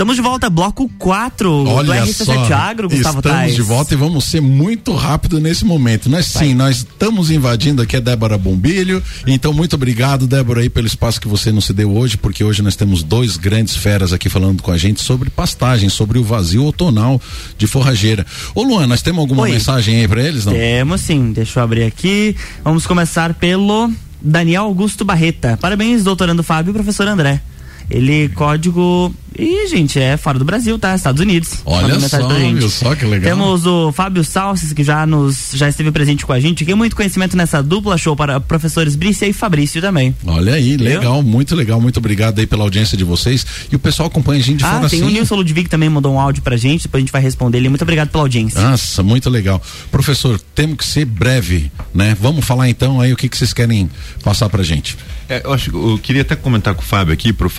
Estamos 0.00 0.16
de 0.16 0.22
volta, 0.22 0.48
bloco 0.48 0.90
4 0.98 1.62
do 1.62 1.68
Olha 1.68 2.02
RC7 2.02 2.24
só, 2.24 2.54
Agro, 2.54 2.88
Gustavo 2.88 3.18
estamos 3.18 3.38
Tais. 3.38 3.54
de 3.54 3.60
volta 3.60 3.92
e 3.92 3.98
vamos 3.98 4.24
ser 4.24 4.40
muito 4.40 4.94
rápido 4.94 5.38
nesse 5.38 5.62
momento. 5.62 6.08
Nós 6.08 6.24
sim, 6.24 6.54
nós 6.54 6.78
estamos 6.78 7.30
invadindo 7.30 7.82
aqui 7.82 7.96
a 7.98 8.00
Débora 8.00 8.38
Bombilho. 8.38 9.02
Então, 9.26 9.52
muito 9.52 9.74
obrigado, 9.76 10.26
Débora, 10.26 10.62
aí 10.62 10.70
pelo 10.70 10.86
espaço 10.86 11.20
que 11.20 11.28
você 11.28 11.52
nos 11.52 11.68
deu 11.68 11.94
hoje, 11.94 12.16
porque 12.16 12.42
hoje 12.42 12.62
nós 12.62 12.76
temos 12.76 13.02
dois 13.02 13.36
grandes 13.36 13.76
feras 13.76 14.10
aqui 14.10 14.30
falando 14.30 14.62
com 14.62 14.70
a 14.70 14.78
gente 14.78 15.02
sobre 15.02 15.28
pastagem, 15.28 15.90
sobre 15.90 16.18
o 16.18 16.24
vazio 16.24 16.64
outonal 16.64 17.20
de 17.58 17.66
forrageira. 17.66 18.24
Ô 18.54 18.62
Luan, 18.62 18.86
nós 18.86 19.02
temos 19.02 19.20
alguma 19.20 19.42
Oi. 19.42 19.50
mensagem 19.50 19.96
aí 19.96 20.08
para 20.08 20.22
eles, 20.22 20.46
não? 20.46 20.54
Temos 20.54 21.02
sim, 21.02 21.30
deixa 21.30 21.60
eu 21.60 21.64
abrir 21.64 21.82
aqui. 21.82 22.34
Vamos 22.64 22.86
começar 22.86 23.34
pelo 23.34 23.92
Daniel 24.18 24.62
Augusto 24.62 25.04
Barreta. 25.04 25.58
Parabéns, 25.60 26.02
doutorando 26.02 26.42
Fábio 26.42 26.70
e 26.70 26.72
professor 26.72 27.06
André. 27.06 27.42
Ele, 27.90 28.28
código. 28.30 29.12
Ih, 29.38 29.68
gente, 29.68 29.98
é 29.98 30.16
fora 30.16 30.38
do 30.38 30.44
Brasil, 30.44 30.78
tá? 30.78 30.94
Estados 30.94 31.20
Unidos. 31.20 31.60
Olha 31.64 31.82
Mandou 31.82 32.00
mensagem 32.00 32.28
só, 32.28 32.58
viu 32.58 32.70
só 32.70 32.94
que 32.94 33.04
legal. 33.04 33.30
Temos 33.30 33.64
o 33.64 33.90
Fábio 33.90 34.22
Salsis, 34.22 34.72
que 34.72 34.84
já 34.84 35.06
nos 35.06 35.52
já 35.54 35.68
esteve 35.68 35.90
presente 35.90 36.26
com 36.26 36.32
a 36.32 36.40
gente. 36.40 36.64
Tem 36.64 36.74
muito 36.74 36.94
conhecimento 36.94 37.36
nessa 37.36 37.62
dupla 37.62 37.96
show 37.96 38.14
para 38.14 38.38
professores 38.38 38.96
Brícia 38.96 39.26
e 39.26 39.32
Fabrício 39.32 39.80
também. 39.80 40.14
Olha 40.26 40.54
aí, 40.54 40.76
legal, 40.76 41.22
muito 41.22 41.54
legal, 41.54 41.80
muito 41.80 41.98
obrigado 41.98 42.38
aí 42.38 42.46
pela 42.46 42.64
audiência 42.64 42.96
de 42.96 43.04
vocês. 43.04 43.46
E 43.72 43.76
o 43.76 43.78
pessoal 43.78 44.08
acompanha 44.08 44.40
a 44.40 44.42
gente 44.42 44.58
de 44.58 44.64
ah, 44.64 44.72
fora 44.72 44.88
tem 44.88 45.00
assim. 45.00 45.08
o 45.08 45.12
Nilson 45.12 45.36
Ludwig 45.36 45.64
que 45.64 45.70
também 45.70 45.88
mandou 45.88 46.12
um 46.12 46.20
áudio 46.20 46.42
pra 46.42 46.56
gente, 46.56 46.82
depois 46.82 47.00
a 47.00 47.02
gente 47.02 47.12
vai 47.12 47.22
responder 47.22 47.58
ele. 47.58 47.68
Muito 47.68 47.82
obrigado 47.82 48.10
pela 48.10 48.24
audiência. 48.24 48.60
Nossa, 48.60 49.02
muito 49.02 49.30
legal. 49.30 49.62
Professor, 49.90 50.38
temos 50.54 50.76
que 50.78 50.84
ser 50.84 51.04
breve, 51.04 51.70
né? 51.94 52.16
Vamos 52.20 52.44
falar 52.44 52.68
então 52.68 53.00
aí 53.00 53.12
o 53.12 53.16
que, 53.16 53.28
que 53.28 53.36
vocês 53.36 53.52
querem 53.52 53.88
passar 54.22 54.48
pra 54.48 54.62
gente. 54.62 54.98
É, 55.30 55.42
eu, 55.44 55.52
acho, 55.52 55.70
eu 55.70 55.96
queria 55.96 56.22
até 56.22 56.34
comentar 56.34 56.74
com 56.74 56.82
o 56.82 56.84
Fábio 56.84 57.14
aqui, 57.14 57.32
para 57.32 57.46
o 57.46 57.50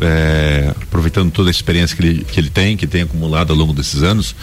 É, 0.00 0.74
aproveitando 0.82 1.30
toda 1.30 1.48
a 1.48 1.52
experiência 1.52 1.96
que 1.96 2.02
ele, 2.02 2.24
que 2.24 2.40
ele 2.40 2.50
tem, 2.50 2.76
que 2.76 2.86
tem 2.86 3.02
acumulado 3.02 3.52
ao 3.52 3.56
longo 3.56 3.72
desses 3.72 4.02
anos, 4.02 4.34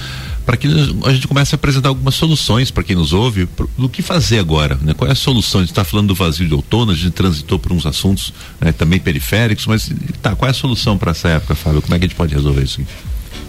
para 0.46 0.58
que 0.58 0.68
a 1.06 1.14
gente 1.14 1.28
comece 1.28 1.56
a 1.56 1.58
apresentar 1.58 1.90
algumas 1.90 2.16
soluções 2.16 2.70
para 2.70 2.84
quem 2.84 2.96
nos 2.96 3.14
ouve 3.14 3.48
do 3.78 3.88
que 3.88 4.02
fazer 4.02 4.40
agora, 4.40 4.78
né? 4.82 4.94
Qual 4.94 5.08
é 5.08 5.14
a 5.14 5.16
solução? 5.16 5.62
A 5.62 5.64
gente 5.64 5.72
está 5.72 5.84
falando 5.84 6.10
do 6.10 6.16
vazio 6.16 6.48
de 6.48 6.54
outono, 6.54 6.92
a 6.92 6.96
gente 6.96 7.12
transitou 7.12 7.58
por 7.58 7.72
uns 7.72 7.86
assuntos 7.86 8.34
né, 8.60 8.72
também 8.72 9.00
periféricos, 9.00 9.66
mas 9.66 9.90
tá, 10.22 10.36
qual 10.36 10.48
é 10.48 10.52
a 10.52 10.54
solução 10.54 10.98
para 10.98 11.12
essa 11.12 11.30
época, 11.30 11.56
Fábio? 11.56 11.82
Como 11.82 11.94
é 11.96 12.00
que 12.00 12.06
a 12.06 12.08
gente 12.08 12.18
pode 12.18 12.34
resolver 12.34 12.64
isso? 12.64 12.82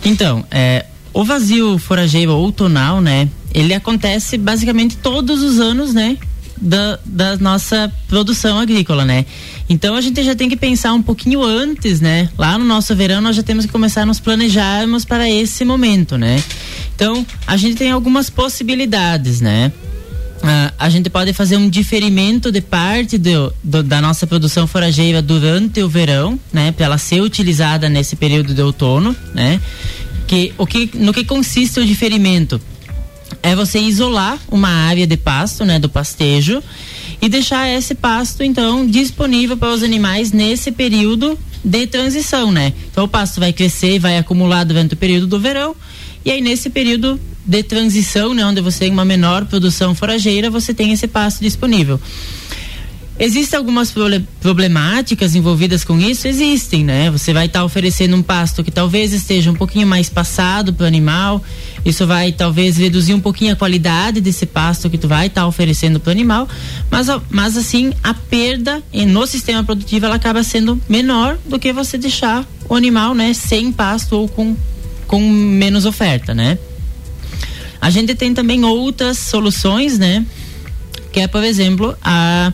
Então, 0.05 0.45
é, 0.51 0.87
o 1.12 1.25
vazio 1.25 1.79
forageiro 1.79 2.33
outonal, 2.33 3.01
né? 3.01 3.29
Ele 3.53 3.72
acontece 3.72 4.37
basicamente 4.37 4.97
todos 4.97 5.43
os 5.43 5.59
anos, 5.59 5.95
né? 5.95 6.18
Da, 6.61 6.98
da 7.05 7.36
nossa 7.36 7.92
produção 8.09 8.59
agrícola, 8.59 9.05
né? 9.05 9.26
Então 9.68 9.94
a 9.96 10.00
gente 10.00 10.22
já 10.22 10.34
tem 10.34 10.48
que 10.48 10.57
pensar 10.57 10.92
um 10.92 11.02
pouquinho 11.02 11.42
antes, 11.42 12.00
né? 12.00 12.28
Lá 12.38 12.57
no 12.59 12.64
nosso 12.64 12.94
verão 12.94 13.20
nós 13.20 13.34
já 13.36 13.42
temos 13.42 13.66
que 13.66 13.72
começar 13.72 14.02
a 14.02 14.07
nos 14.07 14.20
planejarmos 14.20 15.05
para 15.05 15.28
esse 15.28 15.64
momento, 15.64 16.16
né? 16.16 16.42
Então 16.94 17.26
a 17.46 17.57
gente 17.57 17.74
tem 17.76 17.90
algumas 17.90 18.30
possibilidades, 18.30 19.40
né? 19.40 19.72
Ah, 20.42 20.72
a 20.78 20.88
gente 20.90 21.09
pode 21.11 21.32
fazer 21.32 21.57
um 21.57 21.68
diferimento 21.68 22.52
de 22.52 22.61
parte 22.61 23.16
do, 23.18 23.52
do- 23.62 23.82
da 23.82 24.00
nossa 24.00 24.26
produção 24.26 24.66
forageira 24.66 25.20
durante 25.22 25.82
o 25.82 25.88
verão, 25.88 26.38
né, 26.52 26.70
para 26.70 26.84
ela 26.86 26.98
ser 26.98 27.20
utilizada 27.22 27.88
nesse 27.88 28.14
período 28.14 28.52
de 28.55 28.61
outono, 28.61 29.16
né? 29.34 29.59
Que 30.26 30.52
o 30.59 30.66
que 30.66 30.90
no 30.94 31.12
que 31.12 31.24
consiste 31.24 31.80
o 31.80 31.84
diferimento? 31.86 32.61
É 33.45 33.55
você 33.55 33.78
isolar 33.78 34.38
uma 34.51 34.70
área 34.70 35.07
de 35.07 35.18
pasto, 35.18 35.66
né, 35.66 35.78
do 35.78 35.86
pastejo 35.86 36.62
e 37.20 37.28
deixar 37.28 37.68
esse 37.68 37.95
pasto 37.95 38.42
então 38.42 38.86
disponível 38.86 39.55
para 39.55 39.70
os 39.70 39.82
animais 39.82 40.32
nesse 40.32 40.72
período 40.72 41.38
de 41.62 41.86
transição, 41.86 42.51
né? 42.51 42.72
Então 42.90 43.05
o 43.05 43.09
pasto 43.09 43.40
vai 43.40 43.53
crescer 43.53 43.99
vai 43.99 44.16
acumular 44.16 44.64
durante 44.64 44.95
o 44.95 44.97
período 44.97 45.26
do 45.26 45.38
verão 45.38 45.76
e 46.24 46.30
aí 46.30 46.40
nesse 46.40 46.70
período 46.70 47.20
de 47.45 47.62
transição, 47.62 48.32
né, 48.32 48.47
onde 48.47 48.62
você 48.62 48.78
tem 48.78 48.90
uma 48.90 49.05
menor 49.05 49.45
produção 49.45 49.95
forageira, 49.95 50.49
você 50.49 50.72
tem 50.72 50.92
esse 50.92 51.07
pasto 51.07 51.42
disponível. 51.42 52.01
Existem 53.16 53.56
algumas 53.56 53.94
problemáticas 54.40 55.36
envolvidas 55.36 55.84
com 55.84 56.00
isso? 56.00 56.26
Existem, 56.26 56.84
né? 56.84 57.10
Você 57.12 57.32
vai 57.32 57.46
estar 57.46 57.64
oferecendo 57.64 58.16
um 58.16 58.22
pasto 58.22 58.64
que 58.64 58.72
talvez 58.72 59.12
esteja 59.12 59.52
um 59.52 59.54
pouquinho 59.54 59.86
mais 59.86 60.08
passado 60.08 60.72
para 60.72 60.82
o 60.82 60.86
animal. 60.86 61.40
Isso 61.84 62.06
vai 62.08 62.32
talvez 62.32 62.76
reduzir 62.76 63.14
um 63.14 63.20
pouquinho 63.20 63.52
a 63.52 63.56
qualidade 63.56 64.20
desse 64.20 64.46
pasto 64.46 64.90
que 64.90 64.98
tu 64.98 65.06
vai 65.06 65.28
estar 65.28 65.46
oferecendo 65.46 66.00
para 66.00 66.08
o 66.08 66.12
animal. 66.12 66.48
Mas, 66.90 67.06
mas 67.30 67.56
assim, 67.56 67.92
a 68.02 68.12
perda 68.14 68.82
em- 68.92 69.06
no 69.06 69.24
sistema 69.28 69.62
produtivo 69.62 70.06
ela 70.06 70.16
acaba 70.16 70.42
sendo 70.42 70.80
menor 70.88 71.38
do 71.46 71.56
que 71.56 71.72
você 71.72 71.96
deixar 71.96 72.44
o 72.68 72.74
animal, 72.74 73.14
né, 73.14 73.32
sem 73.32 73.70
pasto 73.70 74.16
ou 74.16 74.28
com, 74.28 74.56
com 75.06 75.20
menos 75.20 75.84
oferta, 75.84 76.34
né? 76.34 76.58
A 77.80 77.90
gente 77.90 78.14
tem 78.16 78.34
também 78.34 78.64
outras 78.64 79.18
soluções, 79.18 79.98
né? 79.98 80.24
Que 81.12 81.20
é, 81.20 81.28
por 81.28 81.44
exemplo, 81.44 81.96
a, 82.02 82.52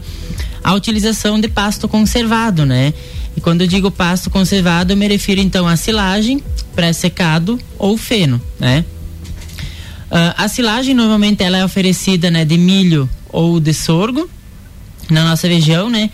a 0.63 0.75
utilização 0.75 1.41
de 1.41 1.49
pasto 1.49 1.89
conservado, 1.89 2.65
né? 2.67 2.93
E 3.37 3.41
quando 3.41 3.63
eu 3.63 3.67
digo 3.67 3.91
pasto 3.91 4.29
conservado, 4.29 4.93
eu 4.93 4.97
me 4.97 5.07
refiro 5.09 5.41
então 5.41 5.67
a 5.67 5.77
silagem, 5.77 6.43
pré-secado 6.75 7.59
ou 7.79 7.97
feno, 7.97 8.41
né? 8.59 8.85
Ah, 10.11 10.45
a 10.45 10.49
silagem 10.49 10.95
normalmente 10.95 11.43
ela 11.43 11.57
é 11.57 11.65
oferecida, 11.65 12.31
né, 12.31 12.45
de 12.45 12.59
milho 12.59 13.09
ou 13.29 13.61
de 13.61 13.73
sorgo 13.73 14.29
na 15.09 15.25
nossa 15.25 15.47
região, 15.47 15.89
né? 15.89 16.11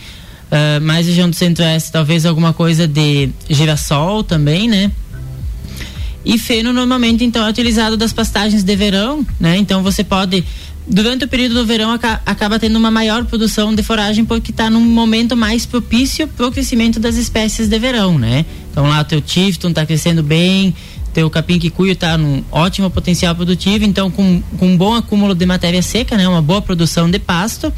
Ah, 0.51 0.79
mais 0.81 1.07
região 1.07 1.29
do 1.29 1.37
centro-oeste, 1.37 1.91
talvez 1.91 2.27
alguma 2.27 2.53
coisa 2.53 2.87
de 2.87 3.31
girassol 3.49 4.23
também, 4.23 4.69
né? 4.69 4.91
E 6.25 6.39
feno 6.39 6.73
normalmente 6.73 7.25
então 7.25 7.47
é 7.47 7.49
utilizado 7.51 7.97
das 7.97 8.13
pastagens 8.13 8.65
de 8.65 8.77
verão, 8.77 9.25
né? 9.39 9.57
Então 9.57 9.83
você 9.83 10.03
pode 10.03 10.45
durante 10.87 11.25
o 11.25 11.29
período 11.29 11.55
do 11.55 11.67
verão 11.67 11.91
aca- 11.91 12.21
acaba 12.25 12.59
tendo 12.59 12.77
uma 12.77 12.91
maior 12.91 13.25
produção 13.25 13.75
de 13.75 13.83
foragem 13.83 14.25
porque 14.25 14.51
está 14.51 14.71
num 14.71 14.81
momento 14.81 15.37
mais 15.37 15.67
propício 15.67 16.29
para 16.29 16.47
o 16.47 16.53
crescimento 16.53 17.01
das 17.01 17.17
espécies 17.17 17.69
de 17.69 17.79
verão, 17.79 18.19
né? 18.19 18.45
Então 18.71 18.87
lá 18.89 19.01
o 19.01 19.05
teu 19.05 19.21
tifton 19.21 19.71
está 19.71 19.85
crescendo 19.85 20.23
bem, 20.23 20.75
teu 21.13 21.29
capim 21.31 21.59
quicuio 21.59 21.93
está 21.93 22.17
num 22.19 22.45
ótimo 22.53 22.91
potencial 22.91 23.35
produtivo, 23.35 23.85
então 23.85 24.11
com, 24.11 24.43
com 24.59 24.69
um 24.69 24.77
bom 24.77 24.95
acúmulo 24.95 25.35
de 25.35 25.47
matéria 25.47 25.83
seca, 25.83 26.17
né? 26.17 26.29
Uma 26.29 26.43
boa 26.43 26.61
produção 26.63 27.11
de 27.11 27.19
pasto. 27.19 27.73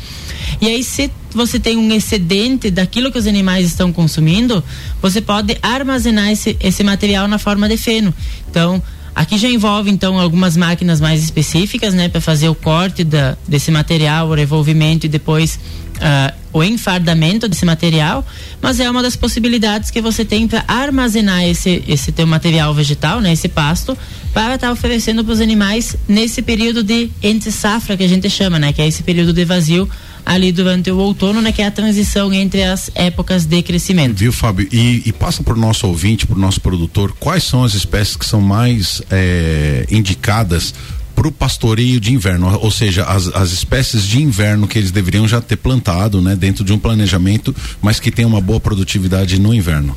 E 0.60 0.66
aí 0.66 0.82
se 0.82 1.10
você 1.30 1.58
tem 1.60 1.76
um 1.76 1.92
excedente 1.92 2.70
daquilo 2.70 3.12
que 3.12 3.18
os 3.18 3.26
animais 3.26 3.66
estão 3.66 3.92
consumindo, 3.92 4.62
você 5.00 5.20
pode 5.20 5.56
armazenar 5.62 6.30
esse, 6.30 6.56
esse 6.60 6.82
material 6.82 7.28
na 7.28 7.38
forma 7.38 7.68
de 7.68 7.76
feno. 7.76 8.12
Então, 8.50 8.82
Aqui 9.18 9.36
já 9.36 9.48
envolve 9.48 9.90
então 9.90 10.16
algumas 10.16 10.56
máquinas 10.56 11.00
mais 11.00 11.24
específicas, 11.24 11.92
né, 11.92 12.08
para 12.08 12.20
fazer 12.20 12.48
o 12.48 12.54
corte 12.54 13.02
da, 13.02 13.36
desse 13.48 13.68
material, 13.68 14.28
o 14.28 14.32
revolvimento 14.32 15.06
e 15.06 15.08
depois 15.08 15.58
ah, 16.00 16.34
o 16.52 16.62
enfardamento 16.62 17.48
desse 17.48 17.64
material, 17.64 18.26
mas 18.60 18.80
é 18.80 18.90
uma 18.90 19.02
das 19.02 19.16
possibilidades 19.16 19.90
que 19.90 20.00
você 20.00 20.24
tem 20.24 20.48
para 20.48 20.64
armazenar 20.66 21.44
esse 21.44 21.82
esse 21.86 22.10
teu 22.10 22.26
material 22.26 22.72
vegetal, 22.74 23.20
né, 23.20 23.32
esse 23.32 23.48
pasto, 23.48 23.96
para 24.32 24.54
estar 24.54 24.72
oferecendo 24.72 25.24
para 25.24 25.32
os 25.32 25.40
animais 25.40 25.96
nesse 26.08 26.42
período 26.42 26.82
de 26.82 27.10
entre 27.22 27.50
safra 27.52 27.96
que 27.96 28.04
a 28.04 28.08
gente 28.08 28.28
chama, 28.30 28.58
né, 28.58 28.72
que 28.72 28.82
é 28.82 28.86
esse 28.86 29.02
período 29.02 29.32
de 29.32 29.44
vazio 29.44 29.88
ali 30.24 30.52
durante 30.52 30.90
o 30.90 30.98
outono, 30.98 31.40
né, 31.40 31.52
que 31.52 31.62
é 31.62 31.66
a 31.66 31.70
transição 31.70 32.32
entre 32.34 32.62
as 32.62 32.90
épocas 32.94 33.46
de 33.46 33.62
crescimento. 33.62 34.18
Viu, 34.18 34.30
Fábio? 34.30 34.68
E, 34.70 35.02
e 35.06 35.12
passa 35.12 35.42
para 35.42 35.54
o 35.54 35.56
nosso 35.56 35.86
ouvinte, 35.86 36.26
para 36.26 36.36
o 36.36 36.38
nosso 36.38 36.60
produtor, 36.60 37.14
quais 37.18 37.44
são 37.44 37.64
as 37.64 37.72
espécies 37.72 38.14
que 38.14 38.26
são 38.26 38.40
mais 38.40 39.00
eh, 39.10 39.86
indicadas 39.90 40.74
para 41.18 41.26
o 41.26 41.32
pastoreio 41.32 41.98
de 41.98 42.12
inverno, 42.14 42.56
ou 42.62 42.70
seja, 42.70 43.02
as, 43.02 43.26
as 43.34 43.50
espécies 43.50 44.04
de 44.04 44.22
inverno 44.22 44.68
que 44.68 44.78
eles 44.78 44.92
deveriam 44.92 45.26
já 45.26 45.40
ter 45.40 45.56
plantado, 45.56 46.22
né, 46.22 46.36
dentro 46.36 46.62
de 46.62 46.72
um 46.72 46.78
planejamento, 46.78 47.52
mas 47.82 47.98
que 47.98 48.12
tem 48.12 48.24
uma 48.24 48.40
boa 48.40 48.60
produtividade 48.60 49.36
no 49.36 49.52
inverno. 49.52 49.96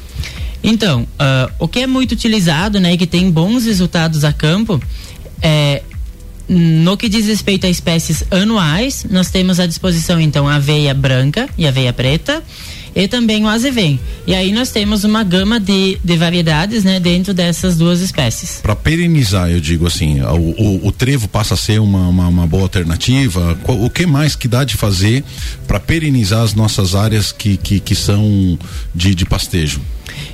Então, 0.64 1.08
ah, 1.20 1.48
o 1.60 1.68
que 1.68 1.82
é 1.82 1.86
muito 1.86 2.14
utilizado, 2.14 2.80
né, 2.80 2.94
e 2.94 2.98
que 2.98 3.06
tem 3.06 3.30
bons 3.30 3.66
resultados 3.66 4.24
a 4.24 4.34
campo, 4.34 4.82
é 5.44 5.84
no 6.50 6.98
que 6.98 7.08
diz 7.08 7.28
respeito 7.28 7.68
a 7.68 7.70
espécies 7.70 8.24
anuais, 8.32 9.06
nós 9.08 9.30
temos 9.30 9.60
à 9.60 9.68
disposição 9.68 10.20
então 10.20 10.48
a 10.48 10.56
aveia 10.56 10.92
branca 10.92 11.48
e 11.56 11.68
a 11.68 11.70
aveia 11.70 11.94
preta 11.94 12.44
e 12.96 13.08
também 13.08 13.44
o 13.44 13.48
azevém. 13.48 14.00
E 14.28 14.36
aí 14.36 14.52
nós 14.52 14.72
temos 14.72 15.04
uma 15.04 15.24
gama 15.24 15.60
de, 15.60 15.98
de 16.04 16.18
variedades, 16.18 16.84
né, 16.84 17.00
dentro 17.00 17.34
dessas 17.34 17.78
duas 17.78 18.02
espécies. 18.02 18.60
Para 18.62 18.76
perenizar, 18.76 19.50
eu 19.50 19.60
digo 19.60 19.88
assim, 19.88 20.22
o, 20.22 20.36
o, 20.36 20.88
o 20.88 20.92
trevo 20.92 21.28
passa 21.28 21.54
a 21.54 21.58
ser 21.58 21.80
uma, 21.80 22.08
uma, 22.08 22.28
uma 22.28 22.48
boa 22.48 22.64
alternativa. 22.64 23.58
O 23.68 23.90
que 23.90 24.06
mais 24.06 24.36
que 24.36 24.48
dá 24.48 24.64
de 24.64 24.76
fazer 24.76 25.24
para 25.68 25.80
perenizar 25.80 26.42
as 26.42 26.54
nossas 26.54 26.96
áreas 26.96 27.32
que, 27.32 27.58
que, 27.58 27.80
que 27.80 27.96
são 27.96 28.58
de, 28.94 29.16
de 29.16 29.26
pastejo? 29.26 29.82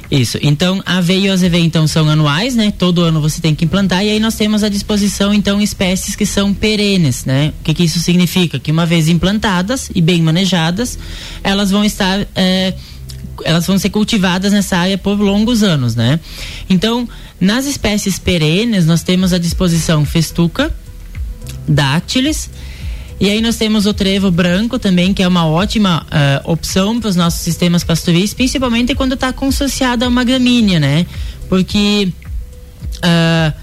Isso. 0.09 0.37
Então, 0.41 0.81
a 0.85 1.01
e 1.01 1.29
o 1.29 1.33
azevém 1.33 1.65
então 1.65 1.85
são 1.85 2.07
anuais, 2.07 2.55
né? 2.55 2.71
Todo 2.71 3.01
ano 3.01 3.19
você 3.19 3.41
tem 3.41 3.53
que 3.53 3.65
implantar 3.65 4.05
e 4.05 4.09
aí 4.09 4.19
nós 4.19 4.35
temos 4.35 4.63
à 4.63 4.69
disposição 4.69 5.33
então 5.33 5.61
espécies 5.61 6.15
que 6.15 6.25
são 6.25 6.53
perenes, 6.53 7.25
né? 7.25 7.53
O 7.59 7.63
que 7.63 7.73
que 7.73 7.83
isso 7.83 7.99
significa? 7.99 8.57
Que 8.57 8.71
uma 8.71 8.85
vez 8.85 9.09
implantadas 9.09 9.89
e 9.93 10.01
bem 10.01 10.21
manejadas, 10.21 10.97
elas 11.43 11.71
vão 11.71 11.83
estar 11.83 12.25
eh, 12.35 12.73
elas 13.43 13.67
vão 13.67 13.77
ser 13.77 13.89
cultivadas 13.89 14.51
nessa 14.51 14.77
área 14.77 14.97
por 14.97 15.19
longos 15.19 15.61
anos, 15.61 15.95
né? 15.95 16.19
Então, 16.69 17.07
nas 17.39 17.65
espécies 17.65 18.17
perenes, 18.17 18.85
nós 18.85 19.03
temos 19.03 19.33
à 19.33 19.37
disposição 19.37 20.05
festuca, 20.05 20.73
dátiles, 21.67 22.49
e 23.19 23.29
aí 23.29 23.41
nós 23.41 23.55
temos 23.55 23.85
o 23.85 23.93
trevo 23.93 24.29
branco 24.29 24.77
também, 24.77 25.13
que 25.13 25.23
é 25.23 25.27
uma 25.27 25.45
ótima 25.47 26.05
ah, 26.11 26.41
opção 26.45 26.99
para 26.99 27.09
os 27.09 27.15
nossos 27.15 27.41
sistemas 27.41 27.83
pastoris, 27.83 28.33
principalmente 28.33 28.93
quando 28.93 29.13
está 29.13 29.33
consociado 29.33 30.05
a 30.05 30.07
uma 30.07 30.23
gramínea, 30.23 30.79
né? 30.79 31.05
Porque 31.49 32.09
ah, 33.01 33.53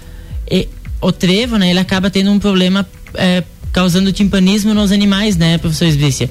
e- 0.49 0.67
o 1.01 1.11
trevo, 1.11 1.57
né, 1.57 1.69
ele 1.69 1.79
acaba 1.79 2.09
tendo 2.09 2.31
um 2.31 2.39
problema 2.39 2.87
eh, 3.13 3.43
causando 3.71 4.11
timpanismo 4.11 4.73
nos 4.73 4.91
animais, 4.91 5.35
né, 5.35 5.57
professor 5.57 5.85
Esbrícia? 5.85 6.29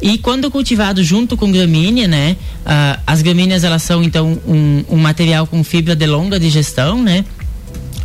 E 0.00 0.18
quando 0.18 0.50
cultivado 0.50 1.04
junto 1.04 1.36
com 1.36 1.52
gramínea, 1.52 2.08
né, 2.08 2.36
ah, 2.64 2.98
as 3.06 3.22
gramíneas 3.22 3.64
elas 3.64 3.82
são 3.82 4.02
então 4.02 4.38
um, 4.46 4.84
um 4.88 4.96
material 4.96 5.46
com 5.46 5.62
fibra 5.62 5.94
de 5.94 6.06
longa 6.06 6.40
digestão, 6.40 7.02
né? 7.02 7.24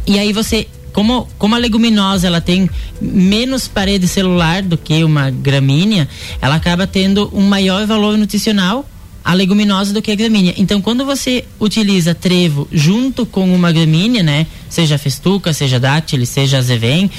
E 0.05 0.19
aí 0.19 0.33
você, 0.33 0.67
como, 0.93 1.27
como 1.37 1.55
a 1.55 1.57
leguminosa 1.57 2.27
ela 2.27 2.41
tem 2.41 2.69
menos 3.01 3.67
parede 3.67 4.07
celular 4.07 4.61
do 4.61 4.77
que 4.77 5.03
uma 5.03 5.29
gramínea, 5.29 6.07
ela 6.41 6.55
acaba 6.55 6.85
tendo 6.85 7.29
um 7.33 7.47
maior 7.47 7.85
valor 7.85 8.17
nutricional 8.17 8.85
a 9.23 9.33
leguminosa 9.33 9.93
do 9.93 10.01
que 10.01 10.11
a 10.11 10.15
gramínea. 10.15 10.53
Então, 10.57 10.81
quando 10.81 11.05
você 11.05 11.45
utiliza 11.59 12.15
trevo 12.15 12.67
junto 12.71 13.25
com 13.25 13.53
uma 13.53 13.71
gramínea, 13.71 14.23
né, 14.23 14.47
seja 14.67 14.97
festuca, 14.97 15.53
seja 15.53 15.79
dátil, 15.79 16.25
seja 16.25 16.57
azevém, 16.57 17.09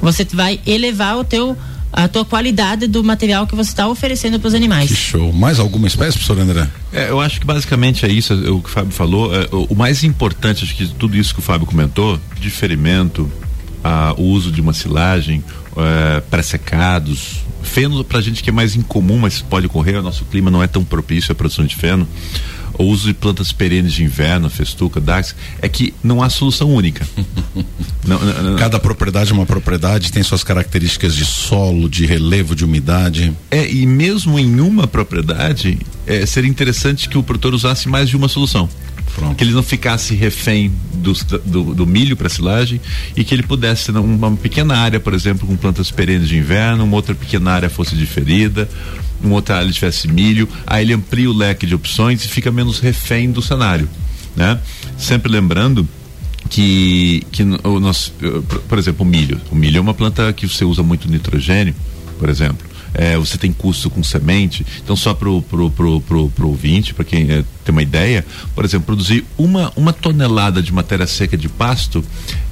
você 0.00 0.24
vai 0.32 0.60
elevar 0.64 1.18
o 1.18 1.24
teu 1.24 1.56
a 1.92 2.06
tua 2.08 2.24
qualidade 2.24 2.86
do 2.86 3.02
material 3.02 3.46
que 3.46 3.54
você 3.54 3.70
está 3.70 3.88
oferecendo 3.88 4.38
para 4.38 4.48
os 4.48 4.54
animais. 4.54 4.90
Show. 4.90 5.32
Mais 5.32 5.58
alguma 5.58 5.86
espécie, 5.86 6.18
professor 6.18 6.38
André? 6.38 6.68
É, 6.92 7.10
eu 7.10 7.20
acho 7.20 7.40
que 7.40 7.46
basicamente 7.46 8.04
é 8.04 8.08
isso, 8.08 8.32
é 8.32 8.50
o 8.50 8.60
que 8.60 8.68
o 8.68 8.72
Fábio 8.72 8.92
falou. 8.92 9.34
é, 9.34 9.48
o, 9.52 9.64
o 9.70 9.74
mais 9.74 10.04
importante, 10.04 10.64
acho 10.64 10.74
que 10.74 10.86
de 10.86 10.94
tudo 10.94 11.16
isso 11.16 11.32
que 11.32 11.40
o 11.40 11.42
Fábio 11.42 11.66
comentou, 11.66 12.20
de 12.38 12.50
ferimento, 12.50 13.30
a, 13.82 14.14
o 14.16 14.22
uso 14.22 14.50
de 14.52 14.60
uma 14.60 14.72
silagem, 14.72 15.42
é, 15.76 16.20
pré-secados, 16.20 17.42
feno 17.62 18.02
pra 18.04 18.20
gente 18.20 18.42
que 18.42 18.50
é 18.50 18.52
mais 18.52 18.76
incomum, 18.76 19.18
mas 19.18 19.40
pode 19.40 19.66
ocorrer, 19.66 19.98
o 19.98 20.02
nosso 20.02 20.24
clima 20.24 20.50
não 20.50 20.62
é 20.62 20.66
tão 20.66 20.84
propício 20.84 21.32
à 21.32 21.34
produção 21.34 21.64
de 21.64 21.76
feno. 21.76 22.06
O 22.78 22.84
uso 22.84 23.08
de 23.08 23.12
plantas 23.14 23.50
perenes 23.50 23.92
de 23.92 24.04
inverno, 24.04 24.48
festuca, 24.48 25.00
dax, 25.00 25.34
é 25.60 25.68
que 25.68 25.92
não 26.02 26.22
há 26.22 26.30
solução 26.30 26.70
única. 26.72 27.06
Não, 28.06 28.18
não, 28.18 28.42
não. 28.42 28.56
Cada 28.56 28.80
propriedade 28.80 29.32
é 29.32 29.34
uma 29.34 29.44
propriedade, 29.44 30.10
tem 30.10 30.22
suas 30.22 30.42
características 30.42 31.14
de 31.14 31.26
solo, 31.26 31.90
de 31.90 32.06
relevo, 32.06 32.54
de 32.54 32.64
umidade. 32.64 33.36
É, 33.50 33.70
e 33.70 33.84
mesmo 33.86 34.38
em 34.38 34.60
uma 34.60 34.86
propriedade, 34.86 35.78
é, 36.06 36.24
seria 36.24 36.48
interessante 36.48 37.06
que 37.06 37.18
o 37.18 37.22
produtor 37.22 37.52
usasse 37.52 37.86
mais 37.86 38.08
de 38.08 38.16
uma 38.16 38.26
solução. 38.26 38.66
Que 39.34 39.44
ele 39.44 39.52
não 39.52 39.62
ficasse 39.62 40.14
refém 40.14 40.72
dos- 40.94 41.22
do, 41.22 41.74
do 41.74 41.86
milho 41.86 42.16
para 42.16 42.28
silagem 42.28 42.80
e 43.16 43.24
que 43.24 43.34
ele 43.34 43.42
pudesse, 43.42 43.90
numa 43.92 44.30
pequena 44.36 44.76
área, 44.76 44.98
por 45.00 45.14
exemplo, 45.14 45.46
com 45.46 45.56
plantas 45.56 45.90
perenes 45.90 46.28
de 46.28 46.36
inverno, 46.38 46.84
uma 46.84 46.96
outra 46.96 47.14
pequena 47.14 47.50
área 47.52 47.68
fosse 47.70 47.94
diferida, 47.96 48.68
uma 49.22 49.34
outra 49.34 49.56
área 49.58 49.70
tivesse 49.72 50.06
milho, 50.08 50.48
aí 50.66 50.84
ele 50.84 50.92
amplia 50.94 51.28
o 51.30 51.32
leque 51.32 51.66
de 51.66 51.74
opções 51.74 52.24
e 52.24 52.28
fica 52.28 52.50
menos 52.50 52.78
refém 52.80 53.30
do 53.30 53.42
cenário. 53.42 53.88
Né? 54.36 54.58
Sempre 54.96 55.30
lembrando 55.32 55.88
que, 56.48 57.26
que 57.32 57.42
o 57.42 57.80
nosso, 57.80 58.12
eh, 58.22 58.40
por 58.68 58.78
exemplo, 58.78 59.04
o 59.04 59.08
milho. 59.08 59.40
O 59.50 59.56
milho 59.56 59.78
é 59.78 59.80
uma 59.80 59.94
planta 59.94 60.32
que 60.32 60.46
você 60.46 60.64
usa 60.64 60.82
muito 60.82 61.10
nitrogênio, 61.10 61.74
por 62.18 62.28
exemplo. 62.28 62.66
É, 62.94 63.16
você 63.16 63.36
tem 63.36 63.52
custo 63.52 63.90
com 63.90 64.02
semente, 64.02 64.64
então 64.82 64.96
só 64.96 65.14
pro, 65.14 65.42
pro, 65.42 65.70
pro, 65.70 66.00
pro, 66.00 66.30
pro 66.30 66.48
ouvinte, 66.48 66.94
para 66.94 67.04
quem 67.04 67.30
eh, 67.30 67.44
tem 67.64 67.72
uma 67.72 67.82
ideia, 67.82 68.24
por 68.54 68.64
exemplo, 68.64 68.86
produzir 68.86 69.24
uma, 69.36 69.72
uma 69.76 69.92
tonelada 69.92 70.62
de 70.62 70.72
matéria 70.72 71.06
seca 71.06 71.36
de 71.36 71.48
pasto, 71.48 72.02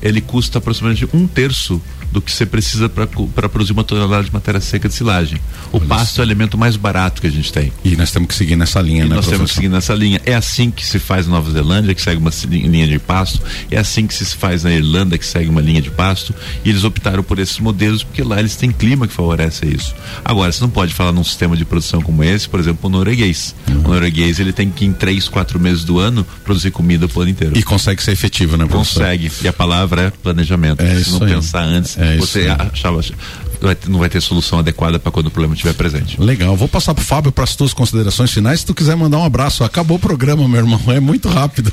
ele 0.03 0.20
custa 0.20 0.59
aproximadamente 0.59 1.09
um 1.14 1.26
terço 1.26 1.80
do 2.16 2.22
que 2.22 2.32
você 2.32 2.46
precisa 2.46 2.88
para 2.88 3.46
produzir 3.46 3.72
uma 3.72 3.84
tonelada 3.84 4.24
de 4.24 4.32
matéria 4.32 4.58
seca 4.58 4.88
de 4.88 4.94
silagem. 4.94 5.38
O 5.70 5.76
Olha 5.76 5.86
pasto 5.86 6.12
isso. 6.12 6.20
é 6.22 6.24
o 6.24 6.26
elemento 6.26 6.56
mais 6.56 6.74
barato 6.74 7.20
que 7.20 7.26
a 7.26 7.30
gente 7.30 7.52
tem. 7.52 7.70
E 7.84 7.94
nós 7.94 8.10
temos 8.10 8.28
que 8.28 8.34
seguir 8.34 8.56
nessa 8.56 8.80
linha, 8.80 9.04
e 9.04 9.08
né? 9.08 9.16
Nós 9.16 9.26
temos 9.26 9.50
que 9.50 9.56
seguir 9.56 9.68
nessa 9.68 9.94
linha. 9.94 10.18
É 10.24 10.34
assim 10.34 10.70
que 10.70 10.84
se 10.84 10.98
faz 10.98 11.26
na 11.26 11.34
Nova 11.34 11.50
Zelândia, 11.50 11.94
que 11.94 12.00
segue 12.00 12.16
uma 12.18 12.30
linha 12.50 12.88
de 12.88 12.98
pasto. 12.98 13.42
É 13.70 13.76
assim 13.76 14.06
que 14.06 14.14
se 14.14 14.24
faz 14.34 14.64
na 14.64 14.72
Irlanda, 14.72 15.18
que 15.18 15.26
segue 15.26 15.50
uma 15.50 15.60
linha 15.60 15.82
de 15.82 15.90
pasto. 15.90 16.34
E 16.64 16.70
eles 16.70 16.84
optaram 16.84 17.22
por 17.22 17.38
esses 17.38 17.58
modelos 17.58 18.02
porque 18.02 18.22
lá 18.22 18.38
eles 18.40 18.56
têm 18.56 18.70
clima 18.72 19.06
que 19.06 19.12
favorece 19.12 19.66
isso. 19.66 19.94
Agora, 20.24 20.50
você 20.50 20.62
não 20.62 20.70
pode 20.70 20.94
falar 20.94 21.12
num 21.12 21.22
sistema 21.22 21.54
de 21.54 21.66
produção 21.66 22.00
como 22.00 22.24
esse, 22.24 22.48
por 22.48 22.58
exemplo, 22.58 22.88
o 22.88 22.90
norueguês. 22.90 23.54
Uhum. 23.68 23.80
O 23.80 23.88
norueguês 23.88 24.40
ele 24.40 24.54
tem 24.54 24.70
que 24.70 24.86
em 24.86 24.92
três, 24.94 25.28
quatro 25.28 25.60
meses 25.60 25.84
do 25.84 25.98
ano 25.98 26.26
produzir 26.46 26.70
comida 26.70 27.06
o 27.14 27.20
ano 27.20 27.30
inteiro. 27.30 27.58
E 27.58 27.62
consegue 27.62 28.02
ser 28.02 28.12
efetivo, 28.12 28.56
né, 28.56 28.64
professor? 28.64 29.02
Consegue. 29.02 29.30
E 29.42 29.48
a 29.48 29.52
palavra 29.52 30.02
é 30.02 30.10
planejamento. 30.10 30.80
É 30.80 30.98
Se 31.02 31.10
não 31.10 31.22
aí. 31.22 31.34
pensar 31.34 31.62
antes, 31.62 31.98
é 31.98 32.05
você 32.18 32.48
achava 32.48 33.00
não 33.88 33.98
vai 33.98 34.09
ter 34.09 34.20
solução 34.20 34.59
adequada 34.59 34.98
para 34.98 35.11
quando 35.11 35.26
o 35.26 35.30
problema 35.30 35.54
estiver 35.54 35.74
presente. 35.74 36.20
Legal, 36.20 36.57
vou 36.57 36.68
passar 36.68 36.94
pro 36.94 37.04
Fábio 37.04 37.32
para 37.32 37.44
as 37.44 37.57
tuas 37.57 37.72
considerações 37.72 38.30
finais. 38.30 38.61
Se 38.61 38.66
tu 38.66 38.74
quiser 38.74 38.96
mandar 38.96 39.18
um 39.18 39.24
abraço, 39.24 39.64
acabou 39.64 39.96
o 39.96 40.00
programa, 40.00 40.46
meu 40.46 40.61
irmão, 40.61 40.80
é 40.88 41.00
muito 41.00 41.28
rápido. 41.28 41.72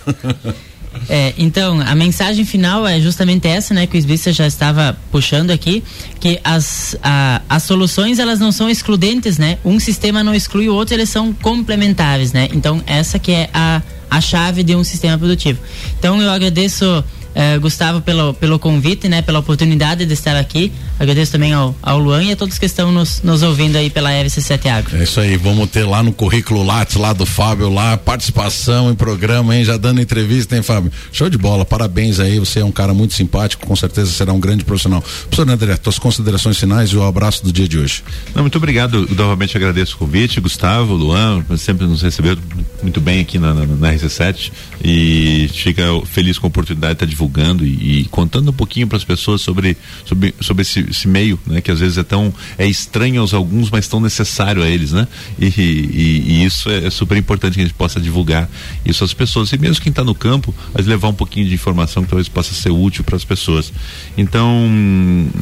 É, 1.09 1.33
então, 1.37 1.81
a 1.81 1.95
mensagem 1.95 2.45
final 2.45 2.87
é 2.87 2.99
justamente 2.99 3.47
essa, 3.47 3.73
né, 3.73 3.87
que 3.87 3.97
o 3.97 3.99
Sbissa 3.99 4.31
já 4.31 4.45
estava 4.45 4.95
puxando 5.11 5.51
aqui, 5.51 5.83
que 6.19 6.39
as, 6.43 6.95
a, 7.01 7.41
as 7.49 7.63
soluções 7.63 8.19
elas 8.19 8.39
não 8.39 8.51
são 8.51 8.69
excludentes, 8.69 9.37
né? 9.37 9.57
Um 9.65 9.79
sistema 9.79 10.23
não 10.23 10.33
exclui 10.33 10.69
o 10.69 10.73
outro, 10.73 10.93
eles 10.93 11.09
são 11.09 11.33
complementares, 11.33 12.31
né? 12.31 12.47
Então, 12.53 12.81
essa 12.85 13.17
que 13.17 13.31
é 13.31 13.49
a, 13.53 13.81
a 14.09 14.21
chave 14.21 14.63
de 14.63 14.75
um 14.75 14.83
sistema 14.83 15.17
produtivo. 15.17 15.59
Então, 15.97 16.21
eu 16.21 16.29
agradeço 16.29 17.03
eh, 17.35 17.57
Gustavo 17.57 18.01
pelo, 18.01 18.33
pelo 18.33 18.59
convite, 18.59 19.09
né, 19.09 19.21
pela 19.21 19.39
oportunidade 19.39 20.05
de 20.05 20.13
estar 20.13 20.35
aqui. 20.35 20.71
Agradeço 20.99 21.31
também 21.31 21.51
ao, 21.51 21.75
ao 21.81 21.99
Luan 21.99 22.23
e 22.23 22.31
a 22.31 22.35
todos 22.35 22.57
que 22.59 22.65
estão 22.65 22.91
nos, 22.91 23.21
nos 23.23 23.41
ouvindo 23.41 23.75
aí 23.75 23.89
pela 23.89 24.11
RC7 24.11 24.67
Agro. 24.67 24.97
É 24.97 25.03
isso 25.03 25.19
aí, 25.19 25.35
vamos 25.35 25.69
ter 25.69 25.83
lá 25.83 26.03
no 26.03 26.13
currículo 26.13 26.63
Lattes, 26.63 26.95
lá 26.95 27.11
do 27.11 27.25
Fábio, 27.25 27.69
lá, 27.69 27.97
participação 27.97 28.91
em 28.91 28.95
programa, 28.95 29.55
hein? 29.55 29.65
Já 29.65 29.77
dando 29.77 29.99
entrevista, 29.99 30.55
hein, 30.55 30.61
Fábio? 30.61 30.91
Show 31.11 31.29
de 31.29 31.37
bola, 31.37 31.65
parabéns 31.65 32.19
aí, 32.19 32.39
você 32.39 32.59
é 32.59 32.65
um 32.65 32.71
cara 32.71 32.93
muito 32.93 33.13
simpático, 33.13 33.65
com 33.65 33.75
certeza 33.75 34.11
será 34.11 34.31
um 34.31 34.39
grande 34.39 34.63
profissional. 34.63 35.01
Professor 35.01 35.49
André, 35.49 35.75
tuas 35.77 35.97
considerações 35.97 36.57
finais 36.57 36.91
e 36.91 36.97
o 36.97 37.03
abraço 37.03 37.43
do 37.43 37.51
dia 37.51 37.67
de 37.67 37.79
hoje. 37.79 38.03
Não, 38.35 38.43
muito 38.43 38.57
obrigado, 38.57 39.07
eu 39.09 39.15
novamente 39.15 39.57
agradeço 39.57 39.95
o 39.95 39.97
convite, 39.97 40.39
Gustavo, 40.39 40.93
Luan, 40.93 41.43
sempre 41.57 41.87
nos 41.87 42.01
receberam 42.01 42.41
muito 42.81 43.01
bem 43.01 43.21
aqui 43.21 43.39
na, 43.39 43.53
na, 43.53 43.65
na 43.65 43.93
RC7 43.93 44.51
e 44.83 45.49
fica 45.53 45.83
feliz 46.05 46.37
com 46.37 46.47
a 46.47 46.49
oportunidade 46.49 46.93
de 46.93 46.95
estar 46.95 47.05
divulgando 47.05 47.22
e, 47.63 48.01
e 48.01 48.05
contando 48.05 48.49
um 48.49 48.53
pouquinho 48.53 48.87
para 48.87 48.97
as 48.97 49.03
pessoas 49.03 49.41
sobre, 49.41 49.77
sobre, 50.05 50.33
sobre 50.39 50.61
esse, 50.61 50.79
esse, 50.89 51.07
meio, 51.07 51.39
né? 51.45 51.61
Que 51.61 51.71
às 51.71 51.79
vezes 51.79 51.97
é 51.97 52.03
tão 52.03 52.33
é 52.57 52.65
estranho 52.65 53.21
aos 53.21 53.33
alguns, 53.33 53.69
mas 53.69 53.87
tão 53.87 53.99
necessário 53.99 54.61
a 54.61 54.67
eles, 54.67 54.91
né? 54.91 55.07
E, 55.39 55.45
e, 55.45 56.23
e 56.27 56.45
isso 56.45 56.69
é, 56.69 56.85
é, 56.85 56.89
super 56.89 57.17
importante 57.17 57.55
que 57.55 57.61
a 57.61 57.63
gente 57.63 57.75
possa 57.75 57.99
divulgar 57.99 58.49
isso 58.85 59.03
às 59.03 59.13
pessoas 59.13 59.51
e 59.51 59.57
mesmo 59.57 59.81
quem 59.81 59.89
está 59.89 60.03
no 60.03 60.15
campo, 60.15 60.53
mas 60.73 60.85
levar 60.85 61.09
um 61.09 61.13
pouquinho 61.13 61.47
de 61.47 61.53
informação 61.53 62.03
que 62.03 62.09
talvez 62.09 62.27
possa 62.27 62.53
ser 62.53 62.71
útil 62.71 63.03
para 63.03 63.15
as 63.15 63.23
pessoas. 63.23 63.71
Então, 64.17 64.69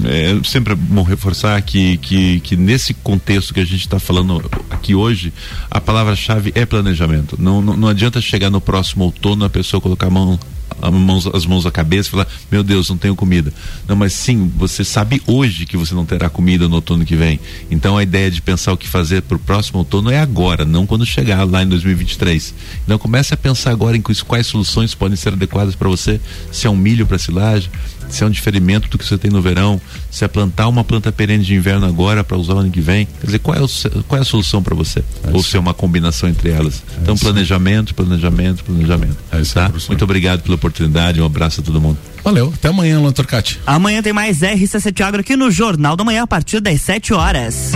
é 0.06 0.40
sempre 0.48 0.76
bom 0.76 1.04
reforçar 1.04 1.62
que, 1.62 1.98
que, 1.98 2.40
que 2.42 2.56
nesse 2.56 2.94
contexto 2.94 3.54
que 3.54 3.60
a 3.60 3.66
gente 3.66 3.82
está 3.82 4.00
falando 4.00 4.50
aqui 4.70 4.96
hoje, 4.96 5.34
a 5.70 5.80
palavra-chave 5.80 6.52
é 6.56 6.66
planejamento. 6.66 7.36
Não, 7.40 7.62
não, 7.62 7.76
não 7.76 7.88
adianta 7.88 8.22
chegar 8.22 8.50
no 8.50 8.62
próximo 8.62 9.06
outono 9.06 9.46
a 9.46 9.50
pessoa 9.50 9.82
colocar 9.82 10.08
a 10.08 10.10
mão 10.10 10.40
mãos, 10.92 11.28
as 11.28 11.46
mãos 11.46 11.66
à 11.66 11.72
cabeça 11.72 12.10
e 12.10 12.12
falar, 12.12 12.28
meu 12.52 12.64
Deus, 12.64 12.90
não 12.90 12.98
tenho 12.98 13.16
comida. 13.16 13.54
Não, 13.88 13.96
mas 13.96 14.14
sim, 14.14 14.52
você 14.56 14.84
sabe 14.84 15.22
hoje 15.26 15.66
que 15.66 15.78
você 15.78 15.94
não 15.94 16.06
terá 16.06 16.30
comida 16.30 16.68
no 16.68 16.76
outono 16.76 17.06
que 17.06 17.16
vem. 17.16 17.40
Então 17.70 17.98
a 17.98 18.04
ideia 18.04 18.32
de 18.32 18.42
pensar 18.42 18.74
o 18.74 18.78
que 18.78 18.88
fazer 18.88 19.22
para 19.22 19.38
o 19.38 19.40
próximo 19.40 19.80
outono 19.80 20.10
é 20.10 20.20
agora, 20.20 20.66
não 20.66 20.86
quando 20.86 21.06
chegar 21.06 21.44
lá 21.44 21.64
em 21.64 21.68
2023. 21.68 22.54
Então 22.84 22.98
comece 22.98 23.34
a 23.34 23.38
pensar 23.38 23.72
agora 23.72 23.98
em 23.98 24.02
quais 24.02 24.48
soluções 24.48 24.96
podem 24.96 25.16
ser 25.16 25.34
adequadas 25.34 25.76
para 25.76 25.90
você, 25.90 26.20
se 26.52 26.68
é 26.68 26.70
um 26.70 26.76
milho 26.76 27.06
para 27.06 27.18
silagem, 27.18 27.70
se 28.12 28.24
é 28.24 28.28
um 28.28 28.30
diferimento 28.30 28.89
do 28.89 28.97
que 28.97 29.05
você 29.05 29.18
tem 29.18 29.32
no 29.32 29.41
verão, 29.41 29.80
se 30.09 30.24
é 30.24 30.28
plantar 30.28 30.68
uma 30.68 30.84
planta 30.84 31.12
perene 31.12 31.43
de 31.43 31.55
inverno 31.55 31.86
agora 31.86 32.24
para 32.24 32.38
usar 32.38 32.53
no 32.55 32.62
ano 32.62 32.72
que 32.72 32.82
vem. 32.82 33.07
Quer 33.20 33.26
dizer, 33.26 33.39
qual 33.39 33.57
é, 33.57 33.62
o, 33.62 33.68
qual 34.07 34.20
é 34.20 34.22
a 34.22 34.26
solução 34.26 34.62
para 34.62 34.76
você? 34.76 35.03
É 35.24 35.32
Ou 35.32 35.41
se 35.43 35.57
é 35.57 35.59
uma 35.59 35.74
combinação 35.74 36.30
entre 36.30 36.49
elas. 36.49 36.84
É 36.97 37.01
então, 37.01 37.18
planejamento, 37.18 37.95
planejamento, 37.95 38.64
planejamento. 38.64 39.18
É 39.32 39.39
isso, 39.39 39.53
tá? 39.53 39.72
Muito 39.88 40.03
obrigado 40.03 40.41
pela 40.41 40.55
oportunidade, 40.55 41.22
um 41.22 41.26
abraço 41.26 41.62
a 41.62 41.64
todo 41.64 41.80
mundo. 41.80 41.97
Valeu, 42.24 42.53
até 42.53 42.68
amanhã, 42.68 42.99
Luan 42.99 43.12
Turcati. 43.12 43.59
Amanhã 43.66 44.01
tem 44.01 44.14
mais 44.14 44.39
RC7 44.39 45.01
Agro 45.01 45.22
aqui 45.22 45.36
no 45.36 45.49
Jornal 45.49 45.95
da 45.95 46.03
Manhã 46.03 46.24
a 46.24 46.28
partir 46.28 46.59
das 46.59 46.82
7 46.82 47.14
horas. 47.14 47.72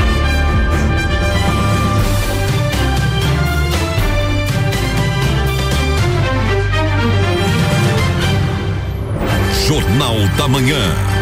Jornal 9.75 10.25
da 10.37 10.47
Manhã. 10.47 11.14